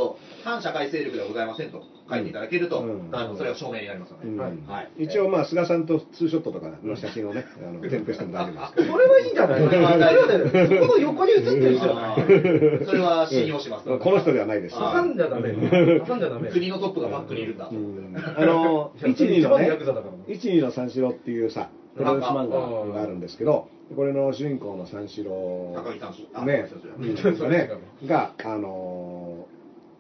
[0.45, 3.09] 反社会勢力ではございませんと書いていただけると、うん。
[3.11, 4.29] あの、それが証明になりますので。
[4.29, 4.39] うん。
[4.39, 4.53] はい。
[4.69, 4.91] はい。
[4.99, 11.87] 一応まあ菅さんとツーショットとかの写真をねあの添付しても大丈夫ですそれはいいんじゃないそれは大丈夫そこの横に映ってる人。
[11.87, 13.85] じゃあなそれは信用します。
[13.85, 14.77] この人ではないです。
[14.79, 15.53] あ挟んじゃダメ。
[16.07, 16.51] 挟んじゃダメ。
[16.51, 17.69] 国のトップがバックにいるんだ。
[17.69, 17.73] あ
[18.45, 20.13] のいや12の一番のねヤクザだから。
[20.13, 25.73] ね12の三四郎っていうさプロレス漫画があるんですけどこれの主人公の三四郎。
[25.75, 26.69] 高木さんしあね。
[27.49, 27.71] ね。
[28.07, 29.47] があの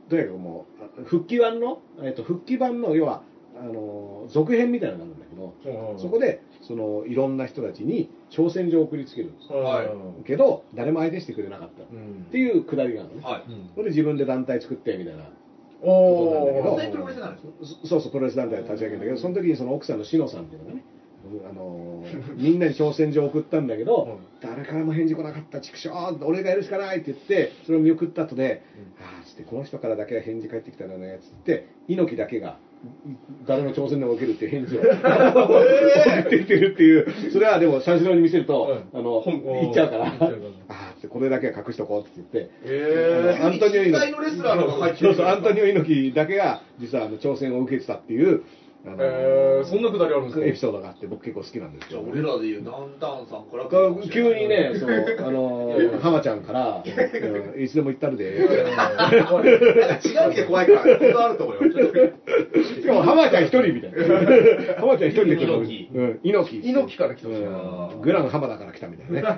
[0.08, 0.66] ーとにかくも
[0.98, 3.22] う復帰版の、えっと、復帰版の要は
[3.60, 9.84] あのー続編みたいなのがあるんだけどそこでそのいろんな人たちに挑戦状を送りつけるは
[10.20, 10.24] い。
[10.24, 11.82] けど誰も相手してくれなかった。
[11.82, 12.24] っうん。
[12.30, 13.42] ていうくだりがあるのね、はい。
[13.74, 15.24] それで自分で団体作ってみたいな。
[15.82, 20.84] お実際プロレスなんですよそそうそうプロレス団体を立ち上げたけどその時にその奥さんのしのさんっていうのがね
[21.48, 25.90] あのーみんなに挑戦状を送ったんだけど、誰からも返事来なかった畜生
[26.24, 28.62] 俺がやるしかないって言ってそれを見送った後で、
[29.00, 32.58] ああつってこの人からだけは返事返ってきたらねつって猪木だけが
[33.46, 38.98] 誰の挑戦でも受けるっていう返事を送ってきてるっていうそれはでも三四郎に見せると、うん。
[38.98, 40.14] あの本言っちゃうからあ
[40.68, 48.44] あつってこれだけは隠しとこうって言ってえアントニオ猪木アントニオ猪木だけが実はあの挑戦を受けてたっていう、
[48.86, 50.46] あのえーそんなくだりあるんですか？
[50.46, 52.08] エピソードがあって、僕結構好きなんですじゃあよ。
[52.10, 56.88] 俺らでいうダウンタウンさんからが急にね、 その、あの、 浜ちゃんから、う
[57.58, 58.24] んいつでも行ったるで。
[58.24, 58.40] 違う
[60.24, 61.72] 意味で怖いから、本当あると思うよ。
[62.64, 63.98] しかも浜ちゃん一人みたいな。
[64.80, 65.52] 浜ちゃん一人で来る。
[65.52, 66.68] 猪木うん、猪木。
[66.70, 67.48] 猪木から来てほしいな
[67.94, 69.32] うんグラン浜田から来たみたいな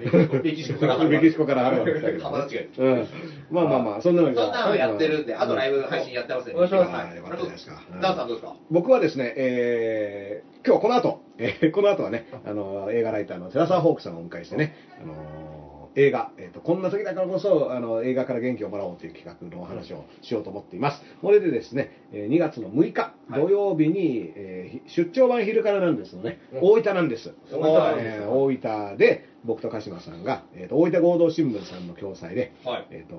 [0.00, 0.40] ね。
[0.42, 3.06] メキシコからメキシコから浜田が来たけど浜田違いうん。
[3.50, 6.54] まあまあまあ、そんなのそんなのやってるんで、あとライブ配信やってますんで。
[6.54, 7.66] お願いします
[8.00, 8.54] ダンさんどうですか？
[8.76, 21.02] 僕はですね、えー今日この後、えーこの後はね、あの映画ライターの寺澤ホークさんをお迎えしてね、あの映画、えーと、こんな時だからこそあの映画から元気をもらおうという企画のお話をしようと思っています。
[21.22, 27.32] これでですね、えー2月の6日はい土曜日に、えー出張版昼からなんですのね、うん大分なんです。
[27.50, 27.60] 大
[27.94, 28.46] 分ですえー大
[28.90, 32.86] 分で僕と鹿島さんが、えーと大分合同新聞さんの共催で、はい。
[32.90, 33.14] えー、と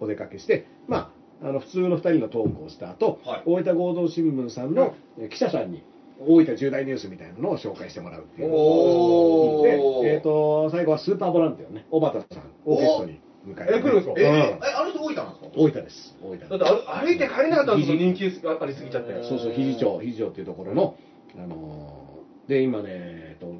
[0.00, 3.42] お出かけして、まあ、あの普通の2人のトークをした後、はい。
[3.46, 5.82] 大分合同新聞さんのえー記者さんに
[6.20, 10.02] 大分重大ニュースみたいなのを紹介してもらうっていうおー。
[10.02, 14.14] で、えー、と最後はスーパーボランティアをね小畑さんをゲストに迎えて、え来るんですか？
[14.16, 14.30] え、うん。
[14.32, 15.46] え、あの人大分なんですか？
[15.56, 16.16] 大分です。
[16.22, 19.12] 大分だって歩歩いて帰れなかったらその人気ありすぎちゃって。
[19.28, 20.96] そうそう肘町肘町っていうところの、
[21.38, 22.06] あのー
[22.48, 23.50] で今ね、えー、と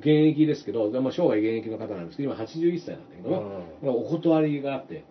[0.00, 5.04] 現役ですけど、まあ、生涯現役の方なんですけど今81歳なんだけども、お断りがあって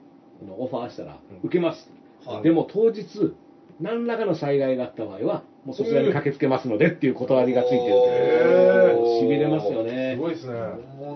[0.59, 1.37] オファーしたらうん。
[1.43, 1.89] 受けます、
[2.25, 2.43] はい。
[2.43, 3.33] でも当日
[3.79, 9.19] 何らかの災害があった場合はもうそちらに駆けつけますのでっていう断りがついてるへー。
[9.19, 10.13] しびれますよね。
[10.15, 10.53] すごいですね。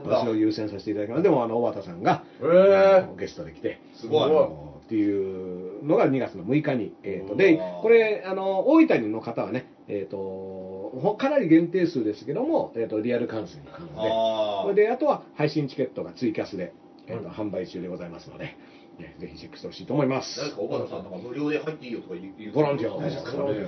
[0.06, 1.24] 私を優先させていただきます。
[1.24, 3.20] でもあの小畑さんが、えー。
[3.20, 4.78] ゲストで来てすごい。
[4.88, 14.82] っていうのが2月の6日に、えーとでこれあの大分の方はね、えー、とほかなり限定数ですけども、えー、とリアル観戦なので。
[14.82, 16.74] あであとは配信チケットがツイキャスで、
[17.08, 18.56] えーと販売中でございますので、
[18.98, 20.56] ね、ぜひチェックしてほしいと思います。
[20.58, 23.60] 岡田さんなんか無料で入っていいよとか言うボランティアですからね。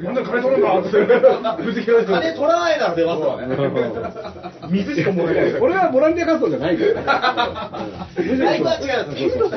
[0.00, 0.90] みんな金取るんだって。
[1.64, 3.56] 無責任金取らないなら出ますわね。
[4.70, 5.60] 水しかもらえない。
[5.60, 8.30] これはボランティア活動じゃないからね。
[8.30, 9.44] うんライブは違うんですよ。
[9.44, 9.50] うん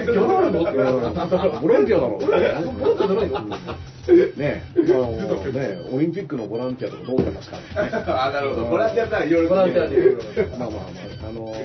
[1.62, 2.20] ボランティアだろ。
[4.16, 5.12] ねえ、あの
[5.52, 7.58] ねオリンピックのボランティアとかどう思いますか？
[7.58, 7.64] ね。
[8.08, 8.66] あ、なるほど。
[8.66, 11.56] ボランティアだったらいろいろボランティアでいろいろまあまあまあ、あの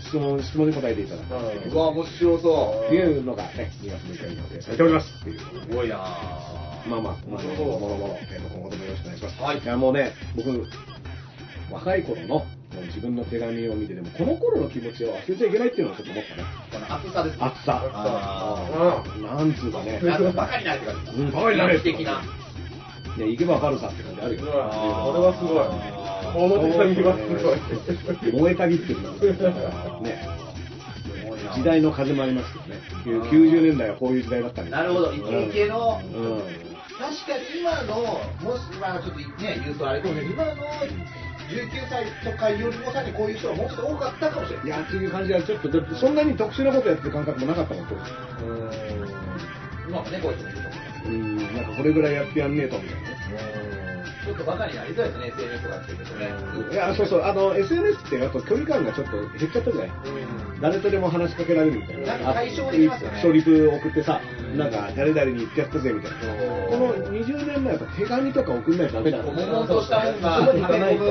[0.00, 5.36] 質問、質問に答えていただくううわ、面白そいうのがね、2月6日に予定されておりますっていう。
[5.36, 5.40] う。
[5.70, 5.96] すごいな
[6.86, 9.42] まあまあ、まあ、もろもろ、えー今後ともよろしくお願いします。
[9.42, 10.50] はいいや、もうね、僕、
[11.74, 12.46] 若い頃の
[12.86, 16.44] 自分の手紙を見てでも、この頃の気持ちを忘れちゃいけないっていうのはちょっと思ったね。
[16.72, 17.82] この熱さですか熱さ。
[17.84, 20.00] あなんつうかね
[20.34, 22.22] バカになれって感じな的な。
[23.16, 24.50] ね、行けばわかるさって感じあるよね。
[24.50, 25.66] これはすごい。
[26.34, 28.32] この手紙はすごい。
[28.32, 29.02] 燃えたぎってる
[30.02, 30.44] ね。
[31.54, 32.80] 時代の風もありますけどね。
[33.30, 36.38] 90年代はこういう時代だったんでなるほど、イケイケの、うん。
[36.40, 40.50] 確かに今の、もし、まあちょっとね、言うとあれかもしれない今の
[41.54, 44.66] 19歳とかよりもさらにこういう人がもうちょっと多かったかもしれない。
[44.66, 48.00] いや、っていう感じはちょっと、だってそんなに特殊なことやってる感覚もなかったもん、当時
[49.88, 50.84] 今もね、こういう人もいると思う。
[51.06, 53.73] うん、なんかこれぐらいやってやんねえとみたいなね。
[54.24, 56.72] ちょっとバカになりそうですね、SNS とかっていうとね。
[56.72, 59.90] いや、そうそう、あの、SNS ってやっぱ距離感がちょっと減っちゃったじゃない？
[60.60, 62.06] 誰とでも話しかけられるみたいな。
[62.06, 63.32] なんか解消できますよね。
[63.32, 64.20] リプ送ってさ、
[64.56, 66.18] なんか誰々に言ってやったぜみたいな。
[66.70, 69.18] この20年前やっぱ手紙とか送んないとダメだ。
[69.22, 71.04] 悶々としたものがないと。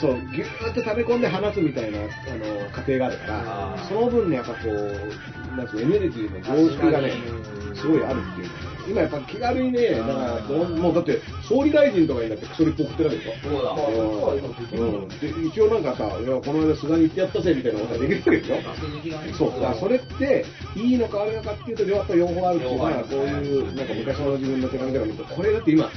[0.00, 7.12] そう、ぎゅーって食べ込んで話すみたいな、あの、過程があるからその分ね、やっぱこう、なんつうのエネルギーの凝縮がね
[7.74, 8.65] すごいあるっていう。
[8.88, 13.32] 今やっぱ気軽にね、だからもうだって、総理大臣とかになってクソリップ送ってるわけでしょ？
[13.50, 13.72] そうだ。
[13.72, 19.36] う一応なんかさ、いやこの間菅に言ってやったぜみたいなことができるわけでしょ？
[19.36, 20.44] そう、だからそれって、
[20.76, 25.90] いいのか悪いのかっていうと、やっぱ両方あるっていうか、こういう、なんか昔の自分の手紙とか見ると、これだって今、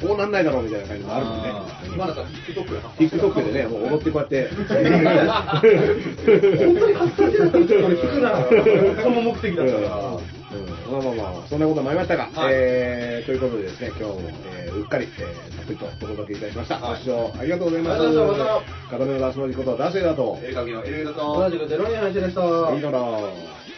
[0.00, 1.52] こうなんないだろうみたいな感じもあるもんね。
[1.94, 2.28] 今だったら
[2.96, 4.48] TikTok でね、もう踊ってこうやって。
[4.56, 4.64] 本
[6.78, 9.02] 当に発散してたらちょっと聞くな。
[9.02, 10.39] その目的だったら。
[10.98, 14.20] うんまあまあまあ、そんなこともありましたが、はいえー、ということでですね、今日も、
[14.56, 16.78] えー、うっかり、えー、たっぷりとお届けいたしました。
[16.78, 18.04] はいご視聴ありがとうございました。
[18.04, 18.60] ありがとうございま
[18.90, 20.38] 片目のダスの字ことダセだと。
[20.42, 22.74] 絵描きのエレベーターと同じくゼロ人配信でした。
[22.74, 23.69] いいのだ。